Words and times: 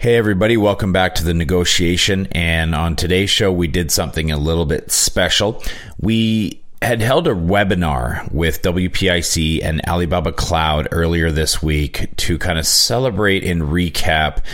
Hey, 0.00 0.14
everybody, 0.14 0.56
welcome 0.56 0.92
back 0.92 1.16
to 1.16 1.24
the 1.24 1.34
negotiation. 1.34 2.28
And 2.30 2.72
on 2.72 2.94
today's 2.94 3.30
show, 3.30 3.50
we 3.50 3.66
did 3.66 3.90
something 3.90 4.30
a 4.30 4.36
little 4.36 4.64
bit 4.64 4.92
special. 4.92 5.60
We 6.00 6.62
had 6.80 7.02
held 7.02 7.26
a 7.26 7.34
webinar 7.34 8.32
with 8.32 8.62
WPIC 8.62 9.60
and 9.64 9.80
Alibaba 9.88 10.30
Cloud 10.30 10.86
earlier 10.92 11.32
this 11.32 11.60
week 11.60 12.14
to 12.18 12.38
kind 12.38 12.60
of 12.60 12.66
celebrate 12.68 13.42
and 13.42 13.62
recap 13.62 14.44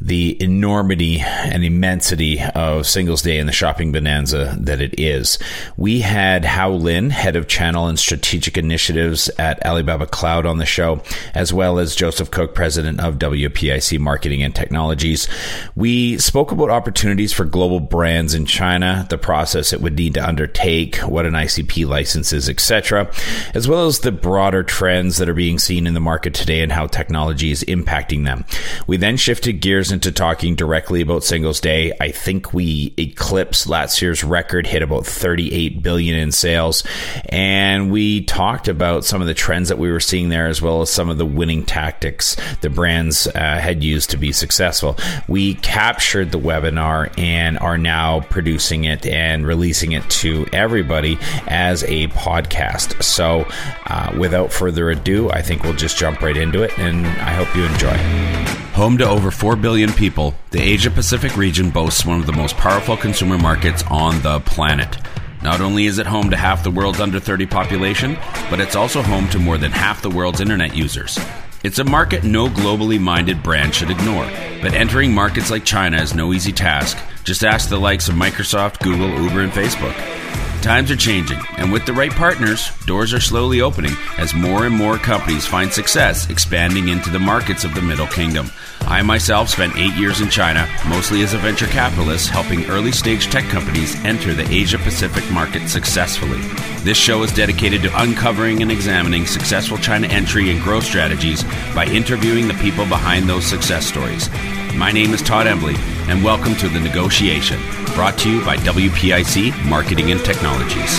the 0.00 0.40
enormity 0.42 1.20
and 1.20 1.64
immensity 1.64 2.40
of 2.54 2.86
Singles 2.86 3.22
Day 3.22 3.38
and 3.38 3.48
the 3.48 3.52
shopping 3.52 3.92
bonanza 3.92 4.56
that 4.60 4.80
it 4.80 4.98
is. 4.98 5.38
We 5.76 6.00
had 6.00 6.44
Hao 6.44 6.70
Lin, 6.70 7.10
head 7.10 7.36
of 7.36 7.48
channel 7.48 7.86
and 7.86 7.98
strategic 7.98 8.56
initiatives 8.56 9.28
at 9.38 9.64
Alibaba 9.64 10.06
Cloud, 10.06 10.46
on 10.46 10.58
the 10.58 10.66
show, 10.66 11.02
as 11.34 11.52
well 11.52 11.78
as 11.78 11.96
Joseph 11.96 12.30
Cooke, 12.30 12.54
president 12.54 13.00
of 13.00 13.18
WPIC 13.18 13.98
Marketing 13.98 14.42
and 14.42 14.54
Technologies. 14.54 15.28
We 15.74 16.18
spoke 16.18 16.52
about 16.52 16.70
opportunities 16.70 17.32
for 17.32 17.44
global 17.44 17.80
brands 17.80 18.34
in 18.34 18.46
China, 18.46 19.06
the 19.10 19.18
process 19.18 19.72
it 19.72 19.80
would 19.80 19.96
need 19.96 20.14
to 20.14 20.26
undertake, 20.26 20.96
what 20.96 21.26
an 21.26 21.34
ICP 21.34 21.86
license 21.86 22.32
is, 22.32 22.48
etc., 22.48 23.10
as 23.54 23.66
well 23.68 23.86
as 23.86 24.00
the 24.00 24.12
broader 24.12 24.62
trends 24.62 25.16
that 25.18 25.28
are 25.28 25.34
being 25.34 25.58
seen 25.58 25.86
in 25.86 25.94
the 25.94 26.00
market 26.00 26.34
today 26.34 26.60
and 26.60 26.72
how 26.72 26.86
technology 26.86 27.50
is 27.50 27.64
impacting 27.64 28.24
them. 28.24 28.44
We 28.86 28.96
then 28.96 29.16
shifted 29.16 29.60
gears 29.60 29.87
into 29.92 30.12
talking 30.12 30.54
directly 30.54 31.00
about 31.00 31.24
Singles 31.24 31.60
Day. 31.60 31.92
I 32.00 32.10
think 32.10 32.52
we 32.52 32.94
eclipsed 32.96 33.68
last 33.68 34.02
year's 34.02 34.24
record, 34.24 34.66
hit 34.66 34.82
about 34.82 35.06
38 35.06 35.82
billion 35.82 36.16
in 36.16 36.32
sales, 36.32 36.84
and 37.28 37.90
we 37.90 38.24
talked 38.24 38.68
about 38.68 39.04
some 39.04 39.20
of 39.20 39.26
the 39.26 39.34
trends 39.34 39.68
that 39.68 39.78
we 39.78 39.90
were 39.90 40.00
seeing 40.00 40.28
there, 40.28 40.46
as 40.46 40.60
well 40.60 40.82
as 40.82 40.90
some 40.90 41.08
of 41.08 41.18
the 41.18 41.26
winning 41.26 41.64
tactics 41.64 42.36
the 42.60 42.70
brands 42.70 43.26
uh, 43.28 43.58
had 43.58 43.82
used 43.82 44.10
to 44.10 44.16
be 44.16 44.32
successful. 44.32 44.96
We 45.28 45.54
captured 45.54 46.32
the 46.32 46.38
webinar 46.38 47.16
and 47.18 47.58
are 47.58 47.78
now 47.78 48.20
producing 48.20 48.84
it 48.84 49.06
and 49.06 49.46
releasing 49.46 49.92
it 49.92 50.08
to 50.10 50.46
everybody 50.52 51.18
as 51.46 51.84
a 51.84 52.08
podcast. 52.08 53.02
So, 53.02 53.46
uh, 53.86 54.14
without 54.18 54.52
further 54.52 54.90
ado, 54.90 55.30
I 55.30 55.42
think 55.42 55.62
we'll 55.62 55.74
just 55.74 55.96
jump 55.96 56.20
right 56.20 56.36
into 56.36 56.62
it, 56.62 56.78
and 56.78 57.06
I 57.06 57.32
hope 57.32 57.54
you 57.54 57.64
enjoy. 57.64 58.58
Home 58.78 58.96
to 58.98 59.08
over 59.08 59.32
4 59.32 59.56
billion 59.56 59.77
people, 59.86 60.34
the 60.50 60.60
Asia 60.60 60.90
Pacific 60.90 61.36
region 61.36 61.70
boasts 61.70 62.04
one 62.04 62.18
of 62.18 62.26
the 62.26 62.32
most 62.32 62.56
powerful 62.56 62.96
consumer 62.96 63.38
markets 63.38 63.84
on 63.88 64.20
the 64.22 64.40
planet. 64.40 64.98
Not 65.40 65.60
only 65.60 65.86
is 65.86 65.98
it 65.98 66.06
home 66.06 66.30
to 66.30 66.36
half 66.36 66.64
the 66.64 66.70
world's 66.72 66.98
under 66.98 67.20
30 67.20 67.46
population, 67.46 68.18
but 68.50 68.58
it's 68.58 68.74
also 68.74 69.02
home 69.02 69.28
to 69.28 69.38
more 69.38 69.56
than 69.56 69.70
half 69.70 70.02
the 70.02 70.10
world's 70.10 70.40
internet 70.40 70.74
users. 70.74 71.16
It's 71.62 71.78
a 71.78 71.84
market 71.84 72.24
no 72.24 72.48
globally 72.48 73.00
minded 73.00 73.40
brand 73.40 73.72
should 73.72 73.90
ignore, 73.90 74.28
but 74.60 74.74
entering 74.74 75.14
markets 75.14 75.50
like 75.50 75.64
China 75.64 76.02
is 76.02 76.12
no 76.12 76.32
easy 76.32 76.52
task. 76.52 76.98
Just 77.22 77.44
ask 77.44 77.68
the 77.68 77.78
likes 77.78 78.08
of 78.08 78.16
Microsoft, 78.16 78.80
Google, 78.80 79.10
Uber, 79.22 79.42
and 79.42 79.52
Facebook. 79.52 80.17
Times 80.62 80.90
are 80.90 80.96
changing, 80.96 81.38
and 81.56 81.72
with 81.72 81.86
the 81.86 81.92
right 81.92 82.10
partners, 82.10 82.70
doors 82.84 83.14
are 83.14 83.20
slowly 83.20 83.60
opening 83.60 83.92
as 84.18 84.34
more 84.34 84.66
and 84.66 84.74
more 84.74 84.98
companies 84.98 85.46
find 85.46 85.72
success 85.72 86.28
expanding 86.30 86.88
into 86.88 87.10
the 87.10 87.18
markets 87.18 87.62
of 87.62 87.74
the 87.74 87.80
Middle 87.80 88.08
Kingdom. 88.08 88.50
I 88.80 89.02
myself 89.02 89.48
spent 89.48 89.76
eight 89.76 89.94
years 89.94 90.20
in 90.20 90.30
China, 90.30 90.68
mostly 90.88 91.22
as 91.22 91.32
a 91.32 91.38
venture 91.38 91.68
capitalist, 91.68 92.30
helping 92.30 92.64
early 92.66 92.90
stage 92.90 93.26
tech 93.26 93.44
companies 93.44 93.94
enter 94.04 94.34
the 94.34 94.50
Asia 94.50 94.78
Pacific 94.78 95.30
market 95.30 95.68
successfully. 95.68 96.40
This 96.82 96.98
show 96.98 97.22
is 97.22 97.32
dedicated 97.32 97.82
to 97.82 98.02
uncovering 98.02 98.60
and 98.60 98.72
examining 98.72 99.26
successful 99.26 99.78
China 99.78 100.08
entry 100.08 100.50
and 100.50 100.60
growth 100.60 100.84
strategies 100.84 101.44
by 101.72 101.86
interviewing 101.86 102.48
the 102.48 102.54
people 102.54 102.84
behind 102.84 103.28
those 103.28 103.46
success 103.46 103.86
stories. 103.86 104.28
My 104.76 104.92
name 104.92 105.12
is 105.12 105.22
Todd 105.22 105.46
Embley, 105.46 105.74
and 106.08 106.22
welcome 106.22 106.54
to 106.56 106.68
The 106.68 106.80
Negotiation, 106.80 107.60
brought 107.94 108.16
to 108.18 108.30
you 108.30 108.44
by 108.44 108.56
WPIC 108.58 109.68
Marketing 109.68 110.10
and 110.12 110.24
Technologies. 110.24 110.98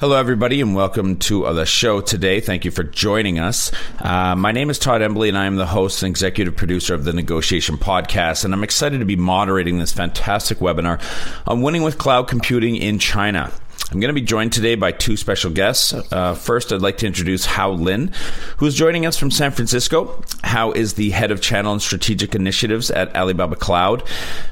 Hello, 0.00 0.16
everybody, 0.16 0.60
and 0.60 0.74
welcome 0.74 1.16
to 1.16 1.52
the 1.52 1.66
show 1.66 2.00
today. 2.00 2.40
Thank 2.40 2.64
you 2.64 2.70
for 2.70 2.84
joining 2.84 3.38
us. 3.38 3.72
Uh, 3.98 4.36
my 4.36 4.52
name 4.52 4.70
is 4.70 4.78
Todd 4.78 5.02
Embley, 5.02 5.28
and 5.28 5.36
I 5.36 5.46
am 5.46 5.56
the 5.56 5.66
host 5.66 6.02
and 6.02 6.10
executive 6.10 6.56
producer 6.56 6.94
of 6.94 7.04
the 7.04 7.12
Negotiation 7.12 7.76
Podcast. 7.76 8.44
And 8.44 8.54
I'm 8.54 8.64
excited 8.64 8.98
to 8.98 9.04
be 9.04 9.16
moderating 9.16 9.78
this 9.78 9.92
fantastic 9.92 10.58
webinar 10.58 11.02
on 11.46 11.62
winning 11.62 11.82
with 11.82 11.98
cloud 11.98 12.28
computing 12.28 12.76
in 12.76 12.98
China. 12.98 13.52
I'm 13.90 14.00
going 14.00 14.14
to 14.14 14.20
be 14.20 14.26
joined 14.26 14.52
today 14.52 14.74
by 14.74 14.92
two 14.92 15.16
special 15.16 15.50
guests. 15.50 15.94
Uh, 15.94 16.34
first, 16.34 16.72
I'd 16.72 16.82
like 16.82 16.98
to 16.98 17.06
introduce 17.06 17.46
Hao 17.46 17.70
Lin, 17.70 18.12
who's 18.58 18.74
joining 18.74 19.06
us 19.06 19.16
from 19.16 19.30
San 19.30 19.50
Francisco. 19.50 20.22
Hao 20.44 20.72
is 20.72 20.94
the 20.94 21.08
head 21.08 21.30
of 21.30 21.40
channel 21.40 21.72
and 21.72 21.80
strategic 21.80 22.34
initiatives 22.34 22.90
at 22.90 23.16
Alibaba 23.16 23.56
Cloud. 23.56 24.06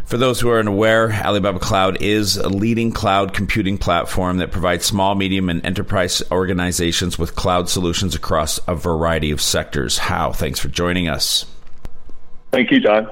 For 0.06 0.16
those 0.16 0.40
who 0.40 0.48
are 0.48 0.58
unaware, 0.58 1.12
Alibaba 1.12 1.58
Cloud 1.58 2.00
is 2.00 2.38
a 2.38 2.48
leading 2.48 2.92
cloud 2.92 3.34
computing 3.34 3.76
platform 3.76 4.38
that 4.38 4.52
provides 4.52 4.86
small, 4.86 5.14
medium, 5.14 5.50
and 5.50 5.64
enterprise 5.66 6.22
organizations 6.30 7.18
with 7.18 7.36
cloud 7.36 7.68
solutions 7.68 8.14
across 8.14 8.58
a 8.66 8.74
variety 8.74 9.30
of 9.32 9.42
sectors. 9.42 9.98
Hao, 9.98 10.32
thanks 10.32 10.58
for 10.58 10.68
joining 10.68 11.08
us. 11.08 11.44
Thank 12.52 12.70
you, 12.70 12.80
John. 12.80 13.10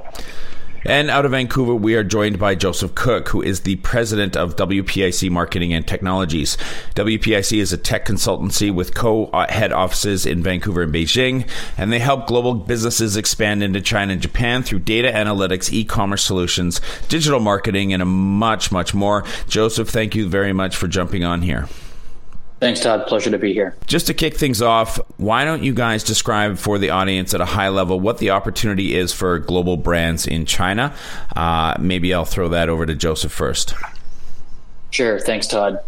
And 0.87 1.11
out 1.11 1.25
of 1.25 1.31
Vancouver, 1.31 1.75
we 1.75 1.95
are 1.95 2.05
joined 2.05 2.39
by 2.39 2.55
Joseph 2.55 2.95
Cooke, 2.95 3.29
who 3.29 3.41
is 3.41 3.61
the 3.61 3.77
president 3.77 4.37
of 4.37 4.57
WPIC 4.57 5.31
Marketing 5.31 5.73
and 5.73 5.87
Technologies. 5.87 6.59
WPIC 6.95 7.59
is 7.59 7.73
a 7.73 7.79
tech 7.79 8.05
consultancy 8.05 8.73
with 8.73 8.95
co 8.95 9.31
head 9.49 9.73
offices 9.73 10.27
in 10.27 10.43
Vancouver 10.43 10.83
and 10.83 10.93
Beijing, 10.93 11.49
and 11.79 11.91
they 11.91 12.01
help 12.01 12.27
global 12.27 12.53
businesses 12.53 13.17
expand 13.17 13.63
into 13.63 13.81
China 13.81 14.13
and 14.13 14.21
Japan 14.21 14.63
through 14.63 14.81
data 14.81 15.11
analytics, 15.11 15.73
e 15.73 15.85
commerce 15.85 16.23
solutions, 16.23 16.83
digital 17.09 17.41
marketing, 17.41 17.95
and 17.95 18.07
much, 18.07 18.71
much 18.71 18.93
more. 18.93 19.25
Joseph, 19.49 19.89
thank 19.89 20.15
you 20.15 20.29
very 20.29 20.53
much 20.53 20.77
for 20.77 20.87
jumping 20.87 21.25
on 21.25 21.41
here. 21.41 21.67
Thanks, 22.65 22.81
Todd. 22.81 23.07
Pleasure 23.07 23.31
to 23.31 23.37
be 23.37 23.53
here. 23.53 23.77
Just 23.87 24.07
to 24.07 24.15
kick 24.15 24.39
things 24.39 24.63
off, 24.63 24.99
why 25.19 25.45
don't 25.45 25.63
you 25.63 25.75
guys 25.75 26.03
describe 26.03 26.57
for 26.57 26.79
the 26.79 26.89
audience 26.89 27.35
at 27.35 27.43
a 27.43 27.45
high 27.45 27.69
level 27.69 28.01
what 28.01 28.17
the 28.17 28.31
opportunity 28.31 28.95
is 28.95 29.13
for 29.13 29.39
global 29.39 29.77
brands 29.77 30.27
in 30.27 30.47
China? 30.47 30.97
Uh, 31.37 31.77
maybe 31.79 32.15
I'll 32.15 32.25
throw 32.25 32.49
that 32.49 32.71
over 32.71 32.87
to 32.87 32.95
Joseph 32.95 33.33
first. 33.33 33.75
Sure. 34.91 35.21
Thanks, 35.21 35.47
Todd 35.47 35.81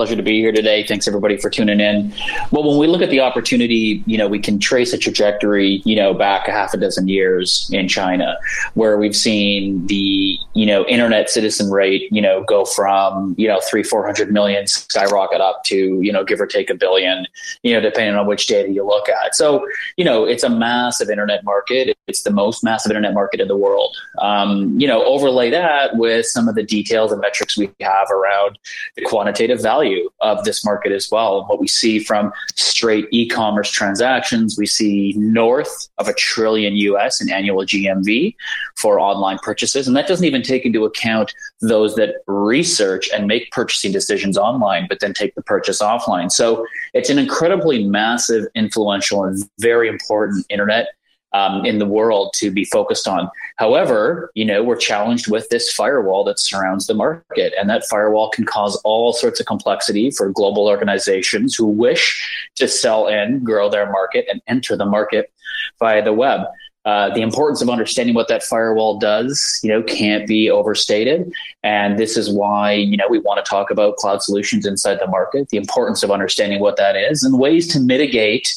pleasure 0.00 0.16
to 0.16 0.22
be 0.22 0.40
here 0.40 0.50
today. 0.50 0.82
Thanks 0.82 1.06
everybody 1.06 1.36
for 1.36 1.50
tuning 1.50 1.78
in. 1.78 2.10
Well, 2.52 2.66
when 2.66 2.78
we 2.78 2.86
look 2.86 3.02
at 3.02 3.10
the 3.10 3.20
opportunity, 3.20 4.02
you 4.06 4.16
know, 4.16 4.28
we 4.28 4.38
can 4.38 4.58
trace 4.58 4.94
a 4.94 4.96
trajectory, 4.96 5.82
you 5.84 5.94
know, 5.94 6.14
back 6.14 6.48
a 6.48 6.52
half 6.52 6.72
a 6.72 6.78
dozen 6.78 7.06
years 7.06 7.68
in 7.70 7.86
China, 7.86 8.38
where 8.72 8.96
we've 8.96 9.14
seen 9.14 9.86
the, 9.88 10.38
you 10.54 10.64
know, 10.64 10.86
internet 10.86 11.28
citizen 11.28 11.70
rate, 11.70 12.08
you 12.10 12.22
know, 12.22 12.42
go 12.44 12.64
from, 12.64 13.34
you 13.36 13.46
know, 13.46 13.60
three, 13.68 13.82
400 13.82 14.32
million 14.32 14.66
skyrocket 14.66 15.42
up 15.42 15.64
to, 15.64 16.00
you 16.00 16.10
know, 16.10 16.24
give 16.24 16.40
or 16.40 16.46
take 16.46 16.70
a 16.70 16.74
billion, 16.74 17.26
you 17.62 17.74
know, 17.74 17.80
depending 17.82 18.14
on 18.14 18.26
which 18.26 18.46
data 18.46 18.72
you 18.72 18.82
look 18.86 19.06
at. 19.10 19.34
So, 19.34 19.66
you 19.98 20.04
know, 20.06 20.24
it's 20.24 20.44
a 20.44 20.48
massive 20.48 21.10
internet 21.10 21.44
market. 21.44 21.94
It's 22.06 22.22
the 22.22 22.30
most 22.30 22.64
massive 22.64 22.90
internet 22.90 23.12
market 23.12 23.38
in 23.38 23.48
the 23.48 23.56
world. 23.56 23.94
Um, 24.18 24.80
you 24.80 24.88
know, 24.88 25.04
overlay 25.04 25.50
that 25.50 25.98
with 25.98 26.24
some 26.24 26.48
of 26.48 26.54
the 26.54 26.62
details 26.62 27.12
and 27.12 27.20
metrics 27.20 27.58
we 27.58 27.70
have 27.82 28.10
around 28.10 28.58
the 28.96 29.02
quantitative 29.02 29.60
value 29.60 29.89
value 29.90 30.10
of 30.20 30.44
this 30.44 30.64
market 30.64 30.92
as 30.92 31.10
well. 31.10 31.44
What 31.46 31.60
we 31.60 31.68
see 31.68 31.98
from 31.98 32.32
straight 32.54 33.06
e-commerce 33.10 33.70
transactions, 33.70 34.56
we 34.58 34.66
see 34.66 35.14
north 35.16 35.88
of 35.98 36.08
a 36.08 36.14
trillion 36.14 36.76
US 36.76 37.20
in 37.20 37.30
annual 37.30 37.64
GMV 37.64 38.34
for 38.76 39.00
online 39.00 39.38
purchases. 39.42 39.86
And 39.86 39.96
that 39.96 40.06
doesn't 40.06 40.24
even 40.24 40.42
take 40.42 40.64
into 40.64 40.84
account 40.84 41.32
those 41.60 41.94
that 41.96 42.16
research 42.26 43.08
and 43.14 43.26
make 43.26 43.50
purchasing 43.50 43.92
decisions 43.92 44.36
online, 44.36 44.86
but 44.88 45.00
then 45.00 45.14
take 45.14 45.34
the 45.34 45.42
purchase 45.42 45.80
offline. 45.80 46.30
So 46.30 46.66
it's 46.94 47.10
an 47.10 47.18
incredibly 47.18 47.84
massive, 47.84 48.46
influential, 48.54 49.24
and 49.24 49.42
very 49.58 49.88
important 49.88 50.46
internet 50.48 50.88
um, 51.32 51.64
in 51.64 51.78
the 51.78 51.86
world 51.86 52.32
to 52.34 52.50
be 52.50 52.64
focused 52.64 53.06
on. 53.06 53.30
However, 53.56 54.30
you 54.34 54.44
know, 54.44 54.62
we're 54.62 54.76
challenged 54.76 55.30
with 55.30 55.48
this 55.48 55.72
firewall 55.72 56.24
that 56.24 56.40
surrounds 56.40 56.86
the 56.86 56.94
market, 56.94 57.52
and 57.58 57.68
that 57.70 57.86
firewall 57.86 58.30
can 58.30 58.44
cause 58.44 58.76
all 58.84 59.12
sorts 59.12 59.40
of 59.40 59.46
complexity 59.46 60.10
for 60.10 60.30
global 60.30 60.66
organizations 60.66 61.54
who 61.54 61.66
wish 61.66 62.50
to 62.56 62.66
sell 62.66 63.06
in, 63.06 63.44
grow 63.44 63.68
their 63.68 63.90
market, 63.90 64.26
and 64.30 64.40
enter 64.46 64.76
the 64.76 64.86
market 64.86 65.32
via 65.78 66.02
the 66.02 66.12
web. 66.12 66.42
Uh, 66.86 67.12
the 67.12 67.20
importance 67.20 67.60
of 67.60 67.68
understanding 67.68 68.14
what 68.14 68.26
that 68.28 68.42
firewall 68.42 68.98
does, 68.98 69.60
you 69.62 69.68
know, 69.68 69.82
can't 69.82 70.26
be 70.26 70.50
overstated. 70.50 71.30
And 71.62 71.98
this 71.98 72.16
is 72.16 72.30
why, 72.30 72.72
you 72.72 72.96
know, 72.96 73.06
we 73.06 73.18
want 73.18 73.44
to 73.44 73.48
talk 73.48 73.70
about 73.70 73.96
cloud 73.96 74.22
solutions 74.22 74.64
inside 74.64 74.98
the 74.98 75.06
market, 75.06 75.50
the 75.50 75.58
importance 75.58 76.02
of 76.02 76.10
understanding 76.10 76.58
what 76.58 76.78
that 76.78 76.96
is 76.96 77.22
and 77.22 77.38
ways 77.38 77.68
to 77.68 77.80
mitigate 77.80 78.50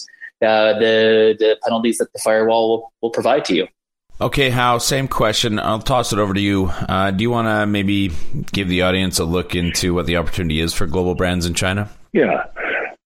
uh, 0.43 0.77
the 0.79 1.35
the 1.39 1.57
penalties 1.63 1.97
that 1.97 2.11
the 2.13 2.19
firewall 2.19 2.69
will, 2.69 2.93
will 3.01 3.09
provide 3.09 3.45
to 3.45 3.55
you. 3.55 3.67
Okay, 4.21 4.49
Hao, 4.49 4.77
same 4.77 5.07
question. 5.07 5.59
I'll 5.59 5.79
toss 5.79 6.13
it 6.13 6.19
over 6.19 6.33
to 6.33 6.39
you. 6.39 6.67
Uh, 6.67 7.11
do 7.11 7.23
you 7.23 7.31
want 7.31 7.47
to 7.47 7.65
maybe 7.65 8.11
give 8.51 8.67
the 8.67 8.83
audience 8.83 9.19
a 9.19 9.25
look 9.25 9.55
into 9.55 9.93
what 9.93 10.05
the 10.05 10.17
opportunity 10.17 10.59
is 10.59 10.73
for 10.73 10.85
global 10.85 11.15
brands 11.15 11.45
in 11.45 11.53
China? 11.53 11.89
Yeah. 12.13 12.45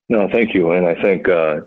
No, 0.10 0.28
thank 0.30 0.54
you. 0.54 0.72
And 0.72 0.86
I 0.88 1.02
think, 1.02 1.30
uh, 1.30 1.62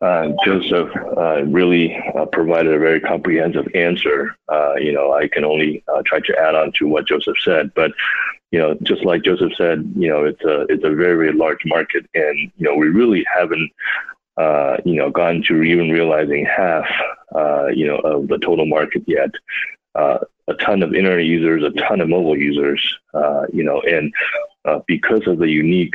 Uh, 0.00 0.28
Joseph 0.44 0.90
uh, 1.16 1.44
really 1.44 1.96
uh, 2.14 2.26
provided 2.26 2.74
a 2.74 2.78
very 2.78 3.00
comprehensive 3.00 3.66
answer. 3.74 4.36
Uh, 4.52 4.74
you 4.76 4.92
know, 4.92 5.14
I 5.14 5.28
can 5.28 5.44
only 5.46 5.82
uh, 5.88 6.02
try 6.04 6.20
to 6.20 6.32
add 6.38 6.54
on 6.54 6.72
to 6.78 6.86
what 6.86 7.08
Joseph 7.08 7.38
said, 7.42 7.72
but 7.74 7.90
you 8.50 8.58
know, 8.58 8.76
just 8.82 9.02
like 9.04 9.22
Joseph 9.22 9.54
said, 9.56 9.78
you 9.96 10.08
know, 10.10 10.24
it's 10.26 10.44
a 10.44 10.66
it's 10.68 10.84
a 10.84 10.90
very 10.90 11.16
very 11.16 11.32
large 11.32 11.64
market, 11.64 12.04
and 12.12 12.36
you 12.58 12.64
know, 12.66 12.74
we 12.74 12.88
really 12.88 13.24
haven't 13.34 13.70
uh, 14.36 14.76
you 14.84 14.96
know 14.96 15.10
gone 15.10 15.42
to 15.48 15.62
even 15.62 15.90
realizing 15.90 16.44
half 16.44 16.86
you 17.74 17.86
know 17.86 17.98
of 17.98 18.28
the 18.28 18.38
total 18.38 18.66
market 18.66 19.02
yet. 19.06 19.30
a 19.94 20.54
ton 20.60 20.82
of 20.82 20.94
internet 20.94 21.24
users, 21.24 21.62
a 21.62 21.70
ton 21.80 22.00
of 22.00 22.08
mobile 22.08 22.36
users, 22.36 22.80
you 23.52 23.64
know, 23.64 23.80
and 23.82 24.12
because 24.86 25.26
of 25.26 25.38
the 25.38 25.48
unique 25.48 25.94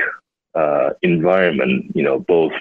uh, 0.54 0.90
environment, 1.02 1.86
you 1.94 2.02
know, 2.02 2.18
both, 2.18 2.52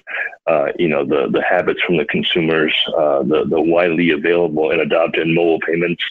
uh, 0.47 0.67
you 0.77 0.87
know, 0.87 1.03
the, 1.05 1.27
the 1.31 1.41
habits 1.41 1.81
from 1.81 1.97
the 1.97 2.05
consumers, 2.05 2.73
uh, 2.97 3.23
the, 3.23 3.45
the 3.49 3.61
widely 3.61 4.11
available 4.11 4.71
and 4.71 4.81
adopted 4.81 5.27
mobile 5.27 5.59
payments, 5.61 6.03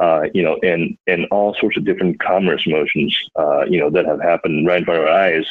uh, 0.00 0.22
you 0.32 0.42
know, 0.42 0.58
and, 0.62 0.96
and 1.06 1.26
all 1.30 1.54
sorts 1.54 1.76
of 1.76 1.84
different 1.84 2.18
commerce 2.20 2.66
motions, 2.66 3.16
uh, 3.36 3.64
you 3.68 3.78
know, 3.78 3.90
that 3.90 4.06
have 4.06 4.20
happened 4.20 4.66
right 4.66 4.78
in 4.78 4.84
front 4.84 5.00
of 5.00 5.06
our 5.06 5.12
eyes, 5.12 5.46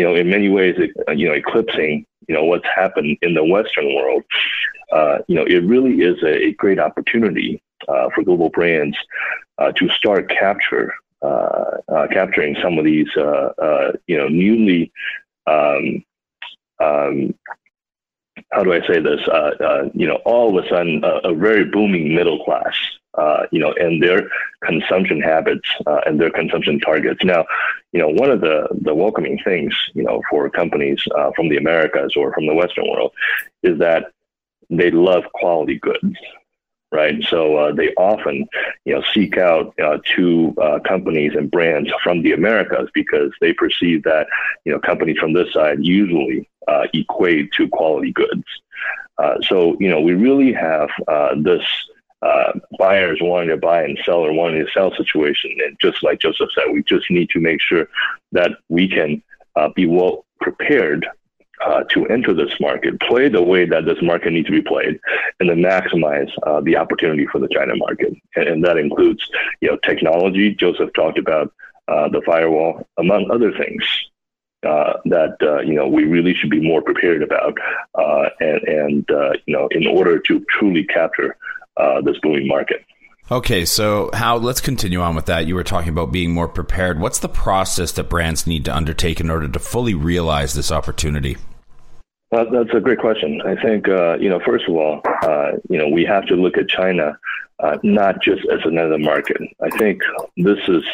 you 0.00 0.06
know, 0.06 0.14
in 0.14 0.30
many 0.30 0.48
ways, 0.48 0.76
you 1.14 1.28
know, 1.28 1.34
eclipsing, 1.34 2.06
you 2.26 2.34
know, 2.34 2.44
what's 2.44 2.64
happened 2.74 3.18
in 3.20 3.34
the 3.34 3.44
Western 3.44 3.94
world. 3.94 4.22
Uh, 4.90 5.18
you 5.28 5.34
know, 5.34 5.44
it 5.44 5.62
really 5.64 6.00
is 6.00 6.16
a, 6.24 6.52
great 6.54 6.78
opportunity 6.78 7.62
for 7.86 8.22
global 8.24 8.48
brands 8.48 8.96
to 9.76 9.88
start 9.90 10.30
capture 10.30 10.94
uh, 11.22 11.76
uh, 11.88 12.06
capturing 12.10 12.56
some 12.62 12.78
of 12.78 12.84
these, 12.86 13.14
uh, 13.14 13.92
you 14.06 14.16
know, 14.16 14.28
newly, 14.28 14.90
um, 15.46 16.02
um, 16.82 17.34
how 18.50 18.62
do 18.64 18.72
I 18.72 18.80
say 18.86 19.00
this? 19.00 19.20
you 19.92 20.06
know, 20.06 20.18
all 20.24 20.56
of 20.56 20.64
a 20.64 20.68
sudden, 20.68 21.02
a 21.04 21.34
very 21.34 21.66
booming 21.66 22.14
middle 22.14 22.42
class. 22.44 22.74
Uh, 23.14 23.44
you 23.50 23.58
know, 23.58 23.72
and 23.72 24.00
their 24.00 24.28
consumption 24.64 25.20
habits 25.20 25.68
uh, 25.86 26.00
and 26.06 26.20
their 26.20 26.30
consumption 26.30 26.78
targets. 26.78 27.24
Now, 27.24 27.44
you 27.92 28.00
know, 28.00 28.08
one 28.08 28.30
of 28.30 28.40
the 28.40 28.68
the 28.82 28.94
welcoming 28.94 29.38
things, 29.42 29.74
you 29.94 30.04
know, 30.04 30.22
for 30.30 30.48
companies 30.48 31.02
uh, 31.16 31.32
from 31.34 31.48
the 31.48 31.56
Americas 31.56 32.14
or 32.16 32.32
from 32.32 32.46
the 32.46 32.54
Western 32.54 32.88
world 32.88 33.12
is 33.64 33.78
that 33.80 34.12
they 34.70 34.92
love 34.92 35.24
quality 35.32 35.78
goods 35.78 36.16
right? 36.92 37.22
So 37.28 37.56
uh, 37.56 37.72
they 37.72 37.94
often, 37.94 38.48
you 38.84 38.94
know, 38.94 39.02
seek 39.12 39.38
out 39.38 39.74
uh, 39.80 39.98
to 40.16 40.54
uh, 40.60 40.78
companies 40.80 41.32
and 41.36 41.50
brands 41.50 41.90
from 42.02 42.22
the 42.22 42.32
Americas 42.32 42.88
because 42.94 43.32
they 43.40 43.52
perceive 43.52 44.02
that, 44.04 44.26
you 44.64 44.72
know, 44.72 44.80
companies 44.80 45.18
from 45.18 45.32
this 45.32 45.52
side 45.52 45.78
usually 45.84 46.48
uh, 46.68 46.86
equate 46.92 47.52
to 47.52 47.68
quality 47.68 48.12
goods. 48.12 48.44
Uh, 49.18 49.36
so, 49.42 49.76
you 49.78 49.88
know, 49.88 50.00
we 50.00 50.14
really 50.14 50.52
have 50.52 50.88
uh, 52.22 52.52
buyers 52.78 53.18
wanting 53.20 53.48
to 53.48 53.56
buy 53.56 53.82
and 53.82 53.98
seller 54.04 54.32
wanting 54.32 54.64
to 54.64 54.72
sell 54.72 54.94
situation. 54.94 55.56
And 55.64 55.76
just 55.80 56.02
like 56.02 56.20
Joseph 56.20 56.50
said, 56.54 56.72
we 56.72 56.82
just 56.82 57.10
need 57.10 57.30
to 57.30 57.40
make 57.40 57.60
sure 57.60 57.88
that 58.32 58.52
we 58.68 58.88
can 58.88 59.22
be 59.76 59.84
well 59.84 60.24
prepared 60.40 61.06
uh, 61.64 61.84
to 61.90 62.06
enter 62.06 62.32
this 62.32 62.52
market, 62.60 62.98
play 63.00 63.28
the 63.28 63.42
way 63.42 63.66
that 63.66 63.84
this 63.84 64.00
market 64.02 64.32
needs 64.32 64.46
to 64.46 64.52
be 64.52 64.62
played, 64.62 64.98
and 65.38 65.50
then 65.50 65.58
maximize 65.58 66.30
uh, 66.46 66.60
the 66.60 66.76
opportunity 66.76 67.26
for 67.26 67.38
the 67.38 67.48
China 67.48 67.76
market. 67.76 68.14
And, 68.36 68.48
and, 68.48 68.64
that 68.64 68.78
includes, 68.78 69.28
you 69.60 69.68
know, 69.68 69.76
technology. 69.84 70.54
Joseph 70.54 70.90
talked 70.94 71.18
about 71.18 71.52
uh, 71.88 72.08
the 72.08 72.22
firewall, 72.24 72.86
among 72.98 73.30
other 73.30 73.52
things. 73.52 73.84
Uh, 74.62 74.98
that 75.06 75.38
uh, 75.40 75.60
you 75.60 75.72
know 75.72 75.88
we 75.88 76.04
really 76.04 76.34
should 76.34 76.50
be 76.50 76.60
more 76.60 76.82
prepared 76.82 77.22
about, 77.22 77.56
uh, 77.94 78.28
and, 78.40 78.62
and 78.68 79.04
you 79.46 79.56
know 79.56 79.66
in 79.70 79.86
order 79.86 80.18
to 80.18 80.44
truly 80.50 80.84
capture 80.84 81.34
this 82.04 82.18
booming 82.22 82.48
market. 82.48 82.84
Okay, 83.30 83.64
so 83.64 84.10
Hao 84.12 84.38
let's 84.38 84.60
continue 84.60 85.00
on 85.00 85.14
with 85.14 85.26
that. 85.26 85.46
You 85.46 85.54
were 85.54 85.62
talking 85.62 85.90
about 85.90 86.10
being 86.10 86.32
more 86.32 86.48
prepared. 86.48 86.98
What's 86.98 87.20
the 87.20 87.28
process 87.28 87.92
that 87.92 88.08
brands 88.08 88.44
need 88.44 88.64
to 88.64 88.74
undertake 88.74 89.20
in 89.20 89.30
order 89.30 89.48
to 89.48 89.58
fully 89.60 89.94
realize 89.94 90.54
this 90.54 90.72
opportunity? 90.72 91.36
Well, 92.32 92.50
that's 92.50 92.74
a 92.74 92.80
great 92.80 92.98
question. 92.98 93.40
I 93.42 93.60
think, 93.60 93.88
uh, 93.88 94.16
you 94.18 94.28
know, 94.28 94.40
first 94.44 94.68
of 94.68 94.74
all, 94.74 95.00
uh, 95.22 95.52
you 95.68 95.78
know, 95.78 95.88
we 95.88 96.04
have 96.04 96.26
to 96.26 96.34
look 96.34 96.56
at 96.56 96.68
China 96.68 97.16
uh, 97.60 97.78
not 97.82 98.22
just 98.22 98.42
as 98.52 98.60
another 98.64 98.98
market. 98.98 99.40
I 99.62 99.68
think 99.78 100.02
this 100.36 100.58
is 100.68 100.84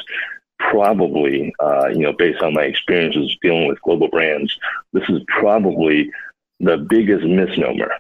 probably, 0.59 1.55
uh, 1.61 1.89
you 1.89 2.01
know, 2.01 2.13
based 2.13 2.43
on 2.43 2.55
my 2.55 2.63
experiences 2.63 3.37
dealing 3.43 3.67
with 3.67 3.81
global 3.83 4.09
brands, 4.09 4.59
this 4.93 5.09
is 5.09 5.21
probably 5.29 6.11
the 6.61 6.77
biggest 6.79 7.25
misnomer. 7.25 7.93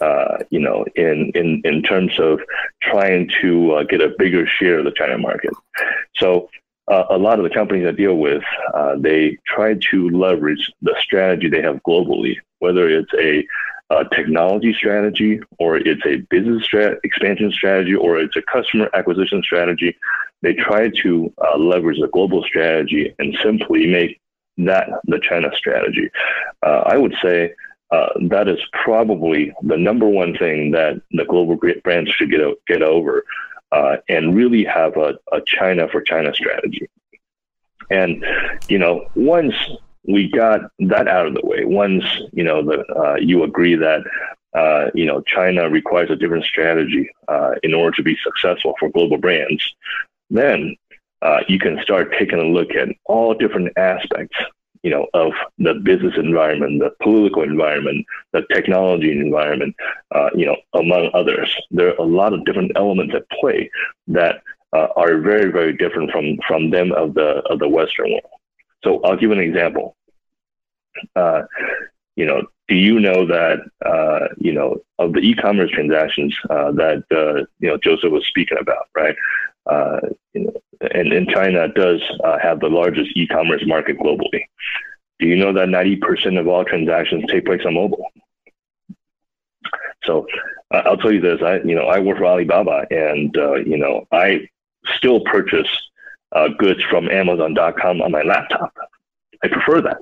Uh, 0.00 0.38
you 0.50 0.60
know, 0.60 0.84
in, 0.94 1.32
in, 1.34 1.60
in 1.64 1.82
terms 1.82 2.12
of 2.20 2.38
trying 2.80 3.28
to 3.42 3.72
uh, 3.72 3.82
get 3.82 4.00
a 4.00 4.14
bigger 4.18 4.46
share 4.46 4.78
of 4.78 4.84
the 4.84 4.92
China 4.92 5.18
market. 5.18 5.50
So 6.14 6.48
uh, 6.90 7.04
a 7.10 7.18
lot 7.18 7.38
of 7.38 7.44
the 7.44 7.50
companies 7.50 7.86
I 7.86 7.92
deal 7.92 8.14
with, 8.14 8.42
uh, 8.72 8.96
they 8.98 9.38
try 9.46 9.74
to 9.90 10.10
leverage 10.10 10.72
the 10.82 10.94
strategy 11.00 11.48
they 11.48 11.62
have 11.62 11.82
globally, 11.82 12.36
whether 12.60 12.88
it's 12.88 13.12
a, 13.14 13.44
a 13.90 14.04
technology 14.14 14.72
strategy 14.72 15.40
or 15.58 15.76
it's 15.76 16.06
a 16.06 16.16
business 16.30 16.64
strat- 16.66 16.98
expansion 17.02 17.50
strategy 17.50 17.94
or 17.94 18.18
it's 18.18 18.36
a 18.36 18.42
customer 18.42 18.90
acquisition 18.94 19.42
strategy. 19.42 19.96
They 20.42 20.54
try 20.54 20.90
to 21.02 21.32
uh, 21.44 21.58
leverage 21.58 22.00
the 22.00 22.08
global 22.08 22.42
strategy 22.44 23.14
and 23.18 23.36
simply 23.42 23.86
make 23.86 24.20
that 24.58 24.88
the 25.04 25.20
China 25.20 25.50
strategy. 25.56 26.10
Uh, 26.64 26.82
I 26.86 26.96
would 26.96 27.14
say 27.22 27.54
uh, 27.90 28.08
that 28.28 28.48
is 28.48 28.60
probably 28.72 29.52
the 29.62 29.76
number 29.76 30.06
one 30.06 30.36
thing 30.36 30.70
that 30.70 31.00
the 31.10 31.24
global 31.24 31.58
brands 31.82 32.10
should 32.10 32.30
get 32.30 32.40
get 32.66 32.82
over 32.82 33.24
uh, 33.72 33.96
and 34.08 34.36
really 34.36 34.64
have 34.64 34.96
a, 34.96 35.18
a 35.32 35.40
China 35.46 35.88
for 35.88 36.00
China 36.00 36.32
strategy. 36.34 36.88
And, 37.90 38.24
you 38.68 38.78
know, 38.78 39.06
once 39.14 39.54
we 40.06 40.30
got 40.30 40.60
that 40.78 41.08
out 41.08 41.26
of 41.26 41.34
the 41.34 41.44
way, 41.44 41.64
once, 41.64 42.04
you 42.32 42.44
know, 42.44 42.62
the, 42.62 42.84
uh, 42.94 43.16
you 43.16 43.42
agree 43.42 43.74
that, 43.74 44.02
uh, 44.54 44.90
you 44.94 45.06
know, 45.06 45.20
China 45.22 45.68
requires 45.68 46.10
a 46.10 46.16
different 46.16 46.44
strategy 46.44 47.10
uh, 47.28 47.52
in 47.62 47.74
order 47.74 47.96
to 47.96 48.02
be 48.02 48.16
successful 48.22 48.74
for 48.78 48.88
global 48.90 49.18
brands, 49.18 49.62
then 50.30 50.76
uh, 51.22 51.40
you 51.48 51.58
can 51.58 51.80
start 51.82 52.14
taking 52.18 52.38
a 52.38 52.44
look 52.44 52.70
at 52.74 52.88
all 53.06 53.34
different 53.34 53.76
aspects 53.76 54.36
you 54.82 54.90
know, 54.90 55.06
of 55.14 55.32
the 55.58 55.74
business 55.74 56.14
environment, 56.16 56.80
the 56.80 56.92
political 57.02 57.42
environment, 57.42 58.06
the 58.32 58.42
technology 58.52 59.12
environment, 59.12 59.74
uh, 60.14 60.30
you 60.34 60.46
know, 60.46 60.56
among 60.74 61.10
others. 61.12 61.54
There 61.70 61.88
are 61.88 61.96
a 61.96 62.02
lot 62.02 62.32
of 62.32 62.44
different 62.44 62.72
elements 62.76 63.14
at 63.14 63.28
play 63.38 63.70
that 64.08 64.42
uh, 64.72 64.88
are 64.96 65.18
very, 65.18 65.50
very 65.50 65.76
different 65.76 66.10
from 66.10 66.38
from 66.46 66.70
them 66.70 66.92
of 66.92 67.14
the 67.14 67.42
of 67.50 67.58
the 67.58 67.68
Western 67.68 68.10
world. 68.10 68.40
So 68.84 69.00
I'll 69.02 69.16
give 69.16 69.30
an 69.30 69.40
example. 69.40 69.96
Uh, 71.14 71.42
you 72.16 72.26
know, 72.26 72.42
do 72.68 72.74
you 72.74 73.00
know 73.00 73.26
that 73.26 73.58
uh, 73.84 74.28
you 74.38 74.52
know 74.52 74.78
of 74.98 75.12
the 75.12 75.20
e-commerce 75.20 75.70
transactions 75.72 76.36
uh, 76.48 76.72
that 76.72 77.04
uh, 77.10 77.44
you 77.58 77.68
know 77.68 77.76
Joseph 77.76 78.12
was 78.12 78.26
speaking 78.26 78.58
about, 78.58 78.88
right? 78.94 79.16
You 80.34 80.44
know, 80.44 80.52
and, 80.80 81.12
and 81.12 81.28
China 81.28 81.68
does 81.68 82.00
uh, 82.24 82.38
have 82.38 82.60
the 82.60 82.68
largest 82.68 83.10
e-commerce 83.16 83.62
market 83.66 83.98
globally. 83.98 84.44
Do 85.18 85.26
you 85.26 85.36
know 85.36 85.52
that 85.52 85.68
90% 85.68 86.38
of 86.38 86.48
all 86.48 86.64
transactions 86.64 87.24
take 87.28 87.44
place 87.44 87.62
on 87.66 87.74
mobile? 87.74 88.10
So 90.04 90.26
uh, 90.70 90.82
I'll 90.86 90.96
tell 90.96 91.12
you 91.12 91.20
this, 91.20 91.40
I, 91.42 91.56
you 91.58 91.74
know, 91.74 91.86
I 91.86 91.98
work 91.98 92.18
for 92.18 92.26
Alibaba 92.26 92.86
and, 92.90 93.36
uh, 93.36 93.56
you 93.56 93.76
know, 93.76 94.06
I 94.10 94.48
still 94.96 95.20
purchase 95.20 95.68
uh, 96.32 96.48
goods 96.58 96.82
from 96.88 97.10
Amazon.com 97.10 98.00
on 98.00 98.10
my 98.10 98.22
laptop. 98.22 98.74
I 99.42 99.48
prefer 99.48 99.82
that. 99.82 99.98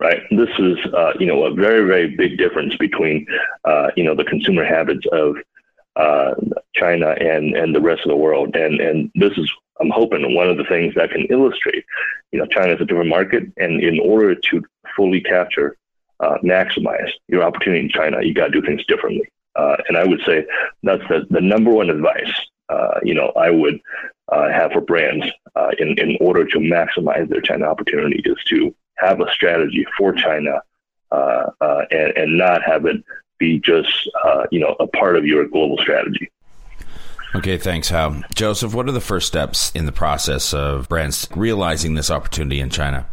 Right. 0.00 0.22
This 0.30 0.48
is, 0.58 0.78
uh, 0.94 1.12
you 1.20 1.26
know, 1.26 1.44
a 1.44 1.54
very, 1.54 1.86
very 1.86 2.16
big 2.16 2.38
difference 2.38 2.74
between, 2.76 3.26
uh, 3.64 3.90
you 3.96 4.04
know, 4.04 4.14
the 4.14 4.24
consumer 4.24 4.64
habits 4.64 5.04
of 5.12 5.36
uh, 5.94 6.34
China 6.74 7.10
and 7.10 7.56
and 7.56 7.74
the 7.74 7.80
rest 7.80 8.02
of 8.02 8.10
the 8.10 8.16
world. 8.16 8.56
And 8.56 8.80
and 8.80 9.10
this 9.14 9.36
is 9.36 9.50
I'm 9.80 9.90
hoping 9.90 10.34
one 10.34 10.48
of 10.48 10.58
the 10.58 10.64
things 10.64 10.94
that 10.94 11.10
can 11.10 11.22
illustrate, 11.30 11.84
you 12.32 12.38
know, 12.38 12.46
China 12.46 12.74
is 12.74 12.80
a 12.80 12.84
different 12.84 13.08
market, 13.08 13.44
and 13.56 13.82
in 13.82 13.98
order 14.00 14.34
to 14.34 14.62
fully 14.94 15.20
capture, 15.20 15.76
uh, 16.20 16.36
maximize 16.44 17.10
your 17.28 17.42
opportunity 17.42 17.84
in 17.84 17.88
China, 17.88 18.22
you 18.22 18.34
got 18.34 18.46
to 18.46 18.60
do 18.60 18.66
things 18.66 18.84
differently. 18.86 19.28
Uh, 19.56 19.76
and 19.88 19.96
I 19.96 20.04
would 20.04 20.20
say 20.26 20.44
that's 20.82 21.02
the, 21.08 21.26
the 21.30 21.40
number 21.40 21.70
one 21.70 21.90
advice. 21.90 22.32
Uh, 22.68 23.00
you 23.02 23.14
know, 23.14 23.32
I 23.36 23.50
would 23.50 23.80
uh, 24.30 24.48
have 24.50 24.72
for 24.72 24.80
brands 24.80 25.26
uh, 25.56 25.70
in 25.78 25.98
in 25.98 26.16
order 26.20 26.44
to 26.44 26.58
maximize 26.58 27.28
their 27.28 27.40
China 27.40 27.64
opportunity 27.64 28.22
is 28.24 28.38
to 28.48 28.74
have 28.98 29.20
a 29.20 29.32
strategy 29.32 29.86
for 29.96 30.12
China 30.12 30.60
and 31.10 32.16
and 32.16 32.38
not 32.38 32.62
have 32.62 32.86
it 32.86 33.02
be 33.38 33.58
just 33.58 34.08
uh, 34.24 34.44
you 34.52 34.60
know 34.60 34.76
a 34.78 34.86
part 34.86 35.16
of 35.16 35.26
your 35.26 35.48
global 35.48 35.78
strategy. 35.78 36.30
Okay, 37.34 37.58
thanks, 37.58 37.90
Hao. 37.90 38.22
Joseph, 38.34 38.74
what 38.74 38.88
are 38.88 38.92
the 38.92 39.00
first 39.00 39.28
steps 39.28 39.70
in 39.72 39.86
the 39.86 39.92
process 39.92 40.52
of 40.52 40.88
brands 40.88 41.28
realizing 41.36 41.94
this 41.94 42.10
opportunity 42.10 42.60
in 42.60 42.70
China? 42.70 43.06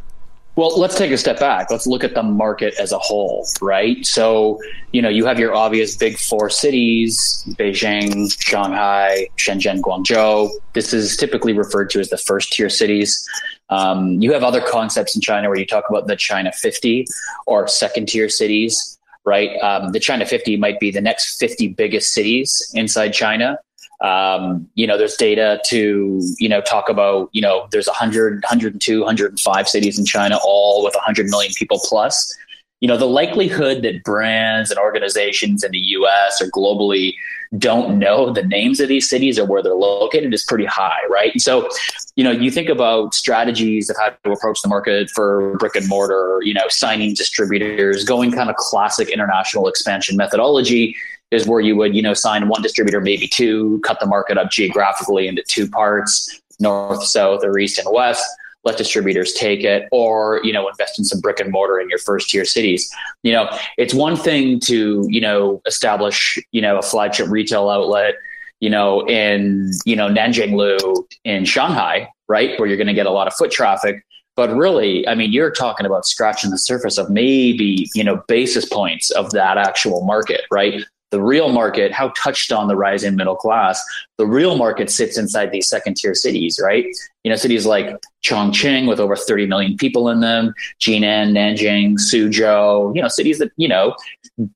Well, 0.58 0.80
let's 0.80 0.98
take 0.98 1.12
a 1.12 1.20
step 1.20 1.40
back. 1.40 1.70
Let's 1.70 1.86
look 1.86 2.04
at 2.04 2.16
the 2.16 2.24
market 2.24 2.74
as 2.80 2.92
a 2.92 2.98
whole, 2.98 3.48
right? 3.62 4.04
So, 4.04 4.60
you 4.92 5.04
know, 5.04 5.10
you 5.10 5.24
have 5.28 5.38
your 5.38 5.54
obvious 5.54 5.96
big 5.96 6.18
four 6.18 6.50
cities 6.50 7.44
Beijing, 7.60 8.36
Shanghai, 8.42 9.28
Shenzhen, 9.38 9.82
Guangzhou. 9.82 10.50
This 10.74 10.94
is 10.94 11.16
typically 11.16 11.54
referred 11.54 11.92
to 11.92 12.00
as 12.00 12.10
the 12.10 12.18
first 12.18 12.52
tier 12.54 12.70
cities. 12.70 13.24
Um, 13.70 14.20
you 14.20 14.34
have 14.34 14.44
other 14.44 14.62
concepts 14.62 15.16
in 15.16 15.22
China 15.22 15.48
where 15.48 15.60
you 15.60 15.66
talk 15.68 15.84
about 15.92 16.08
the 16.08 16.16
China 16.16 16.52
50 16.52 17.06
or 17.46 17.68
second 17.68 18.08
tier 18.08 18.28
cities, 18.28 18.98
right? 19.26 19.56
Um, 19.60 19.92
the 19.92 20.00
China 20.00 20.26
50 20.26 20.58
might 20.58 20.80
be 20.80 20.90
the 20.90 21.02
next 21.02 21.38
50 21.38 21.68
biggest 21.68 22.16
cities 22.16 22.72
inside 22.74 23.10
China. 23.10 23.60
Um, 24.02 24.68
you 24.76 24.86
know, 24.86 24.98
there's 24.98 25.16
data 25.16 25.60
to, 25.68 26.22
you 26.38 26.50
know, 26.50 26.62
talk 26.62 26.90
about, 26.90 27.30
you 27.34 27.42
know, 27.42 27.68
there's 27.72 27.88
100, 27.88 28.44
102, 28.44 29.00
105 29.00 29.70
cities 29.70 29.98
in 29.98 30.06
China, 30.06 30.38
all 30.44 30.84
with 30.84 30.94
100 30.94 31.28
million 31.28 31.52
people 31.58 31.80
plus. 31.84 32.36
You 32.80 32.88
know, 32.88 32.98
the 32.98 33.08
likelihood 33.08 33.82
that 33.82 34.04
brands 34.04 34.70
and 34.70 34.80
organizations 34.80 35.64
in 35.64 35.72
the 35.72 35.80
US 35.80 36.40
or 36.40 36.52
globally 36.52 37.16
don't 37.58 37.98
know 37.98 38.32
the 38.32 38.44
names 38.44 38.80
of 38.80 38.88
these 38.88 39.10
cities 39.10 39.40
or 39.40 39.46
where 39.46 39.64
they're 39.64 39.74
located 39.74 40.32
is 40.34 40.44
pretty 40.44 40.66
high, 40.66 41.00
right? 41.10 41.32
And 41.32 41.42
so, 41.42 41.68
you 42.16 42.24
know, 42.24 42.30
you 42.32 42.52
think 42.52 42.70
about 42.70 43.16
strategies 43.16 43.90
of 43.90 43.96
how 43.98 44.10
to 44.10 44.32
approach 44.32 44.62
the 44.62 44.68
market 44.68 45.10
for 45.10 45.58
brick 45.58 45.76
and 45.76 45.88
mortar, 45.88 46.40
you 46.44 46.54
know, 46.54 46.68
signing 46.68 47.16
distributors, 47.16 48.04
going 48.04 48.32
kind 48.32 48.50
of 48.50 48.56
classic 48.58 49.10
international 49.10 49.68
expansion 49.68 50.18
methodology 50.18 50.96
is 51.32 51.48
where 51.48 51.60
you 51.60 51.76
would, 51.76 51.96
you 51.96 52.02
know, 52.02 52.14
sign 52.14 52.48
one 52.48 52.62
distributor, 52.62 53.02
maybe 53.02 53.28
two, 53.28 53.80
cut 53.84 54.00
the 54.00 54.06
market 54.06 54.38
up 54.38 54.50
geographically 54.50 55.28
into 55.28 55.44
two 55.48 55.70
parts, 55.70 56.42
north, 56.60 57.04
south, 57.04 57.44
or 57.44 57.58
east 57.60 57.78
and 57.78 57.88
west. 57.92 58.26
Let 58.64 58.78
distributors 58.78 59.34
take 59.34 59.64
it, 59.64 59.88
or 59.92 60.42
you 60.44 60.52
know, 60.52 60.68
invest 60.68 61.00
in 61.00 61.06
some 61.06 61.22
brick 61.22 61.40
and 61.40 61.52
mortar 61.52 61.80
in 61.80 61.90
your 61.90 62.00
first 62.00 62.30
tier 62.30 62.44
cities. 62.44 62.92
You 63.24 63.32
know, 63.32 63.58
it's 63.78 63.94
one 63.94 64.18
thing 64.18 64.60
to 64.62 65.06
you 65.10 65.22
know 65.22 65.62
establish 65.66 66.38
you 66.52 66.62
know 66.62 66.78
a 66.78 66.82
flagship 66.82 67.30
retail 67.30 67.70
outlet, 67.70 68.16
you 68.60 68.70
know, 68.70 69.08
in 69.08 69.72
you 69.86 69.96
know 69.96 70.10
Nanjinglu 70.10 71.06
in 71.24 71.46
Shanghai, 71.46 72.10
right, 72.28 72.60
where 72.60 72.68
you're 72.68 72.78
going 72.78 72.88
to 72.88 72.94
get 72.94 73.06
a 73.06 73.12
lot 73.12 73.28
of 73.28 73.34
foot 73.36 73.52
traffic. 73.52 74.04
But 74.36 74.56
really, 74.56 75.08
I 75.08 75.16
mean, 75.16 75.32
you're 75.32 75.52
talking 75.52 75.86
about 75.86 76.06
scratching 76.06 76.52
the 76.52 76.58
surface 76.58 76.98
of 76.98 77.10
maybe 77.10 77.90
you 77.96 78.04
know 78.04 78.22
basis 78.28 78.66
points 78.66 79.12
of 79.12 79.32
that 79.32 79.58
actual 79.58 80.04
market, 80.04 80.42
right? 80.52 80.84
The 81.12 81.22
real 81.22 81.50
market, 81.50 81.94
Hao 81.94 82.10
touched 82.18 82.52
on 82.52 82.68
the 82.68 82.76
rising 82.76 83.16
middle 83.16 83.36
class, 83.36 83.82
the 84.18 84.26
real 84.26 84.58
market 84.58 84.90
sits 84.90 85.18
inside 85.18 85.52
these 85.52 85.68
second 85.70 85.96
tier 85.96 86.14
cities, 86.14 86.60
right? 86.62 86.86
You 87.24 87.30
know, 87.32 87.38
cities 87.38 87.66
like 87.66 87.96
Chongqing 88.26 88.90
with 88.90 89.00
over 89.00 89.16
30 89.16 89.46
million 89.48 89.78
people 89.78 90.10
in 90.10 90.20
them, 90.20 90.54
Jinan, 90.82 91.32
Nanjing, 91.32 91.94
Suzhou, 91.94 92.94
you 92.94 93.02
know, 93.02 93.08
cities 93.08 93.40
that, 93.40 93.52
you 93.56 93.70
know, 93.70 93.96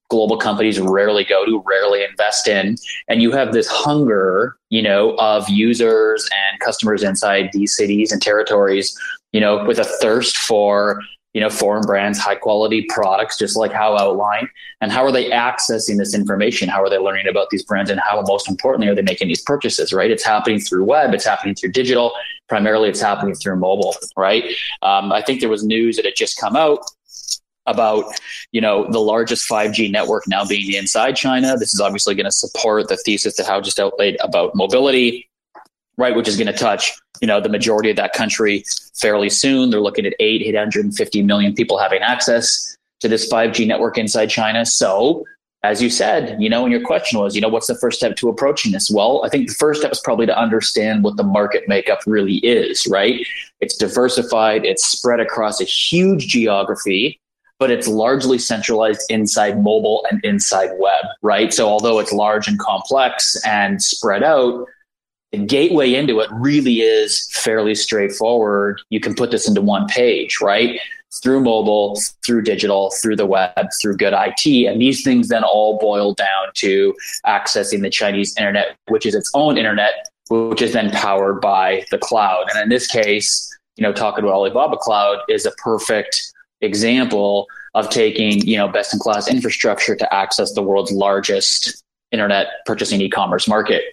global 0.09 0.37
companies 0.37 0.79
rarely 0.79 1.23
go 1.23 1.45
to, 1.45 1.63
rarely 1.65 2.03
invest 2.03 2.47
in. 2.47 2.75
And 3.07 3.21
you 3.21 3.31
have 3.31 3.53
this 3.53 3.67
hunger, 3.67 4.57
you 4.69 4.81
know, 4.81 5.15
of 5.19 5.47
users 5.49 6.27
and 6.31 6.59
customers 6.59 7.01
inside 7.01 7.49
these 7.53 7.75
cities 7.75 8.11
and 8.11 8.21
territories, 8.21 8.97
you 9.31 9.39
know, 9.39 9.63
with 9.63 9.79
a 9.79 9.85
thirst 9.85 10.37
for 10.37 11.01
you 11.33 11.39
know, 11.39 11.49
foreign 11.49 11.83
brands, 11.83 12.19
high 12.19 12.35
quality 12.35 12.85
products, 12.89 13.37
just 13.37 13.55
like 13.55 13.71
Hao 13.71 13.97
outlined. 13.97 14.49
And 14.81 14.91
how 14.91 15.03
are 15.03 15.11
they 15.11 15.29
accessing 15.29 15.97
this 15.97 16.13
information? 16.13 16.67
How 16.67 16.83
are 16.83 16.89
they 16.89 16.97
learning 16.97 17.27
about 17.27 17.49
these 17.49 17.63
brands? 17.63 17.89
And 17.89 18.01
how, 18.01 18.21
most 18.21 18.49
importantly, 18.49 18.87
are 18.89 18.95
they 18.95 19.01
making 19.01 19.29
these 19.29 19.41
purchases, 19.41 19.93
right? 19.93 20.11
It's 20.11 20.25
happening 20.25 20.59
through 20.59 20.83
web, 20.83 21.13
it's 21.13 21.25
happening 21.25 21.55
through 21.55 21.71
digital. 21.71 22.11
Primarily, 22.49 22.89
it's 22.89 23.01
happening 23.01 23.33
through 23.35 23.55
mobile, 23.55 23.95
right? 24.17 24.43
Um, 24.81 25.11
I 25.13 25.21
think 25.21 25.39
there 25.39 25.49
was 25.49 25.63
news 25.63 25.95
that 25.95 26.05
had 26.05 26.15
just 26.17 26.37
come 26.37 26.55
out 26.55 26.79
about 27.67 28.05
you 28.51 28.59
know 28.59 28.89
the 28.91 28.99
largest 28.99 29.47
5G 29.49 29.91
network 29.91 30.23
now 30.27 30.43
being 30.45 30.73
inside 30.73 31.15
China. 31.15 31.55
This 31.57 31.73
is 31.73 31.79
obviously 31.79 32.15
going 32.15 32.25
to 32.25 32.31
support 32.31 32.87
the 32.87 32.97
thesis 32.97 33.37
that 33.37 33.45
Hao 33.45 33.61
just 33.61 33.79
outlaid 33.79 34.17
about 34.19 34.55
mobility, 34.55 35.29
right? 35.97 36.15
Which 36.15 36.27
is 36.27 36.37
going 36.37 36.47
to 36.47 36.53
touch 36.53 36.93
you 37.21 37.27
know 37.27 37.39
the 37.39 37.49
majority 37.49 37.89
of 37.89 37.95
that 37.95 38.13
country 38.13 38.65
fairly 38.99 39.29
soon. 39.29 39.69
They're 39.69 39.79
looking 39.79 40.05
at 40.05 40.13
eight, 40.19 40.41
850 40.41 41.21
million 41.23 41.53
people 41.53 41.77
having 41.77 42.01
access 42.01 42.75
to 42.99 43.07
this 43.07 43.31
5G 43.31 43.67
network 43.67 43.97
inside 43.97 44.27
China. 44.27 44.65
So, 44.65 45.25
as 45.63 45.81
you 45.81 45.91
said, 45.91 46.41
you 46.41 46.49
know, 46.49 46.63
and 46.63 46.71
your 46.71 46.81
question 46.81 47.19
was, 47.19 47.35
you 47.35 47.41
know, 47.41 47.47
what's 47.47 47.67
the 47.67 47.77
first 47.77 47.99
step 47.99 48.15
to 48.17 48.29
approaching 48.29 48.71
this? 48.71 48.89
Well, 48.89 49.23
I 49.23 49.29
think 49.29 49.47
the 49.47 49.53
first 49.53 49.81
step 49.81 49.91
is 49.91 49.99
probably 49.99 50.25
to 50.25 50.37
understand 50.37 51.03
what 51.03 51.17
the 51.17 51.23
market 51.23 51.67
makeup 51.67 51.99
really 52.07 52.37
is, 52.37 52.87
right? 52.87 53.25
It's 53.59 53.77
diversified, 53.77 54.65
it's 54.65 54.85
spread 54.85 55.19
across 55.19 55.61
a 55.61 55.65
huge 55.65 56.27
geography, 56.27 57.19
but 57.59 57.69
it's 57.69 57.87
largely 57.87 58.39
centralized 58.39 59.01
inside 59.11 59.61
mobile 59.61 60.03
and 60.09 60.23
inside 60.25 60.71
web, 60.79 61.05
right? 61.21 61.53
So, 61.53 61.67
although 61.69 61.99
it's 61.99 62.11
large 62.11 62.47
and 62.47 62.57
complex 62.57 63.39
and 63.45 63.81
spread 63.81 64.23
out, 64.23 64.65
the 65.31 65.47
gateway 65.47 65.93
into 65.93 66.19
it 66.19 66.29
really 66.31 66.81
is 66.81 67.29
fairly 67.31 67.75
straightforward. 67.75 68.81
You 68.89 68.99
can 68.99 69.15
put 69.15 69.31
this 69.31 69.47
into 69.47 69.61
one 69.61 69.87
page, 69.87 70.41
right? 70.41 70.79
Through 71.23 71.41
mobile, 71.41 71.99
through 72.25 72.43
digital, 72.43 72.91
through 73.01 73.15
the 73.15 73.25
web, 73.25 73.69
through 73.81 73.97
good 73.97 74.13
IT. 74.15 74.67
And 74.67 74.81
these 74.81 75.03
things 75.03 75.29
then 75.29 75.43
all 75.43 75.77
boil 75.79 76.13
down 76.13 76.47
to 76.55 76.93
accessing 77.25 77.81
the 77.81 77.89
Chinese 77.89 78.35
internet, 78.37 78.75
which 78.89 79.05
is 79.05 79.15
its 79.15 79.31
own 79.33 79.57
internet, 79.57 80.07
which 80.29 80.61
is 80.61 80.73
then 80.73 80.91
powered 80.91 81.41
by 81.41 81.85
the 81.91 81.97
cloud. 81.97 82.45
And 82.53 82.61
in 82.61 82.69
this 82.69 82.87
case, 82.87 83.47
you 83.77 83.83
know, 83.83 83.93
talking 83.93 84.23
about 84.23 84.35
Alibaba 84.35 84.77
Cloud 84.77 85.19
is 85.29 85.45
a 85.45 85.51
perfect 85.51 86.21
example 86.61 87.47
of 87.73 87.89
taking, 87.89 88.45
you 88.45 88.57
know, 88.57 88.67
best 88.67 88.93
in 88.93 88.99
class 88.99 89.29
infrastructure 89.29 89.95
to 89.95 90.13
access 90.13 90.53
the 90.53 90.61
world's 90.61 90.91
largest 90.91 91.80
internet 92.11 92.47
purchasing 92.65 93.01
e-commerce 93.01 93.47
market. 93.47 93.83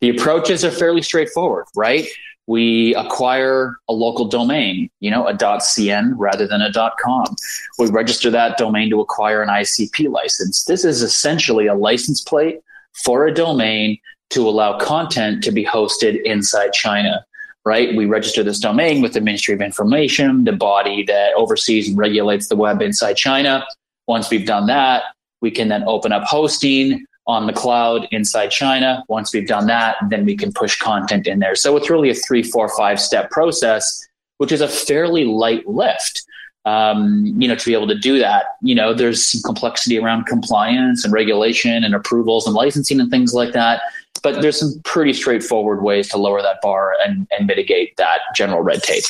The 0.00 0.10
approaches 0.10 0.64
are 0.64 0.70
fairly 0.70 1.02
straightforward, 1.02 1.66
right? 1.74 2.06
We 2.46 2.94
acquire 2.94 3.76
a 3.88 3.92
local 3.92 4.26
domain, 4.26 4.90
you 5.00 5.10
know, 5.10 5.26
a 5.26 5.34
.cn 5.34 6.14
rather 6.16 6.46
than 6.46 6.62
a 6.62 6.72
.com. 6.72 7.36
We 7.78 7.90
register 7.90 8.30
that 8.30 8.56
domain 8.56 8.88
to 8.90 9.00
acquire 9.00 9.42
an 9.42 9.50
ICP 9.50 10.10
license. 10.10 10.64
This 10.64 10.84
is 10.84 11.02
essentially 11.02 11.66
a 11.66 11.74
license 11.74 12.22
plate 12.22 12.60
for 13.04 13.26
a 13.26 13.34
domain 13.34 13.98
to 14.30 14.48
allow 14.48 14.78
content 14.78 15.44
to 15.44 15.52
be 15.52 15.64
hosted 15.64 16.22
inside 16.22 16.72
China 16.72 17.24
right? 17.68 17.94
We 17.94 18.06
register 18.06 18.42
this 18.42 18.58
domain 18.58 19.02
with 19.02 19.12
the 19.12 19.20
Ministry 19.20 19.52
of 19.52 19.60
Information, 19.60 20.44
the 20.44 20.52
body 20.52 21.02
that 21.02 21.34
oversees 21.34 21.86
and 21.86 21.98
regulates 21.98 22.48
the 22.48 22.56
web 22.56 22.80
inside 22.80 23.18
China. 23.18 23.66
Once 24.06 24.30
we've 24.30 24.46
done 24.46 24.66
that, 24.68 25.02
we 25.42 25.50
can 25.50 25.68
then 25.68 25.84
open 25.86 26.10
up 26.10 26.24
hosting 26.24 27.04
on 27.28 27.46
the 27.46 27.52
cloud 27.52 28.08
inside 28.10 28.48
China. 28.48 29.04
Once 29.08 29.34
we've 29.34 29.46
done 29.46 29.66
that, 29.66 29.96
then 30.08 30.24
we 30.24 30.34
can 30.34 30.50
push 30.50 30.78
content 30.78 31.26
in 31.26 31.38
there. 31.38 31.54
So 31.54 31.76
it's 31.76 31.90
really 31.90 32.08
a 32.08 32.14
three, 32.14 32.42
four, 32.42 32.68
five 32.74 32.98
step 32.98 33.30
process, 33.30 34.08
which 34.38 34.50
is 34.50 34.62
a 34.62 34.68
fairly 34.68 35.24
light 35.26 35.68
lift. 35.68 36.22
Um, 36.64 37.24
you 37.38 37.46
know, 37.46 37.54
to 37.54 37.64
be 37.64 37.74
able 37.74 37.86
to 37.86 37.98
do 37.98 38.18
that, 38.18 38.56
you 38.60 38.74
know, 38.74 38.92
there's 38.92 39.24
some 39.24 39.40
complexity 39.42 39.98
around 39.98 40.26
compliance 40.26 41.04
and 41.04 41.12
regulation 41.12 41.84
and 41.84 41.94
approvals 41.94 42.46
and 42.46 42.54
licensing 42.54 42.98
and 43.00 43.10
things 43.10 43.32
like 43.32 43.52
that. 43.52 43.82
But 44.22 44.42
there's 44.42 44.58
some 44.58 44.80
pretty 44.84 45.12
straightforward 45.12 45.82
ways 45.82 46.08
to 46.10 46.18
lower 46.18 46.42
that 46.42 46.60
bar 46.60 46.94
and, 47.04 47.26
and 47.30 47.46
mitigate 47.46 47.96
that 47.96 48.20
general 48.34 48.60
red 48.62 48.82
tape. 48.82 49.04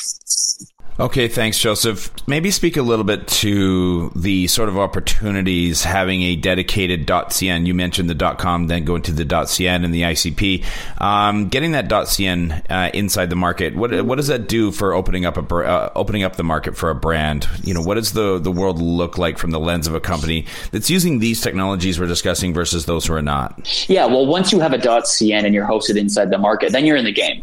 Okay, 0.99 1.29
thanks, 1.29 1.57
Joseph. 1.57 2.11
Maybe 2.27 2.51
speak 2.51 2.75
a 2.75 2.81
little 2.81 3.05
bit 3.05 3.25
to 3.27 4.09
the 4.17 4.47
sort 4.47 4.67
of 4.67 4.77
opportunities 4.77 5.81
having 5.81 6.23
a 6.23 6.35
dedicated 6.35 7.07
.cn. 7.07 7.65
You 7.65 7.73
mentioned 7.73 8.09
the 8.09 8.35
.com, 8.35 8.67
then 8.67 8.83
going 8.83 9.03
to 9.03 9.13
the 9.13 9.23
.cn 9.23 9.85
and 9.85 9.93
the 9.93 10.01
ICP. 10.01 10.65
Um, 11.01 11.47
getting 11.47 11.71
that 11.71 11.87
.cn 11.87 12.69
uh, 12.69 12.91
inside 12.93 13.29
the 13.29 13.37
market, 13.37 13.77
what 13.77 14.05
what 14.05 14.15
does 14.15 14.27
that 14.27 14.49
do 14.49 14.73
for 14.73 14.93
opening 14.93 15.25
up 15.25 15.37
a 15.37 15.55
uh, 15.55 15.89
opening 15.95 16.23
up 16.23 16.35
the 16.35 16.43
market 16.43 16.75
for 16.75 16.89
a 16.89 16.95
brand? 16.95 17.47
You 17.63 17.73
know, 17.73 17.81
what 17.81 17.95
does 17.95 18.11
the 18.11 18.37
the 18.37 18.51
world 18.51 18.81
look 18.81 19.17
like 19.17 19.37
from 19.37 19.51
the 19.51 19.59
lens 19.59 19.87
of 19.87 19.95
a 19.95 20.01
company 20.01 20.47
that's 20.71 20.89
using 20.89 21.19
these 21.19 21.39
technologies 21.39 21.97
we're 21.97 22.07
discussing 22.07 22.53
versus 22.53 22.87
those 22.87 23.05
who 23.05 23.13
are 23.13 23.21
not? 23.21 23.87
Yeah, 23.87 24.05
well, 24.05 24.25
once 24.25 24.51
you 24.51 24.59
have 24.59 24.73
a 24.73 24.77
.cn 24.77 25.45
and 25.45 25.53
you're 25.53 25.65
hosted 25.65 25.95
inside 25.95 26.29
the 26.29 26.37
market, 26.37 26.73
then 26.73 26.85
you're 26.85 26.97
in 26.97 27.05
the 27.05 27.13
game 27.13 27.41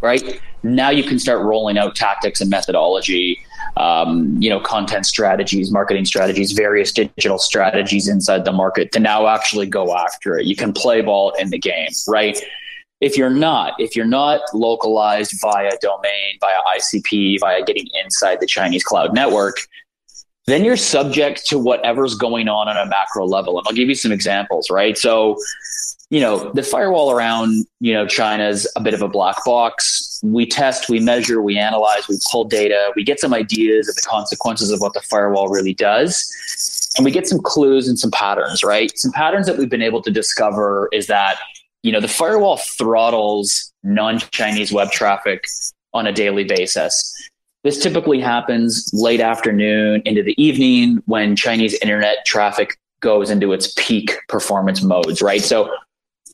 right? 0.00 0.40
Now 0.62 0.90
you 0.90 1.04
can 1.04 1.18
start 1.18 1.42
rolling 1.42 1.78
out 1.78 1.94
tactics 1.94 2.40
and 2.40 2.50
methodology, 2.50 3.40
um, 3.76 4.40
you 4.40 4.50
know, 4.50 4.60
content 4.60 5.06
strategies, 5.06 5.70
marketing 5.70 6.04
strategies, 6.04 6.52
various 6.52 6.92
digital 6.92 7.38
strategies 7.38 8.08
inside 8.08 8.44
the 8.44 8.52
market 8.52 8.92
to 8.92 9.00
now 9.00 9.26
actually 9.26 9.66
go 9.66 9.96
after 9.96 10.38
it. 10.38 10.46
You 10.46 10.56
can 10.56 10.72
play 10.72 11.00
ball 11.00 11.32
in 11.38 11.50
the 11.50 11.58
game, 11.58 11.90
right? 12.08 12.38
If 13.00 13.16
you're 13.16 13.30
not, 13.30 13.74
if 13.78 13.94
you're 13.94 14.06
not 14.06 14.40
localized 14.52 15.34
via 15.40 15.70
domain, 15.80 16.38
via 16.40 16.58
ICP, 16.76 17.38
via 17.38 17.62
getting 17.64 17.86
inside 18.02 18.40
the 18.40 18.46
Chinese 18.46 18.82
cloud 18.82 19.14
network, 19.14 19.58
then 20.46 20.64
you're 20.64 20.78
subject 20.78 21.46
to 21.46 21.58
whatever's 21.58 22.14
going 22.14 22.48
on 22.48 22.68
on 22.68 22.76
a 22.76 22.86
macro 22.86 23.26
level. 23.26 23.58
And 23.58 23.68
I'll 23.68 23.74
give 23.74 23.88
you 23.88 23.94
some 23.94 24.10
examples, 24.10 24.70
right? 24.70 24.96
So 24.98 25.36
you 26.10 26.20
know, 26.20 26.50
the 26.52 26.62
firewall 26.62 27.10
around, 27.10 27.66
you 27.80 27.92
know, 27.92 28.06
China 28.06 28.48
is 28.48 28.70
a 28.76 28.80
bit 28.80 28.94
of 28.94 29.02
a 29.02 29.08
black 29.08 29.36
box. 29.44 30.20
We 30.22 30.46
test, 30.46 30.88
we 30.88 31.00
measure, 31.00 31.42
we 31.42 31.58
analyze, 31.58 32.08
we 32.08 32.18
pull 32.30 32.44
data, 32.44 32.92
we 32.96 33.04
get 33.04 33.20
some 33.20 33.34
ideas 33.34 33.88
of 33.88 33.94
the 33.94 34.02
consequences 34.02 34.70
of 34.70 34.80
what 34.80 34.94
the 34.94 35.02
firewall 35.02 35.48
really 35.48 35.74
does. 35.74 36.94
And 36.96 37.04
we 37.04 37.10
get 37.10 37.28
some 37.28 37.40
clues 37.40 37.88
and 37.88 37.98
some 37.98 38.10
patterns, 38.10 38.64
right? 38.64 38.90
Some 38.98 39.12
patterns 39.12 39.46
that 39.46 39.58
we've 39.58 39.68
been 39.68 39.82
able 39.82 40.02
to 40.02 40.10
discover 40.10 40.88
is 40.92 41.08
that, 41.08 41.38
you 41.82 41.92
know, 41.92 42.00
the 42.00 42.08
firewall 42.08 42.56
throttles 42.56 43.72
non 43.82 44.18
Chinese 44.18 44.72
web 44.72 44.90
traffic 44.90 45.46
on 45.92 46.06
a 46.06 46.12
daily 46.12 46.44
basis. 46.44 47.14
This 47.64 47.82
typically 47.82 48.20
happens 48.20 48.88
late 48.94 49.20
afternoon 49.20 50.02
into 50.06 50.22
the 50.22 50.34
evening 50.42 51.02
when 51.04 51.36
Chinese 51.36 51.74
internet 51.74 52.24
traffic 52.24 52.78
goes 53.00 53.30
into 53.30 53.52
its 53.52 53.74
peak 53.76 54.16
performance 54.28 54.82
modes, 54.82 55.22
right? 55.22 55.42
So 55.42 55.70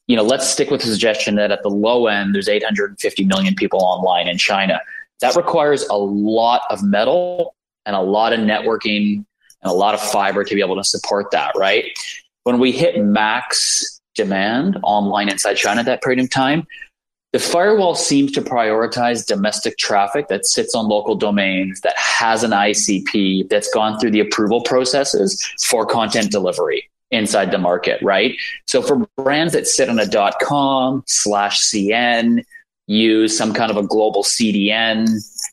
you 0.07 0.17
know, 0.17 0.23
let's 0.23 0.49
stick 0.49 0.71
with 0.71 0.83
the 0.83 0.89
suggestion 0.89 1.37
that 1.37 1.51
at 1.51 1.63
the 1.63 1.71
low 1.71 2.07
end, 2.07 2.35
there's 2.35 2.49
850 2.49 3.25
million 3.25 3.55
people 3.55 3.83
online 3.83 4.29
in 4.29 4.37
China. 4.37 4.81
That 5.21 5.37
requires 5.37 5.85
a 5.89 5.97
lot 5.97 6.63
of 6.71 6.83
metal 6.83 7.55
and 7.87 7.97
a 7.97 8.01
lot 8.01 8.33
of 8.33 8.41
networking 8.41 9.25
and 9.63 9.71
a 9.71 9.73
lot 9.73 9.95
of 9.95 10.01
fiber 10.01 10.45
to 10.45 10.55
be 10.55 10.61
able 10.61 10.77
to 10.77 10.85
support 10.85 11.31
that, 11.31 11.53
right? 11.57 11.87
When 12.43 12.59
we 12.59 12.73
hit 12.73 13.03
max 13.03 14.01
demand 14.15 14.79
online 14.83 15.29
inside 15.31 15.55
China 15.55 15.81
at 15.81 15.87
that 15.87 16.03
period 16.03 16.23
of 16.23 16.31
time, 16.31 16.67
the 17.33 17.39
firewall 17.41 17.95
seems 17.95 18.31
to 18.33 18.43
prioritize 18.43 19.27
domestic 19.27 19.77
traffic 19.79 20.29
that 20.29 20.47
sits 20.47 20.75
on 20.75 20.87
local 20.87 21.17
domains 21.17 21.81
that 21.81 21.97
has 21.97 22.45
an 22.45 22.53
ICP 22.53 23.49
that's 23.49 23.73
gone 23.73 23.99
through 23.99 24.13
the 24.13 24.21
approval 24.21 24.63
processes 24.63 25.43
for 25.65 25.85
content 25.85 26.31
delivery 26.31 26.89
inside 27.15 27.51
the 27.51 27.59
market, 27.59 28.03
right? 28.03 28.37
So 28.67 28.83
for 28.83 29.07
brands 29.17 29.53
that 29.53 29.67
sit 29.67 29.89
on 29.89 29.99
a 29.99 30.07
dot 30.07 30.39
.com 30.41 31.03
slash 31.07 31.63
CN, 31.63 32.45
use 32.87 33.37
some 33.37 33.55
kind 33.55 33.71
of 33.71 33.77
a 33.77 33.83
global 33.83 34.23
CDN, 34.23 35.09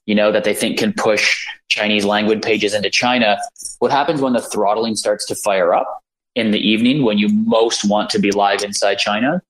you 0.06 0.16
know, 0.16 0.32
that 0.32 0.44
they 0.44 0.54
think 0.54 0.78
can 0.80 0.94
push 0.94 1.46
Chinese 1.70 2.04
language 2.04 2.42
pages 2.42 2.74
into 2.74 2.90
China, 2.90 3.38
what 3.80 3.92
happens 3.92 4.22
when 4.22 4.34
the 4.34 4.42
throttling 4.42 4.96
starts 4.96 5.26
to 5.28 5.36
fire 5.36 5.74
up 5.74 6.04
in 6.36 6.52
the 6.52 6.60
evening 6.60 7.04
when 7.04 7.18
you 7.18 7.30
most 7.30 7.88
want 7.88 8.10
to 8.10 8.20
be 8.20 8.32
live 8.32 8.64
inside 8.64 8.96
China? 8.96 9.42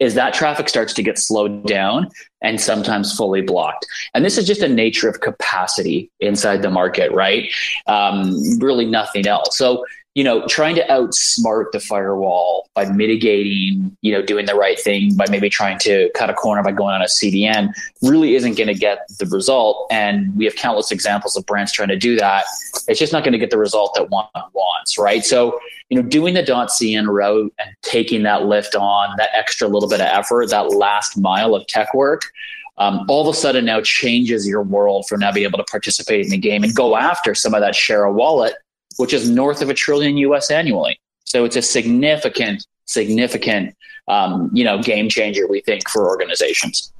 is 0.00 0.14
that 0.14 0.32
traffic 0.32 0.68
starts 0.68 0.94
to 0.94 1.02
get 1.02 1.18
slowed 1.18 1.66
down 1.66 2.08
and 2.40 2.58
sometimes 2.60 3.14
fully 3.14 3.42
blocked. 3.42 3.86
And 4.14 4.24
this 4.24 4.38
is 4.38 4.46
just 4.46 4.62
a 4.62 4.68
nature 4.68 5.08
of 5.08 5.20
capacity 5.20 6.10
inside 6.20 6.62
the 6.62 6.70
market, 6.70 7.12
right? 7.12 7.50
Um, 7.86 8.34
really 8.58 8.86
nothing 8.86 9.26
else. 9.26 9.56
So 9.56 9.84
you 10.14 10.24
know, 10.24 10.44
trying 10.48 10.74
to 10.74 10.84
outsmart 10.88 11.70
the 11.70 11.78
firewall 11.78 12.68
by 12.74 12.84
mitigating, 12.84 13.96
you 14.02 14.12
know, 14.12 14.20
doing 14.20 14.44
the 14.44 14.56
right 14.56 14.78
thing 14.78 15.14
by 15.14 15.24
maybe 15.30 15.48
trying 15.48 15.78
to 15.78 16.10
cut 16.16 16.28
a 16.28 16.34
corner 16.34 16.62
by 16.64 16.72
going 16.72 16.94
on 16.94 17.00
a 17.00 17.04
CDN 17.04 17.72
really 18.02 18.34
isn't 18.34 18.56
going 18.56 18.66
to 18.66 18.74
get 18.74 19.06
the 19.20 19.26
result. 19.26 19.86
And 19.88 20.34
we 20.36 20.44
have 20.46 20.56
countless 20.56 20.90
examples 20.90 21.36
of 21.36 21.46
brands 21.46 21.70
trying 21.70 21.90
to 21.90 21.96
do 21.96 22.16
that. 22.16 22.44
It's 22.88 22.98
just 22.98 23.12
not 23.12 23.22
going 23.22 23.32
to 23.32 23.38
get 23.38 23.50
the 23.50 23.58
result 23.58 23.94
that 23.94 24.10
one 24.10 24.26
wants, 24.52 24.98
right? 24.98 25.24
So, 25.24 25.60
you 25.90 26.02
know, 26.02 26.08
doing 26.08 26.34
the 26.34 26.42
.cn 26.42 27.06
route 27.06 27.52
and 27.60 27.70
taking 27.82 28.24
that 28.24 28.46
lift 28.46 28.74
on, 28.74 29.14
that 29.16 29.30
extra 29.32 29.68
little 29.68 29.88
bit 29.88 30.00
of 30.00 30.08
effort, 30.08 30.50
that 30.50 30.74
last 30.74 31.18
mile 31.18 31.54
of 31.54 31.64
tech 31.68 31.94
work, 31.94 32.32
um, 32.78 33.04
all 33.08 33.28
of 33.28 33.32
a 33.32 33.36
sudden 33.36 33.64
now 33.64 33.80
changes 33.80 34.48
your 34.48 34.62
world 34.62 35.06
for 35.08 35.16
now 35.16 35.30
being 35.30 35.46
able 35.46 35.58
to 35.58 35.64
participate 35.64 36.24
in 36.24 36.30
the 36.30 36.38
game 36.38 36.64
and 36.64 36.74
go 36.74 36.96
after 36.96 37.32
some 37.32 37.54
of 37.54 37.60
that 37.60 37.76
share 37.76 38.06
of 38.06 38.16
wallet 38.16 38.54
which 38.96 39.12
is 39.12 39.30
north 39.30 39.62
of 39.62 39.70
a 39.70 39.74
trillion 39.74 40.16
US 40.18 40.50
annually. 40.50 41.00
So 41.24 41.44
it's 41.44 41.56
a 41.56 41.62
significant, 41.62 42.66
significant, 42.86 43.76
um, 44.08 44.50
you 44.52 44.64
know, 44.64 44.82
game 44.82 45.08
changer, 45.08 45.46
we 45.46 45.60
think, 45.60 45.88
for 45.88 46.08
organizations. 46.08 46.92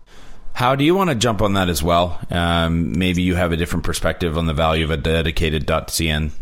Hao 0.55 0.75
do 0.75 0.85
you 0.85 0.95
want 0.95 1.11
to 1.11 1.17
jump 1.17 1.43
on 1.43 1.55
that 1.55 1.69
as 1.69 1.83
well? 1.83 2.21
Um, 2.31 2.99
maybe 2.99 3.23
you 3.23 3.35
have 3.35 3.53
a 3.53 3.57
different 3.57 3.85
perspective 3.85 4.37
on 4.37 4.47
the 4.47 4.55
value 4.55 4.85
of 4.85 4.91
a 4.91 4.97
dedicated 4.97 5.67
.cn. 5.67 6.33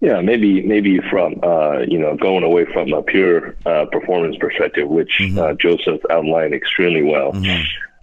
Yeah, 0.00 0.20
maybe 0.20 0.62
maybe 0.62 0.98
from 0.98 1.38
uh, 1.44 1.78
you 1.86 1.98
know 1.98 2.16
going 2.16 2.42
away 2.42 2.64
from 2.64 2.92
a 2.92 3.02
pure 3.02 3.54
uh, 3.64 3.86
performance 3.92 4.36
perspective, 4.36 4.88
which 4.88 5.18
mm-hmm. 5.20 5.38
uh, 5.38 5.54
Joseph 5.54 6.00
outlined 6.10 6.54
extremely 6.54 7.02
well. 7.02 7.32
Mm-hmm. 7.32 7.62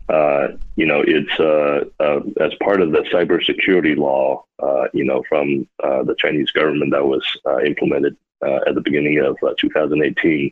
Uh, 0.09 0.47
you 0.75 0.87
know, 0.87 1.03
it's 1.05 1.39
uh, 1.39 1.83
uh, 1.99 2.21
as 2.41 2.51
part 2.63 2.81
of 2.81 2.91
the 2.91 3.01
cybersecurity 3.13 3.95
law, 3.95 4.43
uh, 4.61 4.87
you 4.91 5.03
know, 5.03 5.23
from 5.29 5.67
uh, 5.83 6.01
the 6.03 6.15
Chinese 6.17 6.49
government 6.51 6.91
that 6.91 7.05
was 7.05 7.23
implemented 7.65 8.17
at 8.41 8.73
the 8.73 8.81
beginning 8.81 9.19
of 9.19 9.37
2018. 9.59 10.51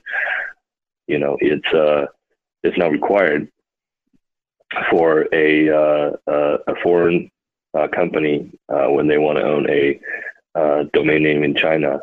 You 1.08 1.20
know, 1.20 1.38
it's 1.42 2.08
it's 2.64 2.78
now 2.78 2.90
required 2.90 3.52
for 4.92 5.28
a 5.34 5.70
a 6.28 6.76
foreign 6.84 7.32
company 7.94 8.52
when 8.68 9.08
they 9.08 9.18
want 9.18 9.40
to 9.40 9.44
own 9.44 9.68
a 9.70 10.00
domain 10.94 11.24
name 11.24 11.44
in 11.44 11.56
China, 11.56 12.00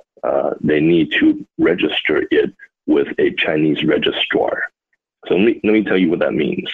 they 0.60 0.80
need 0.80 1.12
to 1.20 1.46
register 1.58 2.26
it 2.32 2.52
with 2.86 3.08
a 3.18 3.32
Chinese 3.34 3.84
registrar. 3.84 4.64
So 5.28 5.36
let 5.36 5.44
me, 5.44 5.60
let 5.64 5.72
me 5.72 5.84
tell 5.84 5.96
you 5.96 6.10
what 6.10 6.18
that 6.18 6.34
means 6.34 6.68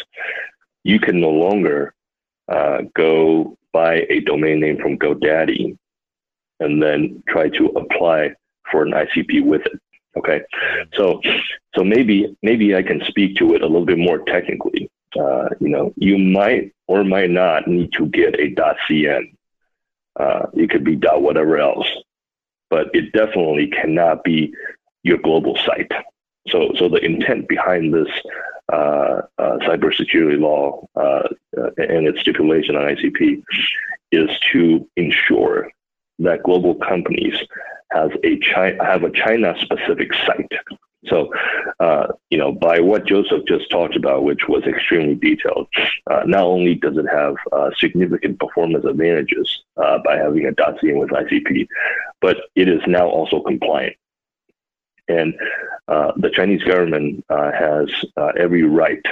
you 0.85 0.99
can 0.99 1.21
no 1.21 1.31
longer 1.31 1.95
uh, 2.49 2.83
go 2.95 3.57
buy 3.73 4.07
a 4.11 4.21
domain 4.21 4.61
name 4.61 4.79
from 4.79 4.99
GoDaddy 4.99 5.77
and 6.59 6.83
then 6.83 7.23
try 7.29 7.49
to 7.51 7.67
apply 7.67 8.35
for 8.71 8.83
an 8.83 8.93
ICP 8.93 9.45
with 9.45 9.63
it. 9.67 9.81
Okay, 10.17 10.41
so 10.95 11.21
so 11.75 11.85
maybe 11.85 12.37
maybe 12.43 12.75
I 12.75 12.83
can 12.83 13.01
speak 13.05 13.37
to 13.37 13.55
it 13.55 13.63
a 13.63 13.67
little 13.67 13.87
bit 13.87 13.99
more 13.99 14.19
technically. 14.19 14.91
Uh, 15.19 15.49
you 15.61 15.69
know, 15.69 15.93
you 15.97 16.19
might 16.19 16.73
or 16.89 17.05
might 17.05 17.31
not 17.31 17.69
need 17.69 17.93
to 17.93 18.07
get 18.07 18.35
a 18.35 18.53
.cn. 18.55 19.33
Uh, 20.19 20.47
it 20.55 20.71
could 20.71 20.83
be 20.85 20.97
whatever 20.97 21.59
else, 21.59 21.87
but 22.69 22.91
it 22.93 23.13
definitely 23.13 23.69
cannot 23.69 24.25
be 24.25 24.53
your 25.05 25.19
global 25.19 25.57
site. 25.57 25.93
So 26.49 26.73
so 26.77 26.89
the 26.89 27.05
intent 27.05 27.49
behind 27.49 27.93
this 27.93 28.09
uh, 28.73 29.23
uh, 29.39 29.59
cybersecurity 29.63 30.39
law 30.39 30.87
uh, 30.95 31.29
and 31.77 32.07
its 32.07 32.21
stipulation 32.21 32.77
on 32.77 32.95
ICP 32.95 33.43
is 34.13 34.31
to 34.53 34.89
ensure 34.97 35.69
that 36.21 36.43
global 36.45 36.77
companies 36.77 37.35
has 37.91 38.11
a 38.23 38.39
have 38.81 39.03
a 39.03 39.11
China 39.11 39.57
specific 39.61 40.15
site. 40.15 40.53
So, 41.07 41.33
uh, 41.81 42.09
you 42.29 42.37
know, 42.39 42.53
by 42.53 42.79
what 42.79 43.07
Joseph 43.07 43.43
just 43.49 43.71
talked 43.71 43.97
about, 43.97 44.23
which 44.23 44.47
was 44.49 44.63
extremely 44.65 45.15
detailed, 45.15 45.67
uh, 46.11 46.23
not 46.27 46.43
only 46.43 46.75
does 46.75 46.97
it 46.99 47.07
have 47.11 47.37
uh, 47.53 47.71
significant 47.79 48.39
performance 48.39 48.85
advantages 48.85 49.63
by 49.77 50.17
having 50.17 50.47
a 50.47 50.53
.cn 50.53 51.01
with 51.01 51.11
ICP, 51.11 51.67
but 52.21 52.37
it 52.55 52.69
is 52.69 52.83
now 52.87 53.09
also 53.09 53.41
compliant. 53.41 53.97
And 55.11 55.35
uh, 55.89 56.13
the 56.17 56.31
Chinese 56.31 56.63
government 56.63 57.25
uh, 57.29 57.51
has 57.53 57.89
uh, 58.17 58.33
every 58.39 58.63
right 58.63 59.05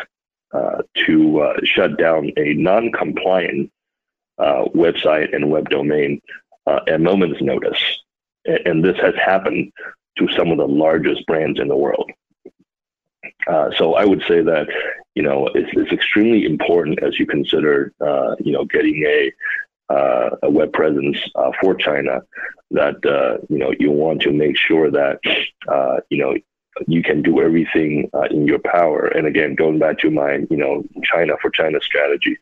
uh, 0.52 0.82
to 1.06 1.40
uh, 1.40 1.56
shut 1.64 1.98
down 1.98 2.30
a 2.36 2.54
non 2.54 2.92
compliant 2.92 3.70
website 4.38 5.34
and 5.34 5.50
web 5.50 5.68
domain 5.68 6.20
at 6.86 7.00
moment's 7.00 7.42
notice. 7.42 7.82
And 8.44 8.84
this 8.84 8.96
has 8.98 9.14
happened 9.16 9.72
to 10.18 10.28
some 10.36 10.50
of 10.50 10.58
the 10.58 10.68
largest 10.68 11.26
brands 11.26 11.58
in 11.58 11.68
the 11.68 11.76
world. 11.76 12.10
so 13.76 13.94
I 13.94 14.04
would 14.04 14.22
say 14.28 14.40
that 14.42 14.68
you 15.14 15.22
know 15.22 15.48
it's, 15.54 15.70
it's 15.72 15.92
extremely 15.92 16.44
important 16.44 17.02
as 17.02 17.18
you 17.18 17.26
consider 17.26 17.92
you 18.38 18.52
know 18.52 18.64
getting 18.64 19.02
a 19.04 19.32
uh, 19.90 20.30
a 20.42 20.50
web 20.50 20.72
presence 20.72 21.18
uh, 21.34 21.50
for 21.60 21.74
China 21.74 22.20
that 22.70 22.96
uh, 23.06 23.38
you 23.48 23.58
know 23.58 23.72
you 23.78 23.90
want 23.90 24.20
to 24.22 24.32
make 24.32 24.56
sure 24.56 24.90
that 24.90 25.18
uh, 25.70 26.00
you 26.10 26.18
know 26.18 26.34
you 26.86 27.02
can 27.02 27.22
do 27.22 27.40
everything 27.40 28.08
uh, 28.14 28.28
in 28.30 28.46
your 28.46 28.60
power. 28.60 29.06
And 29.06 29.26
again, 29.26 29.54
going 29.54 29.78
back 29.78 29.98
to 30.00 30.10
my 30.10 30.46
you 30.50 30.56
know 30.56 30.84
China 31.02 31.34
for 31.40 31.50
China 31.50 31.80
strategy, 31.82 32.38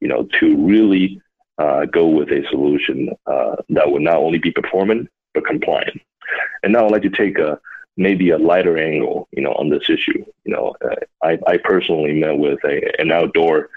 you 0.00 0.08
know 0.08 0.28
to 0.38 0.56
really 0.56 1.20
uh, 1.58 1.86
go 1.86 2.06
with 2.06 2.30
a 2.30 2.46
solution 2.50 3.10
that 3.26 3.90
would 3.90 4.02
not 4.02 4.16
only 4.16 4.38
be 4.38 4.50
performant 4.50 5.08
but 5.34 5.46
compliant. 5.46 6.00
And 6.62 6.72
now 6.72 6.84
I'd 6.84 6.92
like 6.92 7.02
to 7.02 7.10
take 7.10 7.38
a 7.38 7.60
maybe 7.96 8.30
a 8.30 8.38
lighter 8.38 8.78
angle, 8.78 9.28
you 9.32 9.42
know, 9.42 9.52
on 9.52 9.68
this 9.68 9.90
issue. 9.90 10.24
You 10.44 10.52
know, 10.54 10.74
I, 11.22 11.38
I 11.46 11.56
personally 11.58 12.14
met 12.14 12.38
with 12.38 12.58
a, 12.64 13.00
an 13.00 13.12
outdoor 13.12 13.68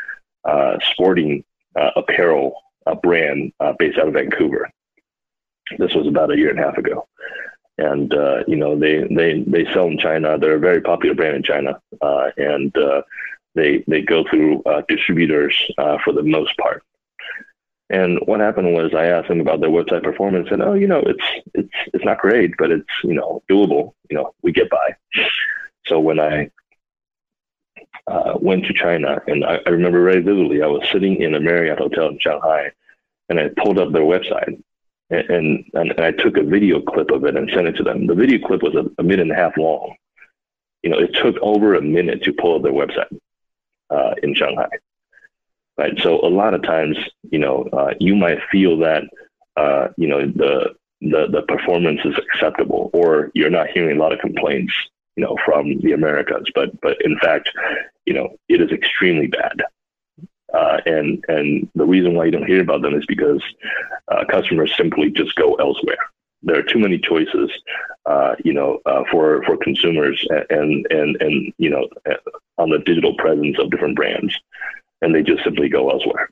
sporting 0.82 1.44
apparel 1.76 2.64
a 2.86 2.96
brand 2.96 3.54
uh, 3.60 3.74
based 3.78 3.98
out 3.98 4.08
of 4.08 4.14
Vancouver. 4.14 4.70
This 5.78 5.94
was 5.94 6.08
about 6.08 6.32
a 6.32 6.38
year 6.38 6.50
and 6.50 6.60
a 6.60 6.64
half 6.64 6.78
ago, 6.78 7.08
and 7.78 8.14
uh, 8.14 8.44
you 8.48 8.56
know 8.56 8.78
they 8.78 9.04
they 9.10 9.44
they 9.48 9.66
sell 9.74 9.88
in 9.88 9.98
China. 9.98 10.38
They're 10.38 10.56
a 10.56 10.60
very 10.60 10.82
popular 10.82 11.16
brand 11.16 11.38
in 11.38 11.44
China, 11.44 11.80
uh, 12.02 12.32
and 12.38 12.76
uh, 12.78 13.02
they 13.56 13.84
they 13.88 14.02
go 14.02 14.24
through 14.30 14.64
uh, 14.64 14.82
distributors 14.88 15.56
uh, 15.78 15.98
for 16.04 16.14
the 16.14 16.24
most 16.24 16.56
part. 16.58 16.84
And 17.90 18.20
what 18.26 18.40
happened 18.40 18.74
was 18.74 18.94
I 18.94 19.06
asked 19.06 19.28
them 19.28 19.42
about 19.42 19.60
their 19.60 19.70
website 19.70 20.04
performance, 20.04 20.50
and 20.52 20.62
oh, 20.62 20.74
you 20.74 20.88
know, 20.88 21.00
it's 21.00 21.26
it's 21.54 21.74
it's 21.94 22.06
not 22.06 22.20
great, 22.20 22.54
but 22.58 22.72
it's 22.72 22.90
you 23.04 23.14
know 23.14 23.44
doable. 23.50 23.94
You 24.10 24.18
know, 24.18 24.34
we 24.42 24.52
get 24.52 24.70
by. 24.70 24.96
So 25.86 26.00
when 26.00 26.20
I 26.20 26.50
uh, 28.08 28.34
went 28.40 28.66
to 28.66 28.74
China, 28.74 29.22
and 29.28 29.46
I, 29.46 29.60
I, 29.66 29.70
remember 29.70 30.04
very 30.04 30.22
vividly. 30.22 30.62
I 30.62 30.68
was 30.68 30.88
sitting 30.92 31.22
in 31.22 31.36
a 31.36 31.40
Marriott 31.40 31.80
hotel 31.80 32.08
in 32.08 32.20
Shanghai, 32.20 32.72
and 33.30 33.40
I 33.40 33.50
pulled 33.58 33.80
up 33.80 33.92
their 33.92 34.02
website, 34.02 34.62
and 35.14 35.66
and, 35.74 35.92
and 35.92 36.02
I 36.02 36.12
took 36.12 36.38
a 36.38 36.44
video 36.44 36.82
clip 36.82 37.12
of 37.12 37.26
it 37.26 37.36
and 37.36 37.50
sent 37.54 37.68
it 37.68 37.74
to 37.78 37.84
them. 37.84 38.08
The 38.08 38.16
video 38.16 38.46
clip 38.46 38.64
was 38.64 38.76
a, 38.76 38.86
a 39.00 39.04
minute 39.04 39.24
and 39.24 39.32
a 39.32 39.36
half 39.36 39.58
long. 39.58 39.96
You 40.82 40.90
know, 40.90 41.00
it 41.00 41.14
took 41.14 41.36
over 41.42 41.76
a 41.76 41.82
minute 41.82 42.24
to 42.24 42.34
pull 42.34 42.56
up 42.56 42.64
their 42.64 42.74
website 42.74 43.18
uh, 43.90 44.16
in 44.22 44.36
Shanghai. 44.36 44.70
Right. 45.78 45.98
So 46.00 46.20
a 46.20 46.30
lot 46.30 46.54
of 46.54 46.62
times, 46.62 46.98
you 47.32 47.40
know, 47.40 47.64
uh, 47.74 47.94
you 48.00 48.16
might 48.16 48.40
feel 48.52 48.78
that, 48.80 49.04
uh, 49.58 49.88
you 49.98 50.08
know, 50.08 50.22
the 50.22 50.76
the 51.02 51.28
the 51.32 51.42
performance 51.48 52.02
is 52.06 52.16
acceptable, 52.18 52.90
or 52.94 53.32
you're 53.34 53.50
not 53.50 53.70
hearing 53.70 53.98
a 53.98 54.00
lot 54.00 54.14
of 54.14 54.20
complaints 54.20 54.74
you 55.16 55.24
know, 55.24 55.38
from 55.46 55.80
the 55.80 55.92
Americas. 55.92 56.50
But 56.56 56.80
but 56.82 56.98
in 57.04 57.18
fact, 57.20 57.50
you 58.06 58.14
know, 58.14 58.36
it 58.50 58.62
is 58.62 58.72
extremely 58.72 59.28
bad. 59.28 59.62
Uh, 60.54 60.78
and 60.86 61.24
and 61.28 61.70
the 61.76 61.86
reason 61.86 62.14
why 62.14 62.26
you 62.26 62.32
don't 62.32 62.46
hear 62.46 62.62
about 62.62 62.82
them 62.82 62.94
is 62.94 63.06
because 63.08 63.42
uh, 64.10 64.24
customers 64.30 64.74
simply 64.78 65.10
just 65.10 65.36
go 65.36 65.56
elsewhere. 65.56 65.98
There 66.44 66.60
are 66.60 66.64
too 66.64 66.80
many 66.80 67.00
choices, 67.00 67.50
uh, 68.06 68.36
you 68.44 68.54
know, 68.54 68.80
uh, 68.86 69.04
for 69.10 69.44
for 69.46 69.58
consumers, 69.58 70.26
and 70.50 70.86
and 70.92 71.20
and 71.22 71.54
you 71.58 71.70
know, 71.70 71.88
on 72.58 72.70
the 72.70 72.80
digital 72.80 73.16
presence 73.16 73.58
of 73.60 73.72
different 73.72 73.96
brands, 73.96 74.38
and 75.02 75.16
they 75.16 75.24
just 75.24 75.44
simply 75.44 75.70
go 75.70 75.90
elsewhere. 75.90 76.30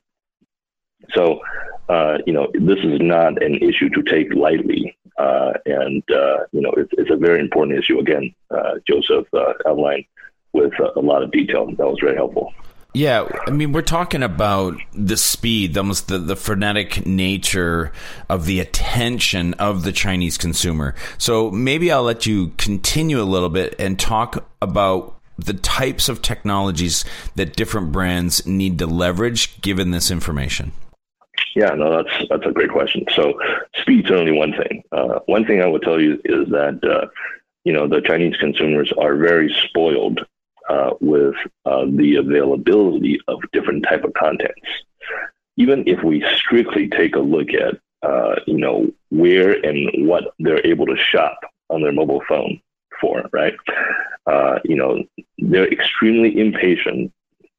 So, 1.10 1.40
uh, 1.88 2.18
you 2.26 2.32
know, 2.32 2.48
this 2.54 2.78
is 2.78 3.00
not 3.00 3.42
an 3.42 3.56
issue 3.56 3.88
to 3.90 4.02
take 4.02 4.32
lightly. 4.34 4.96
Uh, 5.18 5.52
and, 5.66 6.02
uh, 6.10 6.38
you 6.52 6.60
know, 6.60 6.72
it's, 6.76 6.92
it's, 6.96 7.10
a 7.10 7.16
very 7.16 7.40
important 7.40 7.78
issue. 7.78 7.98
Again, 7.98 8.34
uh, 8.50 8.74
Joseph 8.88 9.26
uh, 9.34 9.52
outlined 9.66 10.04
with 10.52 10.72
a 10.96 11.00
lot 11.00 11.22
of 11.22 11.30
detail. 11.32 11.66
That 11.66 11.86
was 11.86 11.98
very 12.00 12.16
helpful. 12.16 12.52
Yeah, 12.94 13.26
I 13.46 13.50
mean, 13.50 13.72
we're 13.72 13.80
talking 13.80 14.22
about 14.22 14.76
the 14.92 15.16
speed, 15.16 15.78
almost 15.78 16.08
the, 16.08 16.18
the 16.18 16.36
frenetic 16.36 17.06
nature 17.06 17.90
of 18.28 18.44
the 18.44 18.60
attention 18.60 19.54
of 19.54 19.82
the 19.84 19.92
Chinese 19.92 20.36
consumer. 20.36 20.94
So 21.16 21.50
maybe 21.50 21.90
I'll 21.90 22.02
let 22.02 22.26
you 22.26 22.48
continue 22.58 23.20
a 23.20 23.24
little 23.24 23.48
bit 23.48 23.74
and 23.78 23.98
talk 23.98 24.46
about 24.60 25.18
the 25.38 25.54
types 25.54 26.10
of 26.10 26.20
technologies 26.20 27.04
that 27.34 27.56
different 27.56 27.92
brands 27.92 28.46
need 28.46 28.78
to 28.80 28.86
leverage 28.86 29.58
given 29.62 29.90
this 29.90 30.10
information. 30.10 30.72
Yeah, 31.56 31.70
no, 31.70 32.02
that's 32.02 32.28
that's 32.28 32.46
a 32.46 32.52
great 32.52 32.70
question. 32.70 33.04
So 33.14 33.34
speed's 33.80 34.10
only 34.10 34.32
one 34.32 34.52
thing. 34.52 34.82
Uh, 34.92 35.18
one 35.26 35.44
thing 35.46 35.62
I 35.62 35.66
will 35.66 35.80
tell 35.80 36.00
you 36.00 36.20
is 36.24 36.48
that 36.50 36.80
uh, 36.82 37.08
you 37.64 37.72
know 37.72 37.88
the 37.88 38.00
Chinese 38.00 38.36
consumers 38.36 38.92
are 38.98 39.16
very 39.16 39.54
spoiled 39.68 40.20
uh, 40.68 40.90
with 41.00 41.34
uh, 41.66 41.84
the 41.86 42.16
availability 42.16 43.20
of 43.28 43.40
different 43.52 43.84
type 43.84 44.04
of 44.04 44.14
contents. 44.14 44.60
Even 45.56 45.84
if 45.86 46.02
we 46.02 46.24
strictly 46.36 46.88
take 46.88 47.14
a 47.16 47.20
look 47.20 47.48
at 47.50 47.78
uh, 48.02 48.34
you 48.46 48.58
know 48.58 48.90
where 49.10 49.52
and 49.64 50.08
what 50.08 50.34
they're 50.38 50.66
able 50.66 50.86
to 50.86 50.96
shop 50.96 51.38
on 51.68 51.82
their 51.82 51.92
mobile 51.92 52.22
phone 52.28 52.60
for, 53.00 53.22
right? 53.32 53.54
Uh, 54.26 54.58
you 54.64 54.76
know 54.76 55.02
they're 55.38 55.70
extremely 55.70 56.38
impatient, 56.40 57.12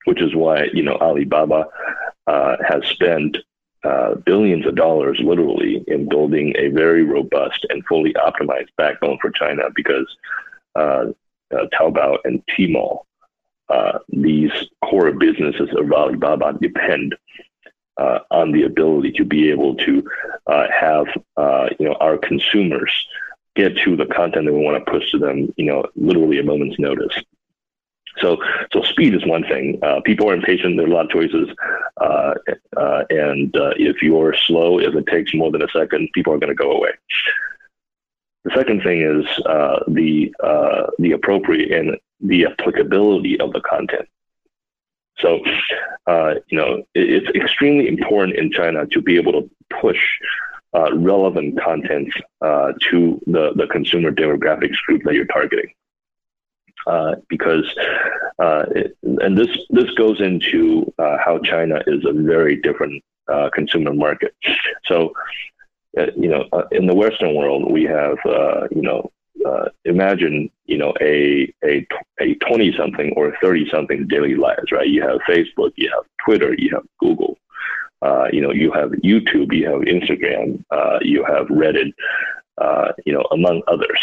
which 0.05 0.21
is 0.21 0.35
why 0.35 0.65
you 0.73 0.83
know 0.83 0.95
Alibaba 0.95 1.65
has 2.27 2.85
spent 2.87 3.37
uh, 3.83 4.15
billions 4.15 4.65
of 4.65 4.75
dollars 4.75 5.19
literally 5.21 5.83
in 5.87 6.07
building 6.07 6.53
a 6.57 6.69
very 6.69 7.03
robust 7.03 7.65
and 7.69 7.85
fully 7.85 8.13
optimized 8.13 8.69
backbone 8.77 9.17
for 9.21 9.29
China 9.29 9.63
because 9.75 10.07
uh, 10.75 11.05
uh, 11.53 11.67
Taobao 11.73 12.17
and 12.25 12.43
Tmall, 12.47 13.05
uh, 13.69 13.99
these 14.09 14.51
core 14.83 15.11
businesses 15.11 15.69
of 15.77 15.91
Alibaba 15.91 16.57
depend 16.59 17.15
uh, 17.97 18.19
on 18.31 18.51
the 18.51 18.63
ability 18.63 19.11
to 19.11 19.23
be 19.23 19.49
able 19.49 19.75
to 19.75 20.03
uh, 20.47 20.67
have 20.69 21.07
you 21.79 21.87
know 21.87 21.95
our 21.99 22.17
consumers 22.17 22.91
get 23.55 23.77
to 23.77 23.95
the 23.95 24.05
content 24.05 24.45
that 24.45 24.53
we 24.53 24.59
want 24.59 24.83
to 24.83 24.91
push 24.91 25.11
to 25.11 25.19
them, 25.19 25.53
you 25.57 25.65
know, 25.65 25.85
literally 25.95 26.39
a 26.39 26.43
moment's 26.43 26.79
notice. 26.79 27.13
So, 28.19 28.37
so 28.71 28.81
speed 28.83 29.15
is 29.15 29.25
one 29.25 29.43
thing. 29.43 29.79
Uh, 29.81 29.99
people 30.01 30.29
are 30.29 30.33
impatient. 30.33 30.77
There 30.77 30.85
are 30.85 30.89
a 30.89 30.93
lot 30.93 31.05
of 31.05 31.11
choices, 31.11 31.49
uh, 31.97 32.33
uh, 32.77 33.03
and 33.09 33.55
uh, 33.55 33.73
if 33.77 34.01
you're 34.01 34.35
slow, 34.45 34.79
if 34.79 34.95
it 34.95 35.07
takes 35.07 35.33
more 35.33 35.51
than 35.51 35.63
a 35.63 35.67
second, 35.69 36.09
people 36.13 36.33
are 36.33 36.37
going 36.37 36.55
to 36.55 36.55
go 36.55 36.71
away. 36.71 36.91
The 38.43 38.51
second 38.55 38.83
thing 38.83 39.01
is 39.01 39.25
uh, 39.45 39.79
the 39.87 40.33
uh, 40.43 40.87
the 40.99 41.13
appropriate 41.13 41.71
and 41.71 41.97
the 42.19 42.45
applicability 42.45 43.39
of 43.39 43.53
the 43.53 43.61
content. 43.61 44.07
So, 45.19 45.39
you 46.47 46.57
know, 46.57 46.83
it, 46.93 47.09
it's 47.09 47.29
extremely 47.35 47.87
important 47.87 48.37
in 48.37 48.51
China 48.51 48.85
to 48.87 49.01
be 49.01 49.15
able 49.15 49.33
to 49.33 49.49
push 49.81 49.99
relevant 50.93 51.61
content 51.61 52.11
to 52.41 53.21
the 53.27 53.53
the 53.55 53.67
consumer 53.71 54.11
demographics 54.11 54.77
group 54.85 55.03
that 55.03 55.13
you're 55.13 55.25
targeting 55.25 55.73
uh, 56.87 57.15
because 57.29 57.65
uh, 58.39 58.65
it, 58.75 58.97
and 59.03 59.37
this 59.37 59.57
this 59.69 59.89
goes 59.91 60.19
into 60.21 60.91
uh, 60.99 61.17
how 61.23 61.39
China 61.39 61.81
is 61.87 62.03
a 62.05 62.13
very 62.13 62.57
different 62.57 63.03
uh, 63.31 63.49
consumer 63.53 63.93
market. 63.93 64.35
So, 64.85 65.07
uh, 65.07 65.11
you 66.15 66.29
know, 66.29 66.45
uh, 66.51 66.63
in 66.71 66.87
the 66.87 66.95
Western 66.95 67.35
world, 67.35 67.71
we 67.71 67.83
have 67.83 68.17
you 68.71 68.81
know. 68.81 69.11
uh, 69.45 69.67
imagine, 69.85 70.49
you 70.65 70.77
know, 70.77 70.93
a 71.01 71.53
a 71.65 71.85
a 72.19 72.35
twenty 72.35 72.73
something 72.77 73.11
or 73.17 73.35
thirty 73.41 73.65
something 73.69 74.07
daily 74.07 74.35
lives, 74.35 74.71
right? 74.71 74.87
You 74.87 75.01
have 75.01 75.19
Facebook, 75.27 75.71
you 75.75 75.89
have 75.95 76.05
Twitter, 76.23 76.55
you 76.57 76.69
have 76.75 76.85
Google, 76.99 77.37
uh, 78.01 78.27
you 78.31 78.41
know, 78.41 78.51
you 78.51 78.71
have 78.71 78.91
YouTube, 78.91 79.53
you 79.53 79.65
have 79.71 79.81
Instagram, 79.81 80.63
uh, 80.71 80.99
you 81.01 81.25
have 81.25 81.47
Reddit, 81.47 81.91
you 83.05 83.13
know, 83.13 83.25
among 83.31 83.61
others 83.67 84.01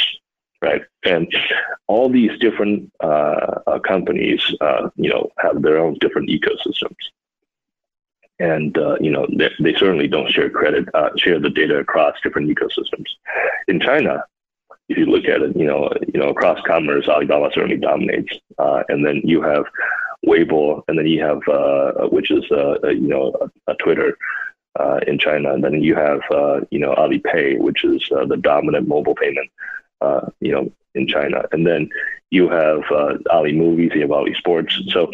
right? 0.63 0.83
And 1.05 1.27
all 1.87 2.11
these 2.11 2.39
different 2.39 2.93
uh, 3.03 3.61
uh, 3.67 3.79
companies, 3.81 4.43
uh, 4.61 4.91
you 4.97 5.11
know, 5.11 5.31
have 5.39 5.63
their 5.63 5.79
own 5.79 5.95
different 6.01 6.29
ecosystems, 6.29 7.01
and 8.41 8.77
uh, 8.77 8.97
you 9.01 9.11
know, 9.11 9.27
they, 9.37 9.51
they, 9.61 9.75
certainly 9.75 10.09
don't 10.09 10.31
share 10.31 10.51
credit, 10.51 10.89
uh, 10.95 11.11
share 11.17 11.39
the 11.39 11.51
data 11.51 11.79
across 11.79 12.17
different 12.23 12.51
ecosystems. 12.51 13.07
In 13.69 13.79
China, 13.81 14.25
if 14.89 14.99
you 14.99 15.07
look 15.07 15.27
at 15.27 15.43
it, 15.43 15.57
you 15.57 15.67
know, 15.67 15.91
you 16.13 16.19
know, 16.19 16.31
across 16.31 16.61
commerce, 16.67 17.09
Alibaba 17.09 17.51
certainly 17.55 17.77
dominates, 17.77 18.35
uh, 18.59 18.83
and 18.89 19.07
then 19.07 19.21
you 19.25 19.41
have 19.43 19.65
Weibo, 20.27 20.83
and 20.89 20.99
then 20.99 21.07
you 21.07 21.23
have, 21.23 21.41
which 22.11 22.31
is, 22.31 22.45
you 22.51 23.09
know, 23.09 23.33
a, 23.41 23.73
a 23.73 23.75
Twitter. 23.77 24.17
in 25.07 25.19
China, 25.19 25.53
and 25.53 25.63
then 25.63 25.83
you 25.83 25.95
have, 25.95 26.21
you 26.71 26.81
know, 26.81 26.95
Alipay, 26.95 27.59
which 27.59 27.85
is 27.85 28.03
the 28.11 28.37
dominant 28.37 28.89
mobile 28.89 29.15
payment 29.15 29.51
uh, 30.01 30.27
you 30.41 30.53
know, 30.53 30.71
in 30.95 31.07
China. 31.07 31.45
And 31.53 31.67
then 31.67 31.89
you 32.31 32.49
have 32.49 32.83
uh, 32.91 33.15
Ali 33.31 33.53
Movies, 33.53 33.93
you 33.95 34.03
have 34.03 34.13
Ali 34.13 34.35
Sports. 34.35 34.81
So 34.89 35.11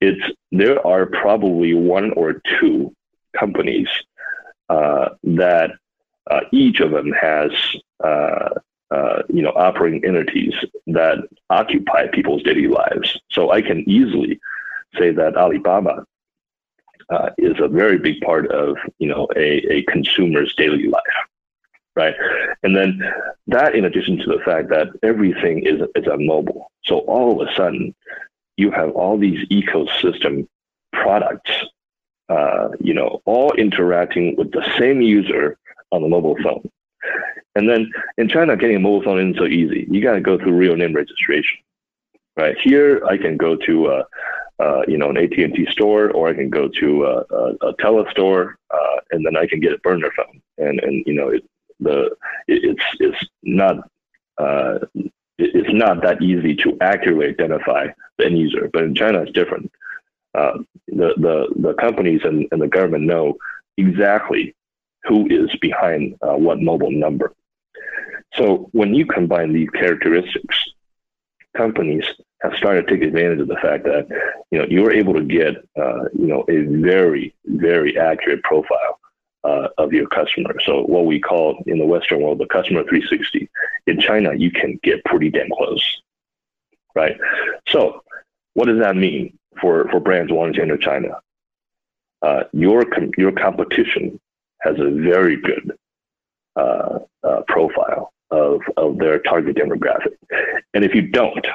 it's 0.00 0.22
there 0.52 0.84
are 0.86 1.06
probably 1.06 1.74
one 1.74 2.12
or 2.12 2.40
two 2.60 2.94
companies 3.38 3.88
uh, 4.68 5.10
that 5.24 5.72
uh, 6.30 6.40
each 6.52 6.80
of 6.80 6.90
them 6.90 7.12
has 7.12 7.50
uh, 8.04 8.48
uh, 8.90 9.22
you 9.28 9.42
know 9.42 9.52
operating 9.56 10.04
entities 10.04 10.54
that 10.86 11.18
occupy 11.50 12.06
people's 12.08 12.42
daily 12.42 12.68
lives. 12.68 13.18
So 13.30 13.50
I 13.50 13.62
can 13.62 13.88
easily 13.88 14.40
say 14.98 15.10
that 15.12 15.36
Alibaba 15.36 16.04
uh, 17.10 17.30
is 17.38 17.56
a 17.58 17.68
very 17.68 17.98
big 17.98 18.20
part 18.20 18.50
of 18.50 18.76
you 18.98 19.08
know 19.08 19.28
a, 19.36 19.72
a 19.72 19.82
consumer's 19.84 20.54
daily 20.54 20.88
life 20.88 21.02
right? 21.96 22.14
And 22.62 22.76
then 22.76 23.00
that, 23.48 23.74
in 23.74 23.84
addition 23.84 24.18
to 24.18 24.26
the 24.26 24.38
fact 24.44 24.68
that 24.68 24.86
everything 25.02 25.66
is 25.66 25.80
is 25.96 26.06
on 26.06 26.24
mobile, 26.24 26.70
so 26.84 27.00
all 27.00 27.42
of 27.42 27.48
a 27.48 27.52
sudden 27.54 27.92
you 28.58 28.70
have 28.72 28.90
all 28.90 29.16
these 29.16 29.46
ecosystem 29.48 30.46
products, 30.92 31.52
uh, 32.28 32.68
you 32.80 32.92
know, 32.92 33.22
all 33.24 33.52
interacting 33.54 34.34
with 34.36 34.50
the 34.52 34.64
same 34.78 35.00
user 35.00 35.56
on 35.92 36.02
the 36.02 36.08
mobile 36.08 36.36
phone. 36.42 36.68
And 37.54 37.68
then 37.68 37.90
in 38.18 38.28
China, 38.28 38.56
getting 38.56 38.76
a 38.76 38.80
mobile 38.80 39.02
phone 39.02 39.20
isn't 39.20 39.38
so 39.38 39.46
easy. 39.46 39.86
You 39.90 40.02
got 40.02 40.14
to 40.14 40.20
go 40.20 40.36
through 40.36 40.52
real 40.52 40.76
name 40.76 40.92
registration, 40.92 41.58
right? 42.36 42.56
Here, 42.62 43.00
I 43.06 43.16
can 43.16 43.36
go 43.36 43.56
to 43.56 43.86
uh, 43.86 44.02
uh, 44.60 44.82
you 44.88 44.98
know, 44.98 45.10
an 45.10 45.16
AT&T 45.16 45.68
store, 45.70 46.10
or 46.10 46.28
I 46.28 46.34
can 46.34 46.50
go 46.50 46.68
to 46.80 47.04
a, 47.04 47.24
a, 47.30 47.68
a 47.68 47.74
tele 47.78 48.04
store, 48.10 48.58
uh, 48.72 48.96
and 49.12 49.24
then 49.24 49.36
I 49.36 49.46
can 49.46 49.60
get 49.60 49.72
a 49.72 49.78
burner 49.78 50.10
phone. 50.16 50.42
And, 50.58 50.80
and 50.80 51.04
you 51.06 51.14
know, 51.14 51.28
it, 51.28 51.44
the 51.78 52.10
it's 52.48 52.82
it's 52.98 53.18
not 53.44 53.88
uh, 54.38 54.78
it's 55.38 55.72
not 55.72 56.02
that 56.02 56.20
easy 56.20 56.54
to 56.56 56.76
accurately 56.80 57.28
identify 57.28 57.88
the 58.16 58.26
end 58.26 58.38
user. 58.38 58.68
But 58.72 58.84
in 58.84 58.94
China, 58.94 59.22
it's 59.22 59.32
different. 59.32 59.70
Uh, 60.34 60.58
the 60.88 61.14
the 61.16 61.48
the 61.56 61.74
companies 61.74 62.22
and, 62.24 62.46
and 62.50 62.60
the 62.60 62.68
government 62.68 63.04
know 63.04 63.38
exactly 63.76 64.54
who 65.04 65.26
is 65.28 65.54
behind 65.60 66.16
uh, 66.22 66.34
what 66.34 66.60
mobile 66.60 66.90
number. 66.90 67.34
So 68.34 68.68
when 68.72 68.94
you 68.94 69.06
combine 69.06 69.52
these 69.52 69.70
characteristics, 69.70 70.56
companies 71.56 72.04
have 72.42 72.54
started 72.54 72.86
to 72.86 72.94
take 72.94 73.02
advantage 73.02 73.40
of 73.40 73.48
the 73.48 73.56
fact 73.56 73.84
that 73.84 74.06
you 74.50 74.58
know 74.58 74.66
you're 74.68 74.92
able 74.92 75.14
to 75.14 75.24
get 75.24 75.56
uh, 75.80 76.04
you 76.12 76.26
know 76.26 76.44
a 76.48 76.60
very 76.82 77.34
very 77.46 77.98
accurate 77.98 78.42
profile 78.42 78.97
uh, 79.48 79.68
of 79.78 79.92
your 79.92 80.06
customer. 80.08 80.54
So 80.66 80.82
what 80.82 81.06
we 81.06 81.18
call 81.18 81.62
in 81.66 81.78
the 81.78 81.86
Western 81.86 82.20
world 82.20 82.38
the 82.38 82.46
customer 82.46 82.82
360. 82.82 83.48
In 83.86 84.00
China, 84.00 84.34
you 84.34 84.50
can 84.50 84.78
get 84.82 85.04
pretty 85.04 85.30
damn 85.30 85.48
close, 85.56 86.02
right? 86.94 87.16
So 87.68 88.02
what 88.54 88.66
does 88.66 88.80
that 88.80 88.96
mean 88.96 89.38
for 89.60 89.88
for 89.90 90.00
brands 90.00 90.32
wanting 90.32 90.54
to 90.54 90.62
enter 90.62 90.76
China? 90.76 91.20
Uh, 92.20 92.44
your 92.52 92.84
com- 92.84 93.12
your 93.16 93.32
competition 93.32 94.20
has 94.60 94.76
a 94.78 94.90
very 94.90 95.36
good 95.36 95.76
uh, 96.56 96.98
uh, 97.22 97.42
profile 97.48 98.12
of 98.30 98.60
of 98.76 98.98
their 98.98 99.18
target 99.20 99.56
demographic, 99.56 100.16
and 100.74 100.84
if 100.84 100.94
you 100.94 101.02
don't, 101.02 101.46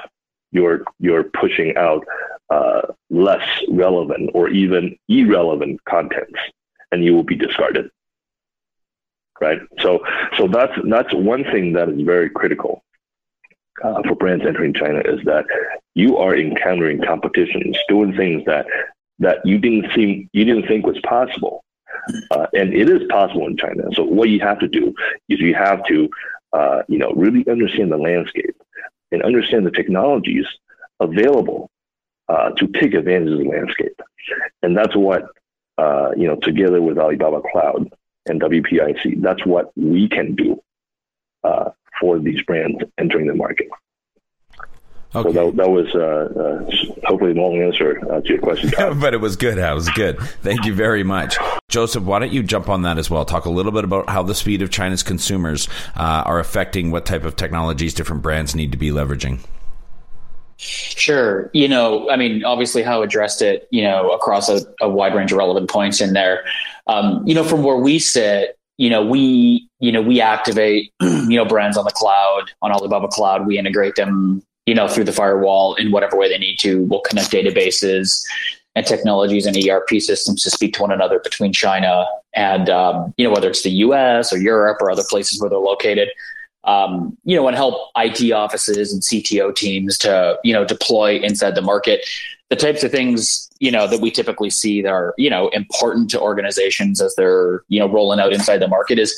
you're 0.52 0.84
you're 1.00 1.26
pushing 1.26 1.76
out 1.78 2.04
uh, 2.50 2.82
less 3.10 3.48
relevant 3.70 4.32
or 4.34 4.50
even 4.50 4.98
irrelevant 5.10 5.84
contents, 5.86 6.40
and 6.94 7.04
you 7.04 7.14
will 7.16 7.24
be 7.24 7.36
discarded. 7.36 7.90
Right. 9.42 9.62
So 9.80 9.92
so 10.38 10.48
that's 10.48 10.76
that's 10.94 11.14
one 11.14 11.44
thing 11.44 11.74
that 11.74 11.90
is 11.90 12.02
very 12.02 12.30
critical 12.30 12.84
uh, 13.84 14.02
for 14.08 14.16
brands 14.16 14.46
entering 14.46 14.74
China 14.74 15.00
is 15.14 15.20
that 15.26 15.46
you 15.96 16.18
are 16.18 16.36
encountering 16.36 17.02
competitions 17.02 17.76
doing 17.90 18.16
things 18.16 18.46
that 18.46 18.66
that 19.20 19.38
you 19.44 19.58
didn't 19.58 19.92
think 19.96 20.30
you 20.32 20.46
didn't 20.46 20.68
think 20.68 20.86
was 20.86 21.00
possible, 21.02 21.64
uh, 22.32 22.48
and 22.54 22.74
it 22.74 22.88
is 22.90 23.02
possible 23.10 23.48
in 23.48 23.58
China. 23.58 23.84
So 23.96 24.04
what 24.04 24.30
you 24.30 24.40
have 24.40 24.60
to 24.60 24.68
do 24.68 24.94
is 25.30 25.40
you 25.40 25.56
have 25.56 25.84
to 25.86 26.10
uh, 26.54 26.84
you 26.88 27.00
know 27.00 27.12
really 27.26 27.44
understand 27.50 27.92
the 27.92 27.98
landscape 27.98 28.56
and 29.12 29.24
understand 29.24 29.66
the 29.66 29.72
technologies 29.72 30.46
available 31.00 31.70
uh, 32.30 32.50
to 32.52 32.68
take 32.80 32.94
advantage 32.94 33.32
of 33.32 33.40
the 33.40 33.50
landscape. 33.50 34.00
And 34.62 34.78
that's 34.78 34.96
what, 34.96 35.24
uh, 35.78 36.12
you 36.16 36.28
know, 36.28 36.36
together 36.36 36.82
with 36.82 36.98
Alibaba 36.98 37.42
Cloud 37.52 37.94
and 38.28 38.42
WPIC, 38.42 39.22
that's 39.22 39.46
what 39.46 39.72
we 39.76 40.08
can 40.08 40.36
do 40.36 40.62
uh, 41.44 41.72
for 42.00 42.20
these 42.20 42.42
brands 42.44 42.84
entering 42.98 43.28
the 43.28 43.36
market. 43.36 43.68
Okay. 45.16 45.32
So 45.32 45.52
that, 45.52 45.58
that 45.58 45.70
was 45.70 45.94
uh, 45.94 46.00
uh, 46.00 47.06
hopefully 47.06 47.32
a 47.32 47.36
long 47.36 47.62
answer 47.62 48.00
uh, 48.12 48.22
to 48.22 48.30
your 48.30 48.40
question. 48.40 48.72
but 49.00 49.14
it 49.14 49.22
was 49.22 49.36
good. 49.36 49.60
It 49.60 49.74
was 49.74 49.90
good. 49.90 50.20
Thank 50.42 50.66
you 50.66 50.74
very 50.74 51.04
much. 51.04 51.38
Joseph, 51.70 52.04
why 52.04 52.18
don't 52.18 52.32
you 52.32 52.42
jump 52.42 52.68
on 52.68 52.82
that 52.82 52.98
as 52.98 53.12
well? 53.12 53.24
Talk 53.24 53.46
a 53.46 53.52
little 53.52 53.72
bit 53.72 53.84
about 53.84 54.10
how 54.10 54.24
the 54.24 54.34
speed 54.34 54.64
of 54.64 54.72
China's 54.72 55.04
consumers 55.04 55.68
uh, 55.96 56.24
are 56.26 56.40
affecting 56.40 56.90
what 56.90 57.06
type 57.06 57.26
of 57.26 57.36
technologies 57.36 57.94
different 57.94 58.24
brands 58.24 58.56
need 58.56 58.72
to 58.72 58.78
be 58.78 58.90
leveraging. 58.90 59.40
Sure. 60.58 61.50
You 61.54 61.68
know, 61.68 62.10
I 62.10 62.16
mean, 62.16 62.44
obviously, 62.44 62.84
Hao 62.84 63.02
addressed 63.02 63.42
it, 63.42 63.68
you 63.72 63.84
know, 63.84 64.12
across 64.12 64.50
a, 64.50 64.62
a 64.82 64.90
wide 64.90 65.16
range 65.16 65.32
of 65.32 65.38
relevant 65.38 65.70
points 65.70 66.02
in 66.02 66.14
there. 66.14 66.46
Um, 66.88 67.28
you 67.28 67.34
know, 67.34 67.44
from 67.44 67.64
where 67.64 67.78
we 67.78 68.00
sit, 68.00 68.58
you 68.78 68.90
know, 68.90 69.06
we, 69.06 69.68
you 69.80 69.92
know, 69.92 70.02
we 70.02 70.22
activate, 70.22 70.92
you 71.02 71.38
know, 71.38 71.46
brands 71.46 71.78
on 71.78 71.86
the 71.86 71.92
cloud, 71.92 72.52
on 72.62 72.72
Alibaba 72.72 73.08
Cloud. 73.08 73.46
We 73.46 73.58
integrate 73.58 73.96
them 73.96 74.44
you 74.66 74.74
know, 74.74 74.88
through 74.88 75.04
the 75.04 75.12
firewall 75.12 75.76
in 75.76 75.92
whatever 75.92 76.18
way 76.18 76.30
they 76.30 76.38
need 76.38 76.58
to. 76.60 76.84
We'll 76.84 77.02
connect 77.02 77.32
databases 77.32 78.24
and 78.76 78.86
technologies 78.86 79.46
and 79.46 79.56
ERP 79.58 79.90
systems 80.00 80.42
to 80.44 80.50
speak 80.50 80.74
to 80.76 80.82
one 80.82 80.92
another 80.92 81.20
between 81.20 81.54
China 81.54 82.06
and, 82.34 82.70
um, 82.70 83.14
you 83.18 83.26
know, 83.26 83.32
whether 83.32 83.50
it's 83.50 83.64
the 83.64 83.72
US 83.72 84.34
or 84.34 84.38
Europe 84.38 84.78
or 84.82 84.90
other 84.90 85.04
places 85.10 85.40
where 85.40 85.50
they're 85.50 85.60
located. 85.60 86.10
Um, 86.66 87.18
you 87.26 87.36
know, 87.36 87.46
and 87.48 87.58
help 87.58 87.90
IT 87.98 88.32
offices 88.32 88.94
and 88.94 89.02
CTO 89.02 89.54
teams 89.54 89.98
to, 89.98 90.40
you 90.46 90.54
know, 90.54 90.64
deploy 90.64 91.20
inside 91.20 91.56
the 91.56 91.62
market. 91.62 92.06
The 92.50 92.56
types 92.56 92.86
of 92.86 92.92
things, 92.92 93.50
you 93.60 93.70
know, 93.70 93.86
that 93.86 94.00
we 94.00 94.12
typically 94.12 94.50
see 94.50 94.82
that 94.82 94.90
are, 94.90 95.14
you 95.18 95.30
know, 95.30 95.50
important 95.50 96.10
to 96.12 96.22
organizations 96.22 97.02
as 97.02 97.16
they're, 97.16 97.64
you 97.68 97.80
know, 97.80 97.90
rolling 97.90 98.22
out 98.22 98.32
inside 98.32 98.60
the 98.60 98.70
market 98.70 98.98
is, 98.98 99.14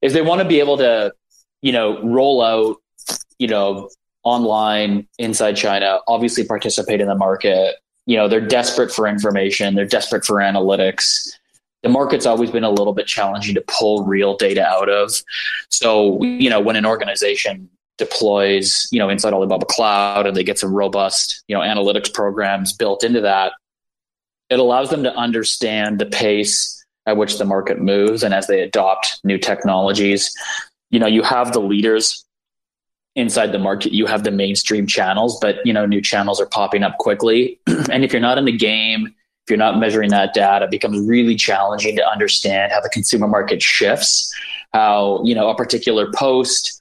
is 0.00 0.14
they 0.14 0.22
want 0.22 0.40
to 0.40 0.48
be 0.48 0.60
able 0.60 0.78
to, 0.78 1.12
you 1.60 1.72
know, 1.72 2.02
roll 2.02 2.42
out, 2.42 2.76
you 3.38 3.48
know, 3.48 3.90
online 4.24 5.06
inside 5.18 5.54
China, 5.54 5.98
obviously 6.06 6.44
participate 6.44 7.00
in 7.00 7.08
the 7.08 7.14
market. 7.14 7.76
You 8.06 8.16
know, 8.16 8.28
they're 8.28 8.40
desperate 8.40 8.90
for 8.92 9.06
information, 9.06 9.74
they're 9.74 9.86
desperate 9.86 10.24
for 10.24 10.36
analytics. 10.36 11.28
The 11.82 11.88
market's 11.88 12.26
always 12.26 12.50
been 12.50 12.64
a 12.64 12.70
little 12.70 12.92
bit 12.92 13.06
challenging 13.06 13.54
to 13.54 13.64
pull 13.66 14.04
real 14.04 14.36
data 14.36 14.64
out 14.64 14.88
of. 14.88 15.12
So, 15.70 16.22
you 16.22 16.48
know, 16.48 16.60
when 16.60 16.76
an 16.76 16.86
organization 16.86 17.68
deploys, 17.98 18.88
you 18.92 18.98
know, 18.98 19.08
inside 19.08 19.32
Alibaba 19.32 19.66
Cloud 19.66 20.26
and 20.26 20.36
they 20.36 20.44
get 20.44 20.58
some 20.58 20.72
robust, 20.72 21.42
you 21.48 21.56
know, 21.56 21.62
analytics 21.62 22.12
programs 22.12 22.72
built 22.72 23.02
into 23.02 23.20
that, 23.20 23.52
it 24.48 24.58
allows 24.58 24.90
them 24.90 25.02
to 25.02 25.14
understand 25.14 25.98
the 25.98 26.06
pace 26.06 26.84
at 27.06 27.16
which 27.16 27.38
the 27.38 27.44
market 27.44 27.80
moves 27.80 28.22
and 28.22 28.32
as 28.32 28.46
they 28.46 28.60
adopt 28.60 29.20
new 29.24 29.38
technologies. 29.38 30.32
You 30.90 31.00
know, 31.00 31.06
you 31.06 31.22
have 31.22 31.52
the 31.52 31.60
leaders 31.60 32.24
inside 33.14 33.52
the 33.52 33.58
market 33.58 33.92
you 33.92 34.06
have 34.06 34.24
the 34.24 34.30
mainstream 34.30 34.86
channels 34.86 35.38
but 35.40 35.56
you 35.66 35.72
know 35.72 35.84
new 35.84 36.00
channels 36.00 36.40
are 36.40 36.46
popping 36.46 36.82
up 36.82 36.96
quickly 36.98 37.60
and 37.90 38.04
if 38.04 38.12
you're 38.12 38.22
not 38.22 38.38
in 38.38 38.46
the 38.46 38.56
game 38.56 39.14
if 39.44 39.50
you're 39.50 39.58
not 39.58 39.78
measuring 39.78 40.10
that 40.10 40.34
data 40.34 40.64
it 40.64 40.70
becomes 40.70 41.06
really 41.06 41.34
challenging 41.34 41.96
to 41.96 42.06
understand 42.08 42.72
how 42.72 42.80
the 42.80 42.88
consumer 42.88 43.28
market 43.28 43.62
shifts 43.62 44.32
how 44.72 45.22
you 45.24 45.34
know 45.34 45.48
a 45.48 45.54
particular 45.54 46.10
post 46.12 46.80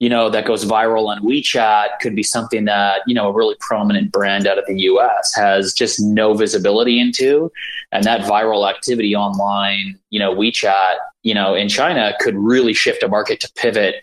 you 0.00 0.08
know 0.08 0.28
that 0.28 0.44
goes 0.44 0.64
viral 0.64 1.06
on 1.06 1.22
WeChat 1.22 2.00
could 2.00 2.16
be 2.16 2.22
something 2.22 2.64
that 2.64 3.02
you 3.06 3.14
know 3.14 3.28
a 3.28 3.32
really 3.32 3.56
prominent 3.60 4.12
brand 4.12 4.46
out 4.46 4.58
of 4.58 4.66
the 4.66 4.80
US 4.82 5.34
has 5.34 5.72
just 5.72 6.00
no 6.00 6.34
visibility 6.34 7.00
into 7.00 7.50
and 7.92 8.04
that 8.04 8.22
viral 8.22 8.68
activity 8.68 9.14
online 9.14 9.98
you 10.10 10.18
know 10.18 10.34
WeChat 10.34 10.96
you 11.22 11.34
know 11.34 11.54
in 11.54 11.68
China 11.68 12.12
could 12.20 12.34
really 12.36 12.74
shift 12.74 13.02
a 13.02 13.08
market 13.08 13.40
to 13.40 13.50
pivot 13.56 13.96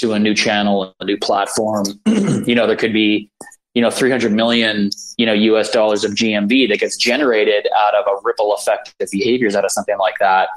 to 0.00 0.14
a 0.14 0.18
new 0.18 0.34
channel, 0.34 0.94
a 1.00 1.04
new 1.04 1.18
platform. 1.18 1.84
you 2.06 2.54
know, 2.54 2.66
there 2.66 2.76
could 2.76 2.92
be, 2.92 3.30
you 3.74 3.82
know, 3.82 3.90
300 3.90 4.32
million, 4.32 4.90
you 5.16 5.26
know, 5.26 5.32
US 5.32 5.70
dollars 5.70 6.04
of 6.04 6.12
GMV 6.12 6.68
that 6.68 6.80
gets 6.80 6.96
generated 6.96 7.68
out 7.76 7.94
of 7.94 8.04
a 8.06 8.20
ripple 8.24 8.54
effect 8.54 8.94
of 9.00 9.08
behaviors 9.10 9.54
out 9.54 9.64
of 9.64 9.70
something 9.70 9.98
like 9.98 10.16
that. 10.18 10.48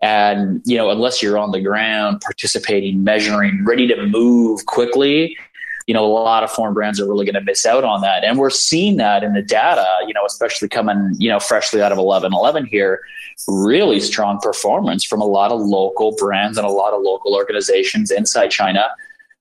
And, 0.00 0.62
you 0.64 0.76
know, 0.76 0.90
unless 0.90 1.22
you're 1.22 1.38
on 1.38 1.52
the 1.52 1.60
ground 1.60 2.20
participating, 2.20 3.04
measuring, 3.04 3.64
ready 3.64 3.86
to 3.88 4.06
move 4.06 4.66
quickly, 4.66 5.36
you 5.86 5.94
know, 5.94 6.04
a 6.04 6.12
lot 6.12 6.44
of 6.44 6.50
foreign 6.50 6.74
brands 6.74 7.00
are 7.00 7.08
really 7.08 7.24
going 7.24 7.34
to 7.34 7.40
miss 7.40 7.66
out 7.66 7.84
on 7.84 8.00
that. 8.02 8.24
And 8.24 8.38
we're 8.38 8.50
seeing 8.50 8.96
that 8.98 9.24
in 9.24 9.32
the 9.32 9.42
data, 9.42 9.86
you 10.06 10.14
know, 10.14 10.24
especially 10.24 10.68
coming, 10.68 11.14
you 11.18 11.28
know, 11.28 11.40
freshly 11.40 11.82
out 11.82 11.92
of 11.92 11.98
11 11.98 12.32
11 12.32 12.66
here, 12.66 13.00
really 13.48 14.00
strong 14.00 14.38
performance 14.40 15.04
from 15.04 15.20
a 15.20 15.24
lot 15.24 15.50
of 15.50 15.60
local 15.60 16.14
brands 16.16 16.58
and 16.58 16.66
a 16.66 16.70
lot 16.70 16.92
of 16.92 17.02
local 17.02 17.34
organizations 17.34 18.10
inside 18.10 18.48
China. 18.48 18.88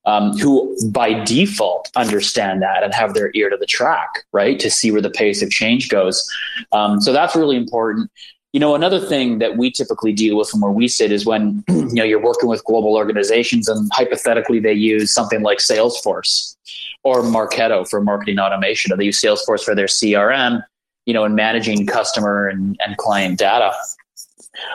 Um, 0.05 0.35
who 0.39 0.75
by 0.89 1.23
default 1.25 1.91
understand 1.95 2.63
that 2.63 2.81
and 2.81 2.91
have 2.91 3.13
their 3.13 3.29
ear 3.35 3.51
to 3.51 3.57
the 3.57 3.67
track, 3.67 4.25
right, 4.31 4.59
to 4.59 4.71
see 4.71 4.91
where 4.91 4.99
the 4.99 5.11
pace 5.11 5.43
of 5.43 5.51
change 5.51 5.89
goes. 5.89 6.27
Um, 6.71 6.99
so 6.99 7.13
that's 7.13 7.35
really 7.35 7.55
important. 7.55 8.09
You 8.51 8.59
know, 8.59 8.73
another 8.73 8.99
thing 8.99 9.37
that 9.39 9.57
we 9.57 9.71
typically 9.71 10.11
deal 10.11 10.37
with 10.37 10.49
from 10.49 10.61
where 10.61 10.71
we 10.71 10.87
sit 10.87 11.11
is 11.11 11.25
when 11.25 11.63
you 11.69 11.93
know 11.93 12.03
you're 12.03 12.21
working 12.21 12.49
with 12.49 12.63
global 12.65 12.95
organizations 12.95 13.67
and 13.67 13.91
hypothetically 13.93 14.59
they 14.59 14.73
use 14.73 15.13
something 15.13 15.43
like 15.43 15.59
Salesforce 15.59 16.55
or 17.03 17.21
Marketo 17.21 17.87
for 17.87 18.01
marketing 18.01 18.39
automation, 18.39 18.91
or 18.91 18.97
they 18.97 19.05
use 19.05 19.21
Salesforce 19.21 19.63
for 19.63 19.75
their 19.75 19.87
CRM, 19.87 20.63
you 21.05 21.13
know, 21.13 21.23
and 21.23 21.35
managing 21.35 21.85
customer 21.85 22.47
and, 22.47 22.79
and 22.85 22.97
client 22.97 23.39
data. 23.39 23.71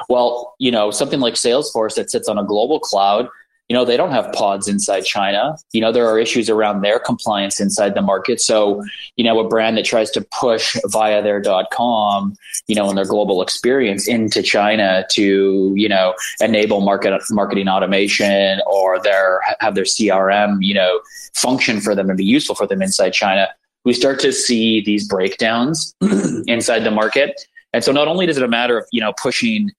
Well, 0.08 0.54
you 0.58 0.70
know, 0.70 0.90
something 0.90 1.20
like 1.20 1.34
Salesforce 1.34 1.94
that 1.96 2.10
sits 2.10 2.28
on 2.28 2.38
a 2.38 2.44
global 2.44 2.80
cloud 2.80 3.28
you 3.68 3.74
know 3.74 3.84
they 3.84 3.96
don't 3.96 4.10
have 4.10 4.32
pods 4.32 4.68
inside 4.68 5.04
china. 5.04 5.56
You 5.72 5.80
know 5.80 5.92
there 5.92 6.06
are 6.08 6.18
issues 6.18 6.48
around 6.48 6.82
their 6.82 6.98
compliance 6.98 7.60
inside 7.60 7.94
the 7.94 8.02
market. 8.02 8.40
So 8.40 8.82
you 9.16 9.24
know 9.24 9.38
a 9.40 9.48
brand 9.48 9.76
that 9.76 9.84
tries 9.84 10.10
to 10.12 10.26
push 10.32 10.76
via 10.86 11.22
their 11.22 11.42
com 11.72 12.34
you 12.66 12.74
know 12.74 12.88
and 12.88 12.96
their 12.98 13.04
global 13.04 13.42
experience 13.42 14.08
into 14.08 14.42
china 14.42 15.04
to 15.10 15.72
you 15.76 15.88
know 15.88 16.14
enable 16.40 16.80
market 16.80 17.20
marketing 17.30 17.68
automation 17.68 18.60
or 18.66 19.00
their 19.02 19.40
have 19.60 19.74
their 19.74 19.84
crm 19.84 20.58
you 20.60 20.74
know 20.74 21.00
function 21.34 21.80
for 21.80 21.94
them 21.94 22.08
and 22.08 22.16
be 22.16 22.24
useful 22.24 22.54
for 22.54 22.66
them 22.66 22.82
inside 22.82 23.10
china 23.10 23.48
we 23.86 23.92
start 23.92 24.18
to 24.18 24.32
see 24.32 24.82
these 24.82 25.06
breakdowns 25.06 25.94
inside 26.46 26.80
the 26.80 26.90
market. 26.90 27.40
And 27.72 27.84
so 27.84 27.92
not 27.92 28.08
only 28.08 28.26
does 28.26 28.36
it 28.36 28.42
a 28.42 28.48
matter 28.48 28.76
of 28.76 28.84
you 28.92 29.00
know 29.00 29.14
pushing 29.22 29.70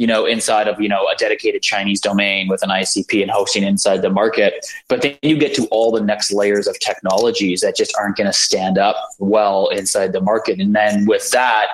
you 0.00 0.06
know, 0.06 0.24
inside 0.24 0.66
of, 0.66 0.80
you 0.80 0.88
know, 0.88 1.06
a 1.08 1.14
dedicated 1.16 1.60
Chinese 1.60 2.00
domain 2.00 2.48
with 2.48 2.62
an 2.62 2.70
ICP 2.70 3.20
and 3.20 3.30
hosting 3.30 3.62
inside 3.62 4.00
the 4.00 4.08
market. 4.08 4.66
But 4.88 5.02
then 5.02 5.18
you 5.20 5.36
get 5.36 5.52
to 5.56 5.66
all 5.66 5.92
the 5.92 6.00
next 6.00 6.32
layers 6.32 6.66
of 6.66 6.80
technologies 6.80 7.60
that 7.60 7.76
just 7.76 7.94
aren't 7.98 8.16
going 8.16 8.26
to 8.26 8.32
stand 8.32 8.78
up 8.78 8.96
well 9.18 9.68
inside 9.68 10.14
the 10.14 10.22
market. 10.22 10.58
And 10.58 10.74
then 10.74 11.04
with 11.04 11.30
that, 11.32 11.66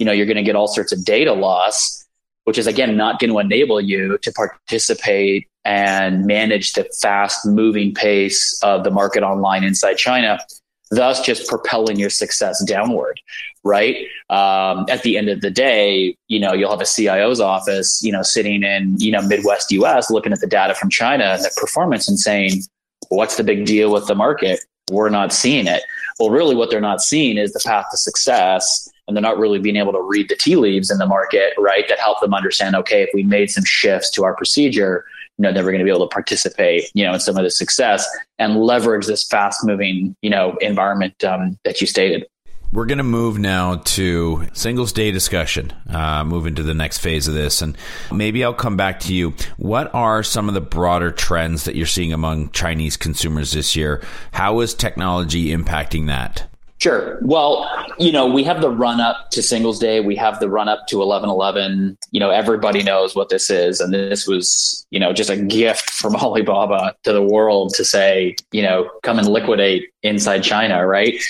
you 0.00 0.06
know, 0.06 0.10
you're 0.10 0.26
going 0.26 0.38
to 0.38 0.42
get 0.42 0.56
all 0.56 0.66
sorts 0.66 0.90
of 0.90 1.04
data 1.04 1.32
loss, 1.32 2.04
which 2.46 2.58
is 2.58 2.66
again 2.66 2.96
not 2.96 3.20
going 3.20 3.30
to 3.30 3.38
enable 3.38 3.80
you 3.80 4.18
to 4.22 4.32
participate 4.32 5.46
and 5.64 6.26
manage 6.26 6.72
the 6.72 6.82
fast 7.00 7.46
moving 7.46 7.94
pace 7.94 8.58
of 8.64 8.82
the 8.82 8.90
market 8.90 9.22
online 9.22 9.62
inside 9.62 9.94
China. 9.98 10.40
Thus 10.90 11.20
just 11.20 11.48
propelling 11.48 11.98
your 11.98 12.10
success 12.10 12.62
downward, 12.64 13.20
right? 13.64 14.06
Um, 14.30 14.86
at 14.88 15.02
the 15.02 15.18
end 15.18 15.28
of 15.28 15.40
the 15.40 15.50
day, 15.50 16.16
you 16.28 16.40
know, 16.40 16.52
you'll 16.52 16.70
have 16.70 16.80
a 16.80 16.86
CIO's 16.86 17.40
office, 17.40 18.02
you 18.02 18.12
know, 18.12 18.22
sitting 18.22 18.62
in, 18.62 18.98
you 18.98 19.12
know, 19.12 19.22
Midwest 19.22 19.70
US 19.72 20.10
looking 20.10 20.32
at 20.32 20.40
the 20.40 20.46
data 20.46 20.74
from 20.74 20.90
China 20.90 21.24
and 21.24 21.44
the 21.44 21.50
performance 21.56 22.08
and 22.08 22.18
saying, 22.18 22.62
what's 23.08 23.36
the 23.36 23.44
big 23.44 23.66
deal 23.66 23.92
with 23.92 24.06
the 24.06 24.14
market? 24.14 24.60
We're 24.90 25.10
not 25.10 25.32
seeing 25.32 25.66
it. 25.66 25.82
Well, 26.18 26.30
really, 26.30 26.56
what 26.56 26.70
they're 26.70 26.80
not 26.80 27.02
seeing 27.02 27.38
is 27.38 27.52
the 27.52 27.60
path 27.64 27.86
to 27.90 27.96
success. 27.96 28.88
And 29.06 29.16
they're 29.16 29.22
not 29.22 29.38
really 29.38 29.58
being 29.58 29.76
able 29.76 29.92
to 29.92 30.02
read 30.02 30.28
the 30.28 30.36
tea 30.36 30.56
leaves 30.56 30.90
in 30.90 30.98
the 30.98 31.06
market, 31.06 31.54
right? 31.56 31.88
That 31.88 31.98
help 31.98 32.20
them 32.20 32.34
understand, 32.34 32.76
okay, 32.76 33.02
if 33.02 33.08
we 33.14 33.22
made 33.22 33.50
some 33.50 33.64
shifts 33.64 34.10
to 34.10 34.24
our 34.24 34.34
procedure, 34.34 35.06
you 35.38 35.44
know, 35.44 35.52
never 35.52 35.70
going 35.70 35.78
to 35.78 35.84
be 35.84 35.90
able 35.90 36.06
to 36.06 36.12
participate, 36.12 36.90
you 36.94 37.04
know, 37.04 37.14
in 37.14 37.20
some 37.20 37.36
of 37.36 37.44
the 37.44 37.50
success 37.50 38.06
and 38.38 38.56
leverage 38.56 39.06
this 39.06 39.24
fast 39.24 39.64
moving, 39.64 40.16
you 40.20 40.30
know, 40.30 40.56
environment 40.60 41.22
um, 41.24 41.56
that 41.64 41.80
you 41.80 41.86
stated. 41.86 42.26
We're 42.70 42.84
going 42.84 42.98
to 42.98 43.04
move 43.04 43.38
now 43.38 43.76
to 43.76 44.46
Singles 44.52 44.92
Day 44.92 45.10
discussion, 45.10 45.72
uh, 45.88 46.22
move 46.24 46.46
into 46.46 46.62
the 46.62 46.74
next 46.74 46.98
phase 46.98 47.26
of 47.26 47.32
this. 47.32 47.62
And 47.62 47.78
maybe 48.12 48.44
I'll 48.44 48.52
come 48.52 48.76
back 48.76 49.00
to 49.00 49.14
you. 49.14 49.34
What 49.56 49.94
are 49.94 50.22
some 50.22 50.48
of 50.48 50.54
the 50.54 50.60
broader 50.60 51.10
trends 51.10 51.64
that 51.64 51.76
you're 51.76 51.86
seeing 51.86 52.12
among 52.12 52.50
Chinese 52.50 52.98
consumers 52.98 53.52
this 53.52 53.74
year? 53.74 54.02
How 54.32 54.60
is 54.60 54.74
technology 54.74 55.46
impacting 55.46 56.08
that? 56.08 56.46
Sure. 56.78 57.18
Well, 57.22 57.68
you 57.98 58.12
know, 58.12 58.26
we 58.26 58.44
have 58.44 58.60
the 58.60 58.70
run 58.70 59.00
up 59.00 59.30
to 59.30 59.42
Singles 59.42 59.80
Day. 59.80 59.98
We 60.00 60.14
have 60.14 60.38
the 60.38 60.48
run 60.48 60.68
up 60.68 60.86
to 60.88 60.98
1111. 60.98 61.98
You 62.12 62.20
know, 62.20 62.30
everybody 62.30 62.84
knows 62.84 63.16
what 63.16 63.30
this 63.30 63.50
is. 63.50 63.80
And 63.80 63.92
this 63.92 64.28
was, 64.28 64.86
you 64.90 65.00
know, 65.00 65.12
just 65.12 65.28
a 65.28 65.36
gift 65.36 65.90
from 65.90 66.14
Alibaba 66.16 66.94
to 67.02 67.12
the 67.12 67.22
world 67.22 67.74
to 67.74 67.84
say, 67.84 68.36
you 68.52 68.62
know, 68.62 68.88
come 69.02 69.18
and 69.18 69.28
liquidate 69.28 69.88
inside 70.04 70.44
China, 70.44 70.86
right? 70.86 71.20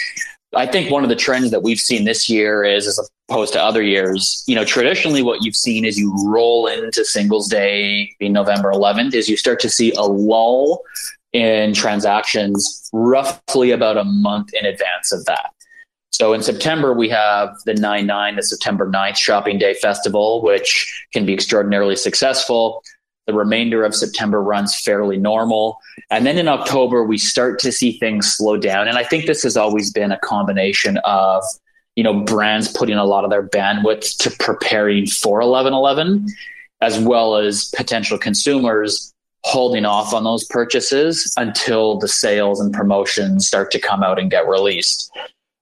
I 0.55 0.67
think 0.67 0.91
one 0.91 1.03
of 1.03 1.09
the 1.09 1.17
trends 1.17 1.51
that 1.51 1.63
we've 1.63 1.79
seen 1.79 2.05
this 2.05 2.29
year 2.29 2.65
is, 2.65 2.87
as 2.87 3.11
opposed 3.29 3.53
to 3.53 3.63
other 3.63 3.83
years, 3.83 4.45
you 4.47 4.55
know, 4.55 4.65
traditionally 4.65 5.23
what 5.23 5.43
you've 5.43 5.57
seen 5.57 5.85
is 5.85 5.99
you 5.99 6.15
roll 6.27 6.67
into 6.67 7.05
Singles 7.05 7.49
Day, 7.49 8.15
being 8.19 8.33
November 8.33 8.73
11th, 8.73 9.15
is 9.15 9.29
you 9.29 9.37
start 9.37 9.61
to 9.61 9.69
see 9.69 9.93
a 9.93 10.03
lull 10.03 10.83
in 11.33 11.75
transactions 11.75 12.89
roughly 12.93 13.71
about 13.71 13.99
a 13.99 14.05
month 14.05 14.51
in 14.55 14.65
advance 14.65 15.13
of 15.13 15.25
that. 15.27 15.51
So 16.11 16.33
in 16.33 16.43
September, 16.43 16.95
we 16.95 17.09
have 17.11 17.55
the 17.67 17.75
9 17.75 18.07
9, 18.07 18.37
the 18.37 18.43
September 18.43 18.91
9th 18.91 19.17
Shopping 19.17 19.59
Day 19.59 19.75
Festival, 19.75 20.43
which 20.43 21.07
can 21.13 21.27
be 21.27 21.35
extraordinarily 21.35 21.97
successful. 21.97 22.83
The 23.27 23.35
remainder 23.35 23.85
of 23.85 23.95
September 23.95 24.43
runs 24.43 24.75
fairly 24.81 25.19
normal. 25.19 25.79
And 26.11 26.25
then 26.25 26.39
in 26.39 26.49
October, 26.49 27.05
we 27.05 27.19
start 27.19 27.59
to 27.61 27.71
see 27.71 27.99
things 27.99 28.35
slow 28.35 28.57
down. 28.57 28.89
And 28.89 28.97
I 28.97 29.05
think 29.05 29.27
this 29.27 29.43
has 29.43 29.57
always 29.57 29.93
been 29.93 30.11
a 30.11 30.19
combination 30.19 30.97
of, 31.05 31.45
you 31.95 32.03
know, 32.03 32.21
brands 32.21 32.69
putting 32.73 32.97
a 32.97 33.05
lot 33.05 33.25
of 33.25 33.31
their 33.31 33.47
bandwidth 33.47 34.17
to 34.19 34.31
preparing 34.43 35.07
for 35.07 35.41
1111, 35.41 36.27
as 36.81 36.99
well 36.99 37.37
as 37.37 37.67
potential 37.77 38.17
consumers 38.17 39.13
holding 39.45 39.85
off 39.85 40.13
on 40.13 40.25
those 40.25 40.45
purchases 40.45 41.33
until 41.37 41.99
the 41.99 42.09
sales 42.09 42.61
and 42.61 42.73
promotions 42.73 43.47
start 43.47 43.71
to 43.71 43.79
come 43.79 44.03
out 44.03 44.19
and 44.19 44.31
get 44.31 44.47
released. 44.49 45.11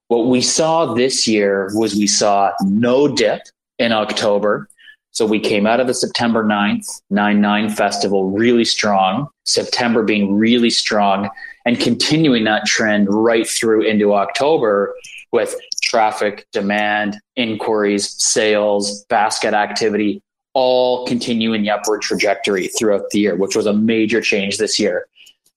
What 0.08 0.26
we 0.26 0.40
saw 0.40 0.94
this 0.94 1.26
year 1.26 1.70
was 1.74 1.94
we 1.94 2.06
saw 2.06 2.52
no 2.62 3.08
dip 3.08 3.42
in 3.78 3.92
October. 3.92 4.68
So 5.10 5.24
we 5.24 5.40
came 5.40 5.66
out 5.66 5.80
of 5.80 5.86
the 5.86 5.94
September 5.94 6.44
9th 6.44 7.00
9 7.10 7.40
9 7.40 7.70
festival 7.70 8.30
really 8.30 8.64
strong, 8.64 9.28
September 9.44 10.02
being 10.02 10.36
really 10.36 10.70
strong, 10.70 11.30
and 11.64 11.80
continuing 11.80 12.44
that 12.44 12.66
trend 12.66 13.08
right 13.10 13.46
through 13.46 13.82
into 13.82 14.14
October 14.14 14.94
with 15.32 15.54
traffic, 15.82 16.46
demand, 16.52 17.16
inquiries, 17.36 18.10
sales, 18.22 19.04
basket 19.08 19.54
activity 19.54 20.22
all 20.56 21.06
continue 21.06 21.52
in 21.52 21.60
the 21.60 21.68
upward 21.68 22.00
trajectory 22.00 22.68
throughout 22.68 23.10
the 23.10 23.18
year, 23.18 23.36
which 23.36 23.54
was 23.54 23.66
a 23.66 23.74
major 23.74 24.22
change 24.22 24.56
this 24.56 24.78
year. 24.78 25.06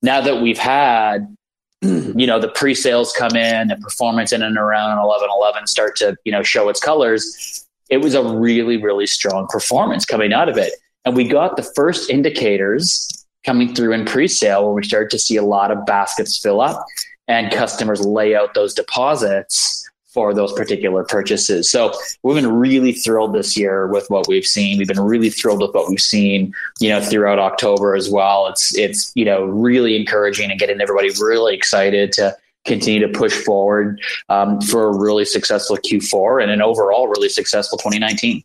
Now 0.02 0.20
that 0.20 0.42
we've 0.42 0.58
had, 0.58 1.34
you 1.82 2.28
know, 2.28 2.38
the 2.38 2.50
pre-sales 2.50 3.14
come 3.14 3.34
in 3.34 3.72
and 3.72 3.82
performance 3.82 4.34
in 4.34 4.42
and 4.44 4.58
around 4.58 5.02
11 5.02 5.30
11 5.34 5.68
start 5.68 5.96
to, 5.96 6.18
you 6.26 6.34
know, 6.34 6.44
show 6.44 6.68
its 6.68 6.82
colors, 6.82 7.66
it 7.90 8.00
was 8.00 8.14
a 8.14 8.22
really, 8.22 8.76
really 8.76 9.08
strong 9.08 9.48
performance 9.48 10.04
coming 10.04 10.34
out 10.34 10.50
of 10.50 10.58
it. 10.58 10.74
And 11.06 11.16
we 11.16 11.30
got 11.30 11.56
the 11.56 11.64
first 11.64 12.10
indicators 12.10 13.26
coming 13.46 13.74
through 13.74 13.94
in 13.94 14.04
pre-sale 14.04 14.66
where 14.66 14.74
we 14.74 14.84
started 14.84 15.12
to 15.12 15.20
see 15.20 15.38
a 15.38 15.44
lot 15.44 15.72
of 15.72 15.86
baskets 15.86 16.38
fill 16.38 16.60
up 16.60 16.86
and 17.30 17.54
customers 17.54 18.06
lay 18.06 18.36
out 18.36 18.54
those 18.54 18.74
deposits 18.74 19.90
for 20.10 20.34
those 20.34 20.52
particular 20.54 21.04
purchases. 21.04 21.70
So 21.70 21.94
we've 22.24 22.36
been 22.36 22.52
really 22.52 22.94
thrilled 22.94 23.34
this 23.34 23.56
year 23.56 23.88
with 23.88 24.10
what 24.10 24.28
we've 24.28 24.46
seen. 24.46 24.78
We've 24.78 24.88
been 24.88 25.00
really 25.00 25.30
thrilled 25.30 25.62
with 25.62 25.74
what 25.74 25.90
we've 25.90 26.02
seen, 26.02 26.54
you 26.80 26.90
know, 26.90 27.00
throughout 27.00 27.38
October 27.38 27.96
as 27.96 28.10
well. 28.10 28.48
It's 28.48 28.76
it's 28.76 29.12
you 29.16 29.26
know 29.26 29.44
really 29.44 29.96
encouraging 29.96 30.50
and 30.50 30.60
getting 30.60 30.82
everybody 30.82 31.10
really 31.20 31.56
excited 31.56 32.12
to 32.14 32.36
continue 32.66 33.00
to 33.00 33.08
push 33.08 33.34
forward 33.34 34.02
um, 34.30 34.60
for 34.62 34.88
a 34.88 34.98
really 34.98 35.26
successful 35.26 35.78
Q4 35.78 36.44
and 36.44 36.52
an 36.52 36.62
overall 36.62 37.08
really 37.08 37.30
successful 37.30 37.78
2019. 37.78 38.44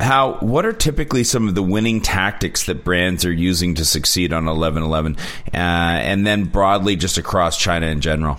How 0.00 0.34
what 0.40 0.66
are 0.66 0.72
typically 0.72 1.22
some 1.22 1.46
of 1.46 1.54
the 1.54 1.62
winning 1.62 2.00
tactics 2.00 2.66
that 2.66 2.82
brands 2.82 3.24
are 3.24 3.32
using 3.32 3.76
to 3.76 3.84
succeed 3.84 4.32
on 4.32 4.46
1111 4.46 5.16
uh, 5.16 5.56
and 5.56 6.26
then 6.26 6.46
broadly 6.46 6.96
just 6.96 7.16
across 7.16 7.56
China 7.56 7.86
in 7.86 8.00
general? 8.00 8.38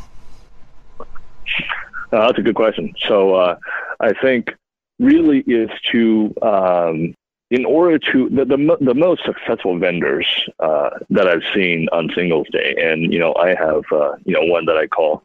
Uh, 2.15 2.27
that's 2.27 2.39
a 2.39 2.41
good 2.41 2.55
question. 2.55 2.93
So 3.07 3.35
uh, 3.35 3.57
I 3.99 4.13
think 4.13 4.53
really 4.99 5.39
is 5.39 5.69
to 5.91 6.33
um, 6.41 7.13
in 7.51 7.65
order 7.65 7.99
to 7.99 8.29
the, 8.29 8.45
the, 8.45 8.77
the 8.79 8.93
most 8.93 9.25
successful 9.25 9.77
vendors 9.77 10.25
uh, 10.61 10.91
that 11.09 11.27
I've 11.27 11.43
seen 11.53 11.89
on 11.91 12.09
Singles 12.15 12.47
Day, 12.53 12.73
and 12.77 13.11
you 13.11 13.19
know 13.19 13.35
I 13.35 13.49
have 13.49 13.83
uh, 13.91 14.13
you 14.23 14.33
know 14.33 14.43
one 14.43 14.65
that 14.67 14.77
I 14.77 14.87
call 14.87 15.23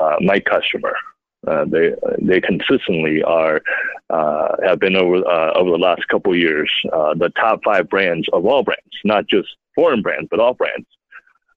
uh, 0.00 0.16
my 0.22 0.40
customer. 0.40 0.96
Uh, 1.46 1.66
they 1.66 1.92
they 2.22 2.40
consistently 2.40 3.22
are 3.22 3.60
have 4.10 4.80
been 4.80 4.96
over 4.96 5.16
over 5.28 5.70
the 5.70 5.78
last 5.78 6.08
couple 6.08 6.34
years 6.34 6.72
the 6.84 7.30
top 7.36 7.60
five 7.62 7.90
brands 7.90 8.26
of 8.32 8.46
all 8.46 8.62
brands, 8.62 8.96
not 9.04 9.26
just 9.26 9.48
foreign 9.74 10.00
brands 10.00 10.28
but 10.30 10.40
all 10.40 10.54
brands 10.54 10.86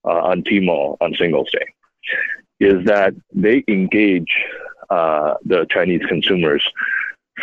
on 0.03 0.43
Tmall 0.43 0.97
on 0.99 1.15
Singles 1.15 1.49
Day 1.53 1.65
is 2.59 2.85
that 2.85 3.13
they 3.33 3.63
engage 3.67 4.31
uh, 4.89 5.35
the 5.45 5.65
Chinese 5.69 6.01
consumers 6.07 6.63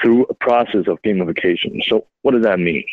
through 0.00 0.24
a 0.24 0.34
process 0.34 0.86
of 0.88 1.00
gamification. 1.02 1.82
So 1.88 2.06
what 2.22 2.32
does 2.32 2.42
that 2.42 2.58
mean? 2.58 2.84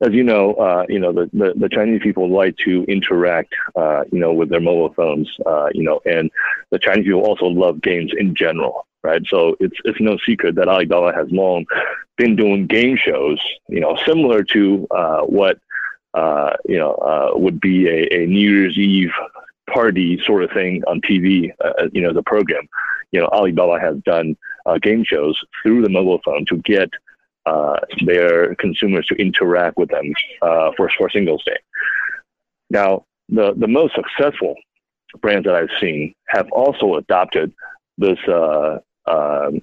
As 0.00 0.12
you 0.12 0.22
know, 0.22 0.54
uh, 0.54 0.84
you 0.88 1.00
know 1.00 1.12
the, 1.12 1.28
the, 1.32 1.54
the, 1.56 1.68
Chinese 1.68 2.02
people 2.02 2.30
like 2.30 2.56
to 2.58 2.84
interact, 2.84 3.52
uh, 3.74 4.04
you 4.12 4.20
know, 4.20 4.32
with 4.32 4.48
their 4.48 4.60
mobile 4.60 4.92
phones, 4.94 5.28
uh, 5.44 5.70
you 5.72 5.82
know, 5.82 6.00
and 6.04 6.30
the 6.70 6.78
Chinese 6.78 7.06
people 7.06 7.22
also 7.22 7.46
love 7.46 7.80
games 7.80 8.12
in 8.16 8.34
general, 8.36 8.86
right? 9.02 9.22
So 9.28 9.56
it's 9.58 9.76
it's 9.84 10.00
no 10.00 10.18
secret 10.24 10.54
that 10.54 10.68
Alibaba 10.68 11.12
has 11.16 11.26
long 11.32 11.64
been 12.16 12.36
doing 12.36 12.66
game 12.66 12.96
shows, 12.96 13.40
you 13.68 13.80
know, 13.80 13.98
similar 14.06 14.44
to 14.44 14.86
uh, 14.92 15.22
what 15.22 15.58
uh, 16.14 16.52
you 16.68 16.78
know 16.78 17.32
would 17.34 17.60
be 17.60 17.88
a, 17.88 18.22
a 18.22 18.26
New 18.26 18.50
Year's 18.50 18.78
Eve 18.78 19.10
party 19.70 20.20
sort 20.26 20.42
of 20.42 20.50
thing 20.50 20.82
on 20.86 21.00
TV, 21.00 21.52
uh, 21.64 21.88
you 21.92 22.02
know, 22.02 22.12
the 22.12 22.22
program. 22.22 22.68
You 23.10 23.20
know, 23.20 23.26
Alibaba 23.26 23.78
has 23.80 23.96
done 24.04 24.36
uh, 24.66 24.78
game 24.78 25.04
shows 25.04 25.38
through 25.62 25.82
the 25.82 25.90
mobile 25.90 26.20
phone 26.24 26.44
to 26.46 26.56
get 26.58 26.90
uh, 27.46 27.78
their 28.04 28.54
consumers 28.56 29.06
to 29.06 29.14
interact 29.16 29.76
with 29.76 29.90
them 29.90 30.12
uh, 30.42 30.70
for 30.76 30.90
for 30.96 31.10
Singles 31.10 31.44
Day. 31.44 31.58
Now, 32.70 33.04
the 33.28 33.54
the 33.56 33.68
most 33.68 33.94
successful 33.94 34.54
brands 35.20 35.44
that 35.44 35.54
I've 35.54 35.68
seen 35.80 36.14
have 36.28 36.50
also 36.52 36.94
adopted 36.94 37.52
this 37.98 38.18
uh, 38.28 38.78
um, 39.06 39.60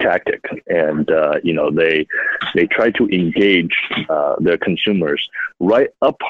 tactic, 0.00 0.42
and 0.66 1.10
uh, 1.10 1.36
you 1.42 1.54
know 1.54 1.70
they 1.70 2.06
they 2.54 2.66
try 2.66 2.90
to 2.90 3.08
engage 3.08 3.74
their 4.40 4.58
consumers 4.58 5.26
right 5.60 5.90
up 6.02 6.20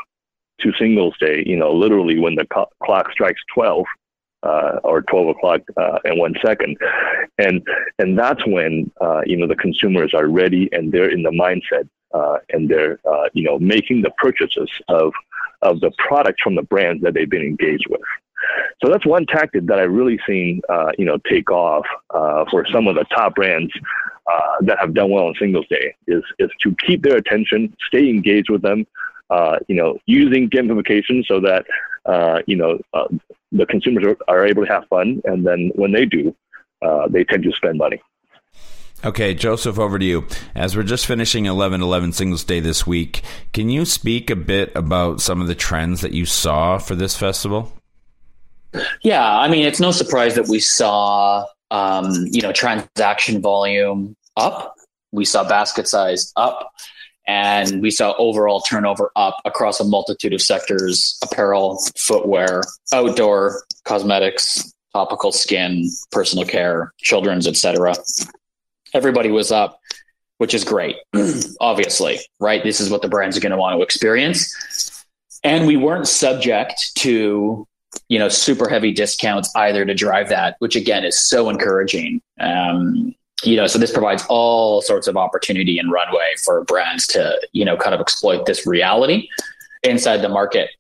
to 0.63 0.73
Singles 0.79 1.15
Day, 1.21 1.43
you 1.47 1.57
know, 1.57 1.73
literally 1.73 2.19
when 2.19 2.35
the 2.35 2.47
co- 2.47 2.71
clock 2.83 3.11
strikes 3.13 3.41
12 3.55 3.85
uh, 4.43 4.79
or 4.85 5.03
12 5.03 5.29
o'clock 5.29 5.61
uh, 5.77 5.99
and 6.05 6.19
one 6.19 6.35
second. 6.45 6.77
And, 7.39 7.67
and 7.99 8.19
that's 8.19 8.45
when, 8.47 8.91
uh, 9.01 9.23
you 9.27 9.37
know, 9.37 9.47
the 9.47 9.57
consumers 9.57 10.13
are 10.15 10.29
ready 10.29 10.69
and 10.73 10.93
they're 10.93 11.11
in 11.11 11.23
the 11.23 11.31
mindset 11.31 11.89
uh, 12.15 12.39
and 12.51 12.69
they're, 12.69 12.99
uh, 13.09 13.29
you 13.35 13.45
know, 13.45 13.59
making 13.59 14.03
the 14.03 14.11
purchases 14.19 14.71
of, 14.89 15.13
of 15.63 15.81
the 15.81 15.91
products 15.99 16.43
from 16.43 16.55
the 16.55 16.63
brands 16.63 17.03
that 17.03 17.15
they've 17.15 17.31
been 17.31 17.43
engaged 17.43 17.87
with. 17.89 18.01
So 18.83 18.91
that's 18.91 19.05
one 19.05 19.27
tactic 19.27 19.67
that 19.67 19.79
I've 19.79 19.93
really 19.93 20.19
seen, 20.27 20.63
uh, 20.71 20.93
you 20.97 21.05
know, 21.05 21.19
take 21.31 21.51
off 21.51 21.85
for 22.51 22.67
some 22.73 22.89
of 22.89 22.95
the 22.95 23.05
top 23.15 23.35
brands 23.35 23.73
that 24.63 24.79
have 24.81 24.95
done 24.95 25.11
well 25.11 25.27
on 25.27 25.35
Singles 25.39 25.67
Day 25.69 25.95
is, 26.07 26.23
is 26.39 26.51
to 26.63 26.75
keep 26.87 27.03
their 27.03 27.17
attention, 27.17 27.77
stay 27.89 28.09
engaged 28.09 28.49
with 28.49 28.63
them, 28.63 28.87
uh, 29.31 29.59
you 29.69 29.77
know, 29.77 29.99
using 30.07 30.51
gamification 30.51 31.25
so 31.27 31.41
that 31.41 31.65
uh, 32.07 32.41
you 32.47 32.57
know, 32.57 32.79
uh, 32.95 33.09
the 33.53 33.67
consumers 33.67 34.05
are, 34.05 34.17
are, 34.29 34.47
able 34.47 34.65
to 34.65 34.73
have 34.73 34.87
fun, 34.89 35.21
and 35.25 35.47
then 35.47 35.71
when 35.75 35.93
they 35.93 36.07
do, 36.07 36.35
uh, 36.83 37.07
they 37.09 37.25
tend 37.25 37.43
to 37.43 37.53
spend 37.53 37.79
money. 37.79 38.01
Okay, 39.05 39.33
Joseph, 39.35 39.79
over 39.79 39.99
to 39.99 40.05
you. 40.05 40.27
As 40.55 40.77
we're 40.77 40.83
just 40.83 41.07
finishing 41.07 41.47
11 41.47 41.81
11 41.81 42.13
Singles 42.13 42.45
Day 42.45 42.61
this 42.61 42.87
week, 42.87 43.23
can 43.53 43.71
you 43.71 43.85
speak 43.85 44.31
a 44.31 44.37
bit 44.37 44.73
about 44.75 45.21
some 45.21 45.41
of 45.41 45.47
the 45.47 45.55
trends 45.55 46.03
that 46.03 46.13
you 46.13 46.27
saw 46.27 46.79
for 46.79 46.95
this 46.95 47.17
festival? 47.17 47.73
Yeah, 49.03 49.39
I 49.39 49.49
mean, 49.49 49.67
it's 49.67 49.81
no 49.81 49.91
surprise 49.91 50.35
that 50.35 50.49
we 50.49 50.61
saw, 50.61 51.45
um, 51.71 52.27
you 52.31 52.43
know, 52.43 52.53
transaction 52.53 53.41
volume 53.41 54.17
up. 54.37 54.75
We 55.13 55.25
saw 55.25 55.49
basket 55.49 55.89
size 55.89 56.33
up 56.37 56.71
and 57.31 57.81
we 57.81 57.91
saw 57.91 58.15
overall 58.19 58.61
turnover 58.61 59.11
up 59.17 59.37
across 59.45 59.81
a 59.81 59.85
multitude 59.85 60.33
of 60.33 60.43
sectors 60.43 61.19
apparel 61.23 61.81
footwear 61.97 62.63
outdoor 62.93 63.63
cosmetics 63.85 64.73
topical 64.93 65.31
skin 65.31 65.89
personal 66.11 66.45
care 66.45 66.93
children's 66.99 67.47
etc 67.47 67.95
everybody 68.95 69.31
was 69.31 69.53
up 69.53 69.79
which 70.39 70.55
is 70.55 70.65
great 70.65 70.97
obviously 71.61 72.19
right? 72.41 72.65
This 72.65 72.81
is 72.81 72.91
what 72.91 73.03
the 73.03 73.09
brands 73.09 73.37
are 73.37 73.41
going 73.41 73.53
to 73.53 73.59
want 73.59 73.79
to 73.79 73.83
experience. 73.83 75.05
And 75.45 75.67
we 75.67 75.77
weren't 75.77 76.09
subject 76.09 76.97
to 76.97 77.67
you 78.09 78.19
know 78.19 78.29
super 78.29 78.69
heavy 78.69 78.93
discounts 78.93 79.51
either 79.57 79.85
to 79.85 79.95
drive 79.95 80.29
that 80.29 80.55
which 80.61 80.77
again 80.77 81.05
is 81.05 81.21
so 81.21 81.49
encouraging. 81.49 82.21
Um, 82.41 83.15
you 83.43 83.57
know, 83.57 83.67
so 83.67 83.79
this 83.79 83.93
provides 83.93 84.25
all 84.29 84.83
sorts 84.83 85.07
of 85.07 85.17
opportunity 85.17 85.79
and 85.79 85.91
runway 85.91 86.33
for 86.45 86.65
brands 86.65 87.07
to, 87.09 87.41
you 87.53 87.65
know, 87.65 87.77
kind 87.77 87.95
of 87.95 88.01
exploit 88.01 88.47
this 88.47 88.67
reality 88.67 89.29
inside 89.83 90.19
the 90.19 90.29
market. 90.29 90.71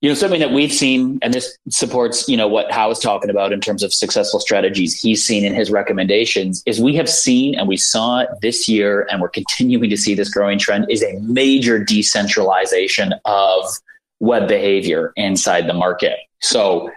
You 0.00 0.08
know, 0.08 0.14
something 0.14 0.40
that 0.40 0.50
we've 0.50 0.72
seen, 0.72 1.20
and 1.22 1.32
this 1.32 1.56
supports, 1.68 2.28
you 2.28 2.36
know, 2.36 2.48
what 2.48 2.72
Hao 2.72 2.88
was 2.88 2.98
talking 2.98 3.30
about 3.30 3.52
in 3.52 3.60
terms 3.60 3.84
of 3.84 3.94
successful 3.94 4.40
strategies 4.40 5.00
he's 5.00 5.24
seen 5.24 5.44
in 5.44 5.54
his 5.54 5.70
recommendations, 5.70 6.60
is 6.66 6.80
we 6.80 6.96
have 6.96 7.08
seen 7.08 7.54
and 7.54 7.68
we 7.68 7.76
saw 7.76 8.18
it 8.18 8.28
this 8.42 8.68
year, 8.68 9.06
and 9.10 9.20
we're 9.20 9.28
continuing 9.28 9.88
to 9.88 9.96
see 9.96 10.16
this 10.16 10.28
growing 10.28 10.58
trend, 10.58 10.86
is 10.90 11.04
a 11.04 11.20
major 11.20 11.82
decentralization 11.82 13.14
of 13.24 13.64
web 14.18 14.48
behavior 14.48 15.12
inside 15.14 15.68
the 15.68 15.74
market. 15.74 16.18
So 16.40 16.90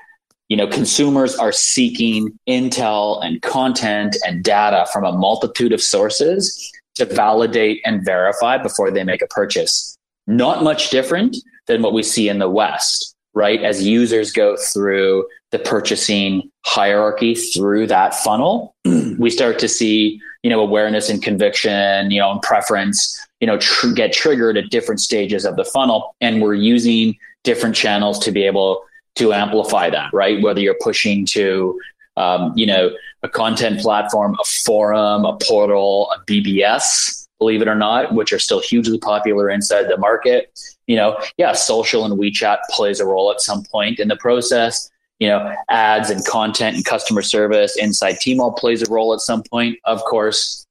you 0.49 0.57
know 0.57 0.67
consumers 0.67 1.35
are 1.35 1.51
seeking 1.51 2.37
intel 2.47 3.23
and 3.23 3.41
content 3.41 4.15
and 4.25 4.43
data 4.43 4.85
from 4.91 5.03
a 5.03 5.11
multitude 5.11 5.73
of 5.73 5.81
sources 5.81 6.71
to 6.95 7.05
validate 7.05 7.81
and 7.85 8.05
verify 8.05 8.57
before 8.57 8.89
they 8.91 9.03
make 9.03 9.21
a 9.21 9.27
purchase. 9.27 9.97
Not 10.27 10.63
much 10.63 10.89
different 10.89 11.35
than 11.67 11.81
what 11.81 11.93
we 11.93 12.03
see 12.03 12.29
in 12.29 12.39
the 12.39 12.49
west 12.49 13.15
right? 13.35 13.61
As 13.63 13.85
users 13.85 14.31
go 14.31 14.55
through 14.55 15.27
the 15.51 15.59
purchasing 15.59 16.49
hierarchy 16.65 17.35
through 17.35 17.85
that 17.87 18.15
funnel 18.15 18.73
we 19.19 19.29
start 19.29 19.59
to 19.59 19.67
see 19.67 20.19
you 20.41 20.49
know 20.49 20.59
awareness 20.59 21.09
and 21.09 21.21
conviction 21.21 22.09
you 22.11 22.19
know 22.19 22.31
and 22.31 22.41
preference 22.41 23.19
you 23.39 23.47
know 23.47 23.57
tr- 23.57 23.93
get 23.93 24.11
triggered 24.11 24.57
at 24.57 24.69
different 24.69 24.99
stages 24.99 25.45
of 25.45 25.55
the 25.55 25.65
funnel. 25.65 26.15
And 26.21 26.41
we're 26.41 26.55
using 26.55 27.15
different 27.43 27.75
channels 27.75 28.17
to 28.19 28.31
be 28.31 28.43
able 28.43 28.83
to 29.15 29.33
amplify 29.33 29.89
that, 29.89 30.13
right? 30.13 30.41
Whether 30.41 30.59
you're 30.59 30.77
pushing 30.81 31.25
to, 31.27 31.79
um, 32.17 32.53
you 32.55 32.65
know, 32.65 32.91
a 33.23 33.29
content 33.29 33.79
platform, 33.79 34.35
a 34.39 34.45
forum, 34.45 35.25
a 35.25 35.37
portal, 35.37 36.11
a 36.15 36.19
BBS, 36.25 37.27
believe 37.39 37.61
it 37.61 37.67
or 37.67 37.75
not, 37.75 38.13
which 38.13 38.31
are 38.31 38.39
still 38.39 38.61
hugely 38.61 38.97
popular 38.97 39.49
inside 39.49 39.83
the 39.83 39.97
market. 39.97 40.57
You 40.87 40.95
know, 40.97 41.17
yeah, 41.37 41.53
social 41.53 42.05
and 42.05 42.19
WeChat 42.19 42.59
plays 42.69 42.99
a 42.99 43.05
role 43.05 43.31
at 43.31 43.41
some 43.41 43.63
point 43.63 43.99
in 43.99 44.07
the 44.07 44.15
process. 44.17 44.89
You 45.19 45.29
know, 45.29 45.55
ads 45.69 46.09
and 46.09 46.25
content 46.25 46.75
and 46.75 46.85
customer 46.85 47.21
service 47.21 47.77
inside 47.77 48.15
Tmall 48.15 48.57
plays 48.57 48.81
a 48.87 48.91
role 48.91 49.13
at 49.13 49.21
some 49.21 49.43
point, 49.43 49.79
of 49.85 50.03
course. 50.03 50.65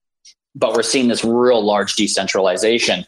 But 0.54 0.74
we're 0.74 0.82
seeing 0.82 1.08
this 1.08 1.24
real 1.24 1.64
large 1.64 1.96
decentralization 1.96 3.06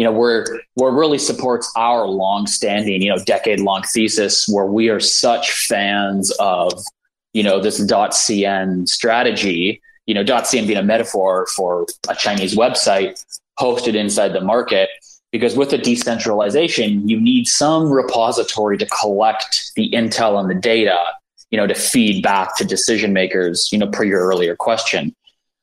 you 0.00 0.06
know, 0.06 0.12
we're 0.12 0.46
where 0.76 0.90
really 0.90 1.18
supports 1.18 1.70
our 1.76 2.06
long-standing, 2.06 3.02
you 3.02 3.10
know, 3.10 3.22
decade-long 3.22 3.82
thesis 3.82 4.48
where 4.48 4.64
we 4.64 4.88
are 4.88 4.98
such 4.98 5.52
fans 5.52 6.32
of, 6.40 6.72
you 7.34 7.42
know, 7.42 7.60
this 7.60 7.78
.cn 7.78 8.88
strategy. 8.88 9.82
You 10.06 10.14
know, 10.14 10.24
.cn 10.24 10.66
being 10.66 10.78
a 10.78 10.82
metaphor 10.82 11.46
for 11.54 11.84
a 12.08 12.14
Chinese 12.14 12.56
website 12.56 13.22
hosted 13.60 13.94
inside 13.94 14.32
the 14.32 14.40
market. 14.40 14.88
Because 15.32 15.54
with 15.54 15.68
the 15.68 15.76
decentralization, 15.76 17.06
you 17.06 17.20
need 17.20 17.46
some 17.46 17.90
repository 17.90 18.78
to 18.78 18.86
collect 18.86 19.70
the 19.76 19.90
intel 19.90 20.40
and 20.40 20.48
the 20.48 20.54
data, 20.54 20.98
you 21.50 21.58
know, 21.58 21.66
to 21.66 21.74
feed 21.74 22.22
back 22.22 22.56
to 22.56 22.64
decision 22.64 23.12
makers, 23.12 23.68
you 23.70 23.78
know, 23.78 23.86
per 23.86 24.04
your 24.04 24.26
earlier 24.26 24.56
question. 24.56 25.14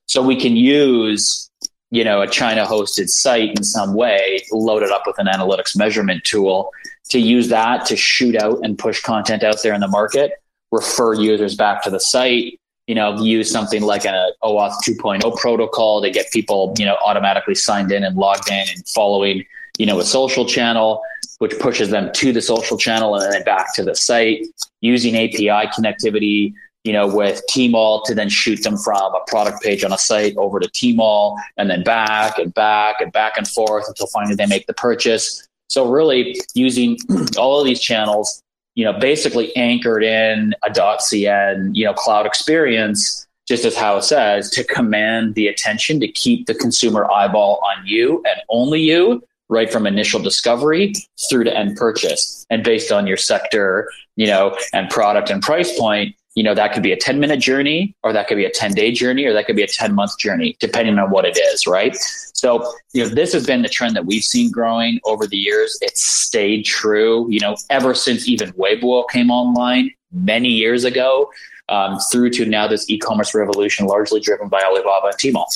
So 0.05 0.21
we 0.21 0.39
can 0.39 0.55
use 0.55 1.46
you 1.91 2.03
know 2.03 2.21
a 2.21 2.27
China 2.27 2.65
hosted 2.65 3.09
site 3.09 3.55
in 3.55 3.63
some 3.63 3.93
way, 3.93 4.43
load 4.51 4.83
it 4.83 4.91
up 4.91 5.03
with 5.05 5.17
an 5.19 5.27
analytics 5.27 5.77
measurement 5.77 6.23
tool 6.23 6.71
to 7.09 7.19
use 7.19 7.49
that 7.49 7.85
to 7.85 7.95
shoot 7.95 8.35
out 8.35 8.59
and 8.63 8.77
push 8.77 9.01
content 9.01 9.43
out 9.43 9.61
there 9.63 9.73
in 9.73 9.81
the 9.81 9.88
market, 9.88 10.33
refer 10.71 11.13
users 11.13 11.55
back 11.55 11.83
to 11.83 11.89
the 11.89 11.99
site. 11.99 12.59
You 12.88 12.95
know, 12.95 13.21
use 13.21 13.51
something 13.51 13.81
like 13.81 14.05
an 14.05 14.13
OAuth 14.43 14.75
2.0 14.88 15.35
protocol 15.35 16.01
to 16.01 16.09
get 16.09 16.31
people, 16.31 16.73
you 16.77 16.85
know, 16.85 16.95
automatically 17.05 17.55
signed 17.55 17.91
in 17.91 18.01
and 18.05 18.15
logged 18.15 18.49
in 18.49 18.65
and 18.73 18.88
following, 18.88 19.43
you 19.77 19.85
know, 19.85 19.99
a 19.99 20.05
social 20.05 20.45
channel, 20.45 21.01
which 21.39 21.57
pushes 21.59 21.89
them 21.89 22.09
to 22.13 22.31
the 22.31 22.41
social 22.41 22.77
channel 22.77 23.15
and 23.15 23.33
then 23.33 23.43
back 23.43 23.75
to 23.75 23.83
the 23.83 23.93
site 23.93 24.45
using 24.79 25.17
API 25.17 25.67
connectivity 25.67 26.53
you 26.88 26.93
know, 26.93 27.05
with 27.05 27.41
Tmall 27.51 28.05
to 28.05 28.15
then 28.15 28.29
shoot 28.29 28.63
them 28.63 28.77
from 28.77 29.13
a 29.13 29.19
product 29.27 29.61
page 29.61 29.83
on 29.83 29.91
a 29.91 29.97
site 29.97 30.38
over 30.38 30.57
to 30.57 30.69
Tmall 30.69 31.38
and 31.57 31.69
then 31.69 31.83
back 31.83 32.39
and 32.39 32.53
back 32.53 33.01
and 33.01 33.11
back 33.11 33.35
and 33.35 33.45
forth 33.45 33.83
until 33.89 34.07
finally 34.07 34.35
they 34.35 34.45
make 34.45 34.67
the 34.67 34.73
purchase. 34.73 35.45
So 35.67 35.91
really 35.91 36.39
using 36.53 36.97
all 37.38 37.59
of 37.59 37.65
these 37.65 37.81
channels, 37.81 38.41
you 38.75 38.85
know, 38.85 38.93
basically 38.93 39.53
anchored 39.57 40.01
in 40.01 40.55
a 40.63 40.69
dot 40.69 41.01
.cn, 41.01 41.71
you 41.73 41.83
know, 41.83 41.93
cloud 41.93 42.25
experience, 42.25 43.27
just 43.49 43.65
as 43.65 43.75
Hao 43.75 43.99
says, 43.99 44.49
to 44.51 44.63
command 44.63 45.35
the 45.35 45.49
attention 45.49 45.99
to 45.99 46.07
keep 46.07 46.45
the 46.45 46.55
consumer 46.55 47.05
eyeball 47.11 47.59
on 47.65 47.85
you 47.85 48.23
and 48.25 48.39
only 48.47 48.79
you, 48.79 49.21
right 49.49 49.71
from 49.71 49.85
initial 49.85 50.21
discovery 50.21 50.93
through 51.29 51.43
to 51.43 51.53
end 51.53 51.75
purchase. 51.75 52.45
And 52.49 52.63
based 52.63 52.93
on 52.93 53.07
your 53.07 53.17
sector, 53.17 53.89
you 54.15 54.27
know, 54.27 54.57
and 54.73 54.89
product 54.89 55.29
and 55.29 55.41
price 55.41 55.77
point, 55.77 56.15
you 56.38 56.43
know 56.43 56.53
that 56.53 56.71
could 56.71 56.83
be 56.83 56.91
a 56.91 56.95
10 56.95 57.19
minute 57.19 57.39
journey 57.39 57.95
or 58.03 58.13
that 58.13 58.27
could 58.27 58.38
be 58.38 58.45
a 58.45 58.51
10 58.51 58.75
day 58.75 58.91
journey 58.91 59.25
or 59.25 59.33
that 59.33 59.47
could 59.47 59.55
be 59.55 59.63
a 59.63 59.67
10 59.67 59.95
month 59.95 60.19
journey 60.19 60.55
depending 60.59 60.99
on 60.99 61.09
what 61.09 61.25
it 61.25 61.35
is 61.35 61.65
right? 61.65 61.95
So 61.95 62.71
you 62.93 63.03
know 63.03 63.09
this 63.09 63.33
has 63.33 63.45
been 63.47 63.63
the 63.63 63.69
trend 63.69 63.95
that 63.95 64.05
we've 64.05 64.23
seen 64.23 64.51
growing 64.51 64.99
over 65.05 65.25
the 65.25 65.35
years. 65.35 65.77
It's 65.81 66.05
stayed 66.05 66.63
true 66.63 67.25
you 67.29 67.39
know 67.39 67.57
ever 67.71 67.95
since 67.95 68.27
even 68.27 68.53
weibo 68.53 69.09
came 69.09 69.31
online 69.31 69.89
many 70.11 70.49
years 70.49 70.83
ago 70.83 71.31
um, 71.69 71.97
through 72.11 72.29
to 72.29 72.45
now 72.45 72.67
this 72.67 72.88
e-commerce 72.88 73.33
revolution 73.33 73.88
largely 73.88 74.19
driven 74.19 74.47
by 74.47 74.61
alibaba 74.61 75.07
and 75.07 75.17
tmall. 75.17 75.47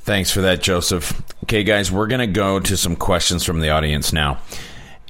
Thanks 0.00 0.30
for 0.30 0.40
that 0.40 0.62
joseph. 0.62 1.22
Okay 1.42 1.62
guys 1.62 1.92
we're 1.92 2.06
going 2.06 2.20
to 2.20 2.26
go 2.26 2.58
to 2.58 2.74
some 2.74 2.96
questions 2.96 3.44
from 3.44 3.60
the 3.60 3.68
audience 3.68 4.14
now. 4.14 4.38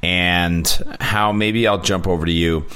And 0.03 0.67
Hao 1.01 1.31
maybe 1.31 1.69
i'll 1.69 1.79
jump 1.79 2.09
over 2.09 2.27
to 2.27 2.33
you 2.33 2.67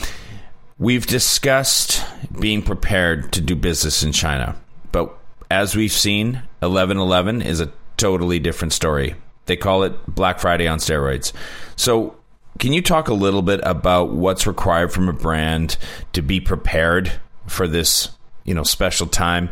We've 0.85 1.07
discussed 1.07 2.05
being 2.39 2.61
prepared 2.61 3.33
to 3.33 3.41
do 3.41 3.57
business 3.57 4.03
in 4.03 4.13
China, 4.13 4.55
but 4.93 5.17
as 5.51 5.75
we've 5.75 5.91
seen, 5.91 6.43
1111 6.61 7.41
is 7.41 7.63
a 7.63 7.73
totally 7.97 8.39
different 8.39 8.75
story. 8.75 9.15
They 9.47 9.57
call 9.57 9.85
it 9.85 9.95
Black 10.07 10.41
Friday 10.41 10.69
on 10.69 10.81
steroids. 10.81 11.33
So, 11.75 12.19
can 12.59 12.75
you 12.75 12.83
talk 12.83 13.09
a 13.09 13.15
little 13.15 13.41
bit 13.41 13.61
about 13.63 14.11
what's 14.11 14.47
required 14.47 14.93
from 14.93 15.09
a 15.09 15.15
brand 15.15 15.79
to 16.13 16.21
be 16.21 16.39
prepared 16.39 17.11
for 17.47 17.67
this, 17.67 18.11
you 18.45 18.53
know, 18.53 18.63
special 18.63 19.07
time 19.07 19.49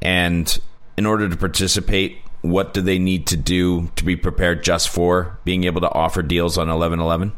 and 0.00 0.58
in 0.96 1.04
order 1.04 1.28
to 1.28 1.36
participate, 1.36 2.16
what 2.40 2.72
do 2.72 2.80
they 2.80 2.98
need 2.98 3.26
to 3.26 3.36
do 3.36 3.90
to 3.96 4.04
be 4.04 4.16
prepared 4.16 4.64
just 4.64 4.88
for 4.88 5.38
being 5.44 5.64
able 5.64 5.82
to 5.82 5.92
offer 5.92 6.22
deals 6.22 6.56
on 6.56 6.68
1111? 6.68 7.34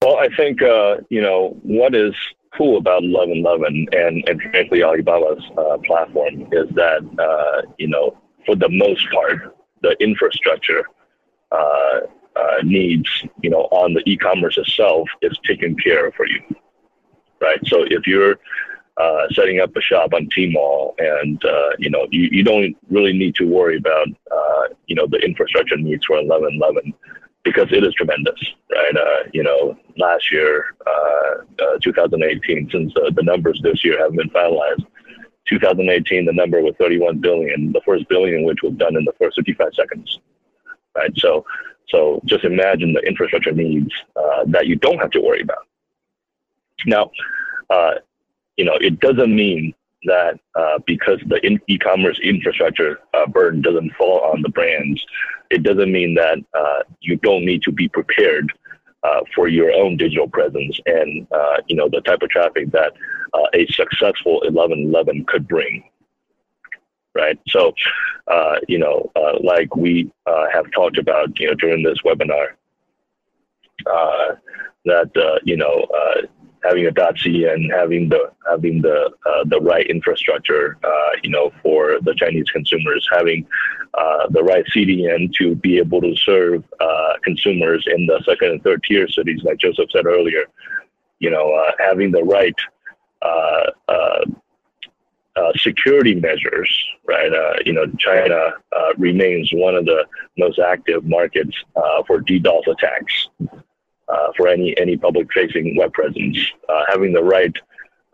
Well, 0.00 0.16
I 0.18 0.28
think 0.36 0.62
uh, 0.62 0.98
you 1.08 1.20
know 1.20 1.58
what 1.64 1.96
is 1.96 2.14
cool 2.56 2.78
about 2.78 3.02
1111 3.02 3.66
and, 3.66 3.94
and 3.94 4.28
and 4.28 4.42
frankly 4.50 4.80
Alibaba's 4.80 5.42
uh, 5.56 5.78
platform 5.86 6.48
is 6.52 6.68
that, 6.74 7.02
uh, 7.18 7.62
you 7.78 7.88
know, 7.88 8.16
for 8.46 8.54
the 8.56 8.68
most 8.68 9.08
part, 9.10 9.56
the 9.82 9.96
infrastructure 10.00 10.84
uh, 11.52 12.00
uh, 12.36 12.62
needs, 12.62 13.08
you 13.42 13.50
know, 13.50 13.68
on 13.70 13.94
the 13.94 14.02
e-commerce 14.06 14.56
itself 14.56 15.08
is 15.22 15.38
taken 15.46 15.76
care 15.76 16.06
of 16.06 16.14
for 16.14 16.26
you, 16.26 16.40
right? 17.40 17.58
So 17.66 17.84
if 17.88 18.06
you're 18.06 18.38
uh, 18.96 19.26
setting 19.32 19.60
up 19.60 19.74
a 19.76 19.80
shop 19.80 20.12
on 20.14 20.28
Tmall 20.36 20.94
and, 20.98 21.44
uh, 21.44 21.70
you 21.78 21.90
know, 21.90 22.06
you, 22.10 22.28
you 22.32 22.42
don't 22.42 22.76
really 22.90 23.12
need 23.12 23.34
to 23.36 23.44
worry 23.44 23.76
about, 23.76 24.08
you 24.86 24.94
know, 24.94 25.06
the 25.06 25.18
infrastructure 25.18 25.76
needs 25.76 26.04
for 26.06 26.16
1111 26.16 26.94
because 27.48 27.72
it 27.72 27.84
is 27.84 27.94
tremendous, 27.94 28.40
right? 28.70 28.96
Uh, 28.96 29.28
you 29.32 29.42
know, 29.42 29.76
last 29.96 30.30
year, 30.30 30.76
uh, 30.86 31.64
uh 31.64 31.78
2018, 31.82 32.70
since 32.70 32.92
uh, 32.96 33.10
the 33.14 33.22
numbers 33.22 33.60
this 33.62 33.84
year 33.84 33.98
haven't 33.98 34.16
been 34.16 34.30
finalized, 34.30 34.84
2018 35.48 36.26
the 36.26 36.32
number 36.32 36.60
was 36.60 36.74
31 36.78 37.18
billion, 37.18 37.72
the 37.72 37.80
first 37.86 38.08
billion 38.08 38.44
which 38.44 38.62
was 38.62 38.74
done 38.74 38.96
in 38.96 39.04
the 39.04 39.14
first 39.18 39.36
55 39.36 39.74
seconds, 39.74 40.20
right? 40.96 41.12
So, 41.16 41.44
so 41.88 42.20
just 42.26 42.44
imagine 42.44 42.92
the 42.92 43.00
infrastructure 43.00 43.52
needs 43.52 43.92
uh, 44.16 44.44
that 44.48 44.66
you 44.66 44.76
don't 44.76 44.98
have 44.98 45.10
to 45.12 45.20
worry 45.20 45.40
about. 45.40 45.66
Now, 46.86 47.10
you 48.58 48.64
know, 48.64 48.76
it 48.80 49.00
doesn't 49.00 49.34
mean 49.34 49.72
that 50.04 50.38
uh, 50.54 50.78
because 50.86 51.20
the 51.26 51.44
in- 51.46 51.60
e-commerce 51.68 52.18
infrastructure 52.22 52.98
uh, 53.14 53.26
burden 53.26 53.62
doesn't 53.62 53.94
fall 53.94 54.20
on 54.20 54.42
the 54.42 54.48
brands, 54.50 55.04
it 55.50 55.62
doesn't 55.62 55.92
mean 55.92 56.14
that 56.14 56.38
uh, 56.54 56.82
you 57.00 57.16
don't 57.16 57.44
need 57.44 57.62
to 57.62 57.72
be 57.72 57.88
prepared 57.88 58.52
uh, 59.02 59.20
for 59.34 59.48
your 59.48 59.72
own 59.72 59.96
digital 59.96 60.28
presence 60.28 60.78
and 60.86 61.26
uh, 61.32 61.56
you 61.68 61.76
know 61.76 61.88
the 61.88 62.00
type 62.02 62.22
of 62.22 62.28
traffic 62.30 62.70
that 62.72 62.92
uh, 63.34 63.46
a 63.54 63.66
successful 63.68 64.40
1111 64.44 65.24
could 65.26 65.46
bring. 65.46 65.84
Right. 67.14 67.38
So, 67.48 67.72
you 68.68 68.78
know, 68.78 69.10
like 69.42 69.74
we 69.74 70.12
have 70.24 70.70
talked 70.72 70.98
about, 70.98 71.36
you 71.40 71.48
know, 71.48 71.54
during 71.54 71.82
this 71.82 71.98
webinar, 72.04 72.48
that 74.84 75.40
you 75.44 75.56
know 75.56 75.86
having 76.68 76.86
a 76.86 76.92
.cn, 76.92 77.70
having 77.74 78.08
the 78.08 78.30
having 78.48 78.82
the 78.82 79.10
uh, 79.26 79.44
the 79.46 79.60
right 79.60 79.86
infrastructure, 79.86 80.76
uh, 80.84 81.12
you 81.22 81.30
know, 81.30 81.50
for 81.62 81.98
the 82.02 82.14
Chinese 82.14 82.50
consumers, 82.50 83.08
having 83.10 83.46
uh, 83.94 84.26
the 84.30 84.42
right 84.42 84.64
CDN 84.74 85.32
to 85.34 85.54
be 85.54 85.78
able 85.78 86.00
to 86.00 86.14
serve 86.16 86.62
uh, 86.80 87.14
consumers 87.24 87.84
in 87.86 88.06
the 88.06 88.20
second 88.24 88.50
and 88.50 88.62
third 88.62 88.82
tier 88.84 89.08
cities, 89.08 89.42
like 89.44 89.58
Joseph 89.58 89.90
said 89.90 90.06
earlier, 90.06 90.44
you 91.18 91.30
know, 91.30 91.54
uh, 91.54 91.72
having 91.78 92.12
the 92.12 92.22
right 92.22 92.56
uh, 93.22 93.70
security 95.56 96.14
measures, 96.14 96.68
right? 97.06 97.32
you 97.64 97.72
know, 97.72 97.86
China 97.98 98.52
remains 98.96 99.50
one 99.52 99.74
of 99.74 99.84
the 99.84 100.04
most 100.36 100.58
active 100.58 101.04
markets 101.04 101.56
for 102.06 102.20
DDoS 102.20 102.66
attacks 102.66 103.28
uh, 104.08 104.28
for 104.36 104.48
any 104.48 104.76
any 104.78 104.96
public 104.96 105.28
facing 105.32 105.76
web 105.76 105.92
presence, 105.92 106.38
uh, 106.68 106.84
having 106.88 107.12
the 107.12 107.22
right 107.22 107.54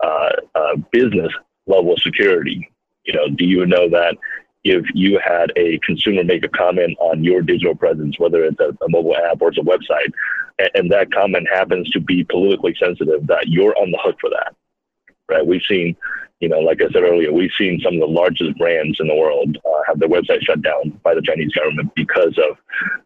uh, 0.03 0.31
uh, 0.55 0.75
business 0.91 1.31
level 1.67 1.95
security. 1.97 2.69
You 3.05 3.13
know, 3.13 3.29
do 3.29 3.45
you 3.45 3.65
know 3.65 3.89
that 3.89 4.17
if 4.63 4.83
you 4.95 5.19
had 5.23 5.51
a 5.55 5.79
consumer 5.85 6.23
make 6.23 6.43
a 6.43 6.49
comment 6.49 6.97
on 6.99 7.23
your 7.23 7.41
digital 7.41 7.75
presence, 7.75 8.19
whether 8.19 8.43
it's 8.43 8.59
a, 8.59 8.75
a 8.83 8.89
mobile 8.89 9.15
app 9.15 9.39
or 9.39 9.49
it's 9.49 9.59
a 9.59 9.61
website, 9.61 10.11
and, 10.57 10.69
and, 10.73 10.91
that 10.91 11.11
comment 11.11 11.47
happens 11.53 11.87
to 11.91 11.99
be 11.99 12.23
politically 12.23 12.75
sensitive, 12.79 13.27
that 13.27 13.47
you're 13.47 13.77
on 13.77 13.91
the 13.91 13.99
hook 14.01 14.15
for 14.19 14.31
that, 14.31 14.55
right? 15.29 15.45
We've 15.45 15.61
seen, 15.69 15.95
you 16.39 16.49
know, 16.49 16.59
like 16.59 16.81
I 16.81 16.89
said 16.91 17.03
earlier, 17.03 17.31
we've 17.31 17.51
seen 17.55 17.79
some 17.83 17.93
of 17.93 17.99
the 17.99 18.07
largest 18.07 18.57
brands 18.57 18.99
in 18.99 19.07
the 19.07 19.15
world 19.15 19.55
uh, 19.63 19.81
have 19.87 19.99
their 19.99 20.09
website 20.09 20.41
shut 20.41 20.63
down 20.63 20.99
by 21.03 21.13
the 21.13 21.21
Chinese 21.21 21.53
government 21.53 21.93
because 21.95 22.35
of, 22.39 22.57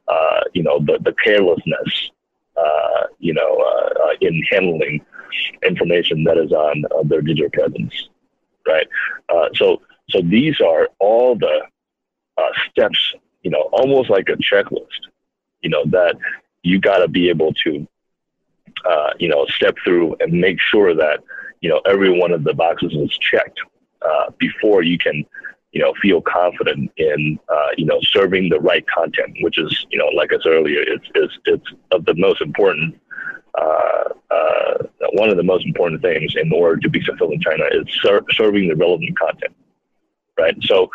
uh, 0.07 0.41
you 0.53 0.63
know, 0.63 0.79
the, 0.79 0.97
the 1.03 1.13
carelessness 1.21 2.11
uh, 2.59 3.07
you 3.19 3.33
know, 3.33 3.57
uh, 3.57 4.03
uh, 4.05 4.13
in 4.21 4.41
handling 4.51 5.05
information 5.65 6.23
that 6.23 6.37
is 6.37 6.51
on 6.51 6.83
their 7.07 7.21
digital 7.21 7.49
presence, 7.51 8.09
right? 8.67 8.87
so, 9.55 9.81
so 10.09 10.21
these 10.21 10.59
are 10.59 10.89
all 10.99 11.35
the 11.35 11.61
steps, 12.69 13.13
you 13.43 13.51
know, 13.51 13.61
almost 13.71 14.09
like 14.09 14.27
a 14.29 14.37
checklist, 14.37 15.01
you 15.61 15.69
know, 15.69 15.83
that 15.85 16.15
you 16.63 16.79
got 16.79 16.99
to 16.99 17.07
be 17.07 17.29
able 17.29 17.53
to, 17.53 17.87
you 19.19 19.27
know, 19.27 19.45
step 19.47 19.75
through 19.83 20.15
and 20.19 20.31
make 20.33 20.59
sure 20.59 20.93
that, 20.93 21.19
you 21.61 21.69
know, 21.69 21.81
every 21.85 22.17
one 22.17 22.31
of 22.31 22.43
the 22.43 22.53
boxes 22.53 22.93
is 22.93 23.17
checked 23.19 23.59
before 24.37 24.81
you 24.81 24.97
can 24.97 25.23
you 25.71 25.81
know, 25.81 25.93
feel 26.01 26.21
confident 26.21 26.91
in, 26.97 27.39
uh, 27.47 27.67
you 27.77 27.85
know, 27.85 27.99
serving 28.01 28.49
the 28.49 28.59
right 28.59 28.85
content, 28.87 29.37
which 29.41 29.57
is, 29.57 29.85
you 29.91 29.99
know, 29.99 30.07
like 30.07 30.31
I 30.33 30.37
said 30.41 30.53
earlier, 30.53 30.81
it's, 30.81 31.05
it's, 31.13 31.37
it's 31.45 31.67
of 31.91 32.05
the 32.05 32.15
most 32.15 32.41
important, 32.41 32.99
uh, 33.59 34.03
uh, 34.31 34.77
one 35.13 35.29
of 35.29 35.37
the 35.37 35.43
most 35.43 35.65
important 35.65 36.01
things 36.01 36.35
in 36.35 36.51
order 36.51 36.77
to 36.77 36.89
be 36.89 36.99
successful 37.01 37.31
in 37.31 37.41
China 37.41 37.65
is 37.71 37.85
ser- 38.01 38.25
serving 38.31 38.67
the 38.67 38.75
relevant 38.75 39.17
content, 39.17 39.55
right? 40.39 40.55
So, 40.61 40.89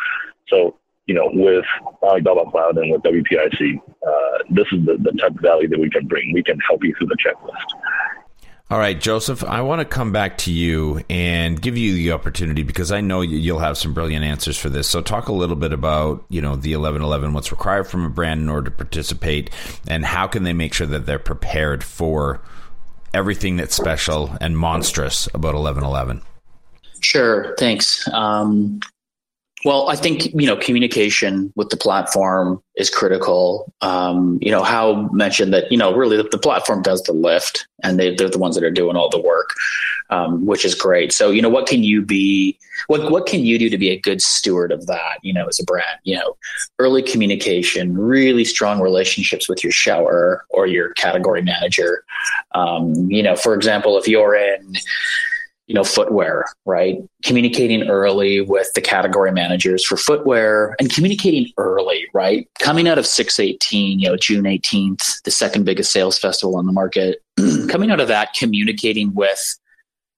so, 0.49 0.77
you 1.05 1.13
know, 1.13 1.29
with 1.33 1.65
Alibaba 2.01 2.49
Cloud 2.51 2.77
and 2.77 2.91
with 2.91 3.01
WPIC, 3.03 3.79
uh, 3.79 4.37
this 4.49 4.67
is 4.71 4.85
the, 4.85 4.97
the 4.99 5.11
type 5.19 5.35
of 5.35 5.41
value 5.41 5.69
that 5.69 5.79
we 5.79 5.89
can 5.89 6.07
bring. 6.07 6.33
We 6.33 6.43
can 6.43 6.59
help 6.67 6.83
you 6.83 6.93
through 6.97 7.07
the 7.07 7.17
checklist. 7.17 8.24
All 8.71 8.79
right, 8.79 8.99
Joseph, 8.99 9.43
I 9.43 9.61
want 9.61 9.81
to 9.81 9.85
come 9.85 10.11
back 10.11 10.39
to 10.39 10.51
you 10.51 11.03
and 11.07 11.61
give 11.61 11.77
you 11.77 11.93
the 11.93 12.13
opportunity 12.13 12.63
because 12.63 12.91
I 12.91 12.99
know 12.99 13.21
you'll 13.21 13.59
have 13.59 13.77
some 13.77 13.93
brilliant 13.93 14.25
answers 14.25 14.57
for 14.57 14.69
this. 14.69 14.89
So 14.89 15.01
talk 15.01 15.27
a 15.27 15.33
little 15.33 15.55
bit 15.55 15.71
about, 15.71 16.25
you 16.29 16.41
know, 16.41 16.55
the 16.55 16.75
1111, 16.75 17.33
what's 17.33 17.51
required 17.51 17.85
from 17.85 18.05
a 18.05 18.09
brand 18.09 18.41
in 18.41 18.49
order 18.49 18.71
to 18.71 18.75
participate 18.75 19.51
and 19.87 20.03
how 20.03 20.25
can 20.25 20.43
they 20.43 20.53
make 20.53 20.73
sure 20.73 20.87
that 20.87 21.05
they're 21.05 21.19
prepared 21.19 21.83
for 21.83 22.41
everything 23.13 23.57
that's 23.57 23.75
special 23.75 24.35
and 24.41 24.57
monstrous 24.57 25.27
about 25.27 25.53
1111? 25.53 26.23
Sure, 27.01 27.55
thanks. 27.59 28.07
Um, 28.13 28.79
well, 29.65 29.89
I 29.89 29.95
think 29.95 30.25
you 30.25 30.45
know 30.45 30.55
communication 30.55 31.51
with 31.55 31.69
the 31.69 31.77
platform 31.77 32.61
is 32.75 32.91
critical. 32.91 33.73
Um, 33.81 34.37
you 34.39 34.51
know, 34.51 34.63
Hao 34.63 35.09
mentioned 35.11 35.51
that 35.55 35.71
you 35.71 35.77
know 35.77 35.93
really 35.93 36.17
the, 36.17 36.23
the 36.23 36.37
platform 36.37 36.83
does 36.83 37.01
the 37.01 37.13
lift, 37.13 37.67
and 37.81 37.99
they, 37.99 38.13
they're 38.13 38.29
the 38.29 38.37
ones 38.37 38.53
that 38.55 38.63
are 38.63 38.69
doing 38.69 38.95
all 38.95 39.09
the 39.09 39.19
work, 39.19 39.49
um, 40.11 40.45
which 40.45 40.65
is 40.65 40.75
great. 40.75 41.11
So 41.11 41.31
you 41.31 41.41
know, 41.41 41.49
what 41.49 41.65
can 41.65 41.83
you 41.83 42.03
be? 42.03 42.59
What 42.87 43.11
what 43.11 43.25
can 43.25 43.39
you 43.39 43.57
do 43.57 43.71
to 43.71 43.77
be 43.77 43.89
a 43.89 43.99
good 43.99 44.21
steward 44.21 44.71
of 44.71 44.85
that? 44.85 45.17
You 45.23 45.33
know, 45.33 45.47
as 45.47 45.59
a 45.59 45.63
brand, 45.63 45.99
you 46.03 46.15
know, 46.15 46.37
early 46.77 47.01
communication, 47.01 47.97
really 47.97 48.45
strong 48.45 48.79
relationships 48.79 49.49
with 49.49 49.63
your 49.63 49.73
xiaoer 49.73 50.41
or 50.49 50.67
your 50.67 50.93
category 50.93 51.41
manager. 51.41 52.05
Um, 52.53 53.09
you 53.09 53.23
know, 53.23 53.35
for 53.35 53.55
example, 53.55 53.97
if 53.97 54.07
you're 54.07 54.35
in 54.35 54.75
you 55.67 55.73
know, 55.73 55.83
footwear, 55.83 56.45
right? 56.65 56.97
Communicating 57.23 57.89
early 57.89 58.41
with 58.41 58.71
the 58.73 58.81
category 58.81 59.31
managers 59.31 59.83
for 59.83 59.97
footwear 59.97 60.75
and 60.79 60.93
communicating 60.93 61.51
early, 61.57 62.07
right? 62.13 62.47
Coming 62.59 62.87
out 62.87 62.99
of 62.99 63.07
618, 63.07 63.99
you 63.99 64.07
know, 64.07 64.15
June 64.15 64.43
18th, 64.43 65.23
the 65.23 65.31
second 65.31 65.65
biggest 65.65 65.91
sales 65.91 66.19
festival 66.19 66.55
on 66.57 66.67
the 66.67 66.71
market, 66.71 67.23
coming 67.69 67.89
out 67.89 67.99
of 67.99 68.07
that, 68.07 68.33
communicating 68.33 69.13
with, 69.15 69.57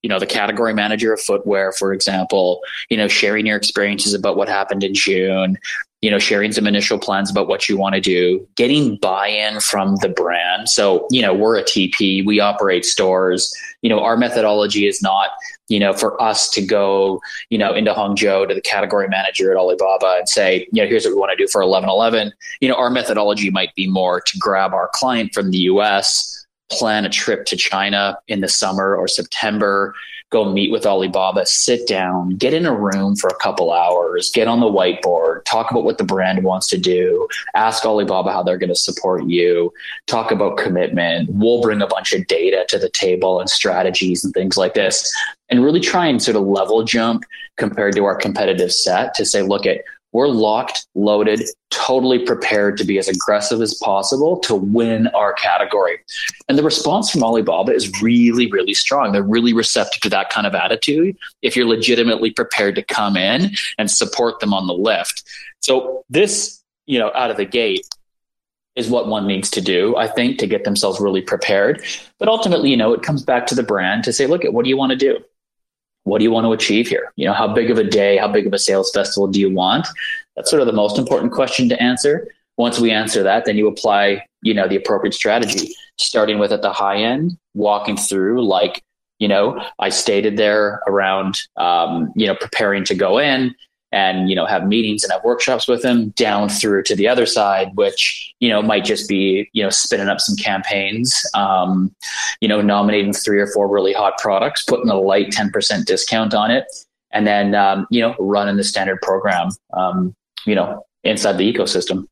you 0.02 0.10
know, 0.10 0.20
the 0.20 0.26
category 0.26 0.74
manager 0.74 1.14
of 1.14 1.22
footwear, 1.22 1.72
for 1.72 1.94
example, 1.94 2.60
you 2.90 2.98
know, 2.98 3.08
sharing 3.08 3.46
your 3.46 3.58
experiences 3.58 4.14
about 4.14 4.36
what 4.36 4.50
happened 4.50 4.84
in 4.84 4.94
June, 4.94 5.58
you 6.02 6.12
know, 6.12 6.20
sharing 6.20 6.52
some 6.52 6.68
initial 6.68 7.00
plans 7.00 7.32
about 7.32 7.48
what 7.48 7.68
you 7.68 7.76
want 7.76 7.96
to 7.96 8.02
do, 8.02 8.48
getting 8.56 8.98
buy-in 8.98 9.60
from 9.60 9.96
the 9.98 10.10
brand. 10.10 10.70
So, 10.70 11.08
you 11.10 11.24
know, 11.24 11.34
we're 11.34 11.58
a 11.58 11.64
TP, 11.64 12.24
we 12.26 12.40
operate 12.40 12.86
stores. 12.86 13.52
You 13.82 13.90
know, 13.90 14.02
our 14.02 14.16
methodology 14.16 14.88
is 14.88 15.02
not, 15.02 15.32
you 15.70 15.80
know, 15.80 15.94
for 15.94 16.22
us 16.22 16.50
to 16.52 16.64
go, 16.64 17.20
you 17.50 17.58
know, 17.58 17.74
into 17.74 17.94
Hangzhou 17.94 18.48
to 18.48 18.54
the 18.54 18.62
category 18.62 19.08
manager 19.08 19.52
at 19.52 19.58
Alibaba 19.58 20.18
and 20.20 20.30
say, 20.30 20.68
you 20.72 20.84
know, 20.84 20.88
here's 20.88 21.06
what 21.06 21.16
we 21.16 21.20
want 21.20 21.32
to 21.32 21.44
do 21.44 21.48
for 21.48 21.62
1111. 21.62 22.32
You 22.62 22.70
know, 22.70 22.76
our 22.76 22.92
methodology 22.92 23.50
might 23.50 23.74
be 23.74 23.88
more 23.88 24.22
to 24.22 24.38
grab 24.38 24.74
our 24.74 24.92
client 24.94 25.34
from 25.34 25.50
the 25.50 25.58
US, 25.60 26.46
plan 26.70 27.06
a 27.06 27.10
trip 27.10 27.46
to 27.46 27.56
China 27.56 28.20
in 28.28 28.42
the 28.42 28.48
summer 28.48 28.96
or 28.96 29.08
September, 29.08 29.96
go 30.30 30.52
meet 30.52 30.72
with 30.72 30.86
Alibaba, 30.86 31.46
sit 31.46 31.88
down, 31.88 32.32
get 32.32 32.54
in 32.54 32.66
a 32.66 32.76
room 32.76 33.16
for 33.16 33.30
a 33.30 33.36
couple 33.36 33.72
hours, 33.72 34.30
get 34.32 34.48
on 34.48 34.60
the 34.60 34.66
whiteboard, 34.66 35.44
talk 35.46 35.72
about 35.72 35.86
what 35.86 35.98
the 35.98 36.04
brand 36.04 36.44
wants 36.44 36.68
to 36.68 36.78
do, 36.78 37.28
ask 37.56 37.86
Alibaba 37.86 38.32
how 38.32 38.44
they're 38.44 38.58
going 38.58 38.70
to 38.70 38.76
support 38.76 39.26
you, 39.26 39.74
talk 40.06 40.32
about 40.32 40.58
commitment. 40.58 41.30
We'll 41.32 41.62
bring 41.62 41.82
a 41.82 41.88
bunch 41.88 42.12
of 42.12 42.28
data 42.28 42.66
to 42.70 42.78
the 42.78 42.90
table 42.90 43.40
and 43.40 43.50
strategies 43.50 44.26
and 44.26 44.34
things 44.34 44.58
like 44.58 44.74
this, 44.74 45.16
and 45.50 45.64
really 45.64 45.80
try 45.80 46.08
and 46.08 46.22
sort 46.22 46.36
of 46.36 46.44
level 46.44 46.84
jump 46.84 47.24
compared 47.56 47.96
to 47.96 48.04
our 48.04 48.16
competitive 48.16 48.74
set 48.74 49.14
to 49.16 49.26
say, 49.26 49.42
look 49.42 49.66
at 49.66 49.82
we're 50.18 50.28
locked, 50.28 50.88
loaded, 50.96 51.44
totally 51.70 52.18
prepared 52.18 52.76
to 52.76 52.84
be 52.84 52.98
as 52.98 53.08
aggressive 53.08 53.62
as 53.62 53.76
possible 53.76 54.40
to 54.40 54.56
win 54.56 55.06
our 55.10 55.32
category. 55.34 56.00
And 56.50 56.58
the 56.58 56.64
response 56.64 57.12
from 57.12 57.24
Alibaba 57.24 57.72
is 57.72 58.02
really, 58.02 58.50
really 58.50 58.74
strong. 58.74 59.12
They're 59.12 59.22
really 59.22 59.54
receptive 59.54 60.02
to 60.02 60.10
that 60.10 60.32
kind 60.32 60.48
of 60.48 60.56
attitude 60.56 61.16
if 61.44 61.56
you're 61.56 61.68
legitimately 61.68 62.32
prepared 62.32 62.74
to 62.78 62.82
come 62.82 63.16
in 63.16 63.52
and 63.78 63.92
support 63.92 64.40
them 64.40 64.56
on 64.56 64.66
the 64.66 64.74
lift. 64.74 65.22
So, 65.60 66.04
this, 66.10 66.64
you 66.88 66.98
know, 66.98 67.12
out 67.14 67.30
of 67.30 67.38
the 67.38 67.46
gate, 67.46 67.88
is 68.76 68.90
what 68.90 69.08
one 69.08 69.28
needs 69.28 69.52
to 69.52 69.62
do, 69.62 69.96
I 69.98 70.08
think, 70.08 70.40
to 70.40 70.48
get 70.48 70.64
themselves 70.64 71.00
really 71.00 71.22
prepared. 71.22 71.84
But 72.18 72.28
ultimately, 72.28 72.72
you 72.72 72.78
know, 72.78 72.94
it 72.94 73.04
comes 73.04 73.22
back 73.22 73.46
to 73.48 73.56
the 73.56 73.64
brand 73.64 74.04
to 74.06 74.14
say, 74.14 74.26
look 74.26 74.44
at 74.44 74.54
what 74.54 74.64
do 74.64 74.70
you 74.70 74.78
want 74.78 74.92
to 74.92 74.96
do? 74.96 75.20
What 76.08 76.20
do 76.20 76.24
you 76.24 76.32
want 76.32 76.46
to 76.46 76.54
achieve 76.54 76.88
here? 76.88 77.12
You 77.16 77.26
know, 77.26 77.34
how 77.34 77.48
big 77.54 77.70
of 77.70 77.78
a 77.78 77.84
day, 77.84 78.18
how 78.18 78.28
big 78.28 78.48
of 78.48 78.54
a 78.54 78.60
sales 78.60 78.92
festival 78.92 79.28
do 79.28 79.40
you 79.40 79.54
want? 79.54 79.88
That's 80.36 80.50
sort 80.50 80.62
of 80.62 80.68
the 80.68 80.74
most 80.74 80.98
important 80.98 81.32
question 81.32 81.70
to 81.70 81.82
answer. 81.82 82.28
once 82.58 82.80
we 82.80 82.90
answer 82.90 83.22
that, 83.22 83.46
then 83.46 83.56
you 83.56 83.68
apply, 83.68 84.26
you 84.42 84.54
know, 84.54 84.68
the 84.68 84.76
appropriate 84.76 85.14
strategy, 85.14 85.76
starting 86.00 86.40
with 86.40 86.52
at 86.52 86.64
the 86.64 86.74
high 86.74 86.98
end, 86.98 87.38
walking 87.54 87.96
through 87.96 88.44
like, 88.48 88.82
you 89.20 89.28
know, 89.28 89.64
I 89.80 89.90
stated 89.90 90.38
there 90.38 90.82
around, 90.88 91.40
um, 91.58 92.12
you 92.16 92.26
know, 92.26 92.36
preparing 92.36 92.84
to 92.86 92.96
go 92.96 93.20
in 93.20 93.54
and, 93.92 94.30
you 94.30 94.36
know, 94.36 94.46
have 94.46 94.68
meetings 94.68 95.04
and 95.04 95.12
have 95.12 95.24
workshops 95.24 95.68
with 95.68 95.82
them 95.82 96.10
down 96.10 96.50
through 96.50 96.84
to 96.84 96.96
the 96.96 97.08
other 97.08 97.26
side, 97.26 97.70
which, 97.76 98.34
you 98.40 98.50
know, 98.50 98.62
might 98.62 98.84
just 98.84 99.08
be, 99.08 99.50
you 99.54 99.64
know, 99.64 99.70
spinning 99.70 100.10
up 100.10 100.20
some 100.20 100.36
campaigns, 100.36 101.26
um, 101.34 101.94
you 102.42 102.48
know, 102.48 102.62
nominating 102.62 103.14
three 103.14 103.40
or 103.40 103.48
four 103.48 103.68
really 103.68 103.94
hot 103.94 104.18
products, 104.18 104.64
putting 104.64 104.90
a 104.90 104.96
light 104.96 105.30
10% 105.30 105.86
discount 105.86 106.34
on 106.34 106.52
it, 106.52 106.66
and 107.12 107.26
then, 107.26 107.56
um, 107.56 107.88
you 107.90 108.02
know, 108.02 108.16
running 108.20 108.58
the 108.58 108.64
standard 108.64 109.02
program, 109.02 109.50
um, 109.74 110.14
you 110.46 110.56
know, 110.56 110.86
inside 111.04 111.38
the 111.38 111.52
ecosystem. 111.52 112.06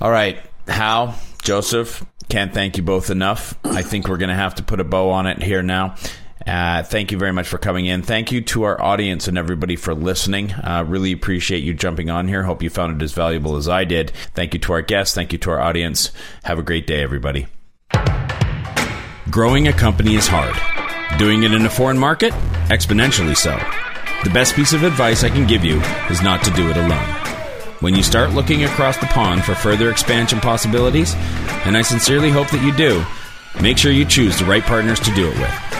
All 0.00 0.10
right, 0.10 0.38
Hao, 0.66 1.14
Joseph, 1.42 2.04
can't 2.30 2.54
thank 2.54 2.78
you 2.78 2.82
both 2.82 3.10
enough. 3.10 3.54
I 3.64 3.82
think 3.82 4.08
we're 4.08 4.16
going 4.16 4.30
to 4.30 4.34
have 4.34 4.54
to 4.54 4.62
put 4.62 4.80
a 4.80 4.84
bow 4.84 5.10
on 5.10 5.26
it 5.26 5.42
here 5.42 5.62
now. 5.62 5.96
Uh, 6.46 6.82
thank 6.82 7.12
you 7.12 7.18
very 7.18 7.32
much 7.32 7.46
for 7.46 7.58
coming 7.58 7.86
in. 7.86 8.02
Thank 8.02 8.32
you 8.32 8.40
to 8.42 8.62
our 8.62 8.80
audience 8.80 9.28
and 9.28 9.36
everybody 9.36 9.76
for 9.76 9.94
listening. 9.94 10.52
Uh, 10.52 10.84
really 10.86 11.12
appreciate 11.12 11.62
you 11.62 11.74
jumping 11.74 12.10
on 12.10 12.28
here. 12.28 12.42
Hope 12.42 12.62
you 12.62 12.70
found 12.70 13.00
it 13.00 13.04
as 13.04 13.12
valuable 13.12 13.56
as 13.56 13.68
I 13.68 13.84
did. 13.84 14.10
Thank 14.34 14.54
you 14.54 14.60
to 14.60 14.72
our 14.72 14.82
guests. 14.82 15.14
Thank 15.14 15.32
you 15.32 15.38
to 15.38 15.50
our 15.50 15.60
audience. 15.60 16.12
Have 16.44 16.58
a 16.58 16.62
great 16.62 16.86
day, 16.86 17.02
everybody. 17.02 17.46
Growing 19.30 19.68
a 19.68 19.72
company 19.72 20.16
is 20.16 20.26
hard. 20.28 20.56
Doing 21.18 21.42
it 21.42 21.52
in 21.52 21.66
a 21.66 21.70
foreign 21.70 21.98
market? 21.98 22.32
Exponentially 22.68 23.36
so. 23.36 23.58
The 24.24 24.30
best 24.30 24.54
piece 24.54 24.72
of 24.72 24.82
advice 24.82 25.24
I 25.24 25.28
can 25.28 25.46
give 25.46 25.64
you 25.64 25.80
is 26.08 26.22
not 26.22 26.42
to 26.44 26.50
do 26.52 26.68
it 26.70 26.76
alone. 26.76 27.16
When 27.80 27.94
you 27.94 28.02
start 28.02 28.32
looking 28.32 28.64
across 28.64 28.96
the 28.98 29.06
pond 29.06 29.44
for 29.44 29.54
further 29.54 29.90
expansion 29.90 30.40
possibilities, 30.40 31.14
and 31.64 31.76
I 31.76 31.82
sincerely 31.82 32.30
hope 32.30 32.50
that 32.50 32.64
you 32.64 32.72
do, 32.76 33.04
make 33.62 33.78
sure 33.78 33.92
you 33.92 34.04
choose 34.04 34.38
the 34.38 34.44
right 34.44 34.62
partners 34.62 35.00
to 35.00 35.14
do 35.14 35.28
it 35.28 35.38
with. 35.38 35.79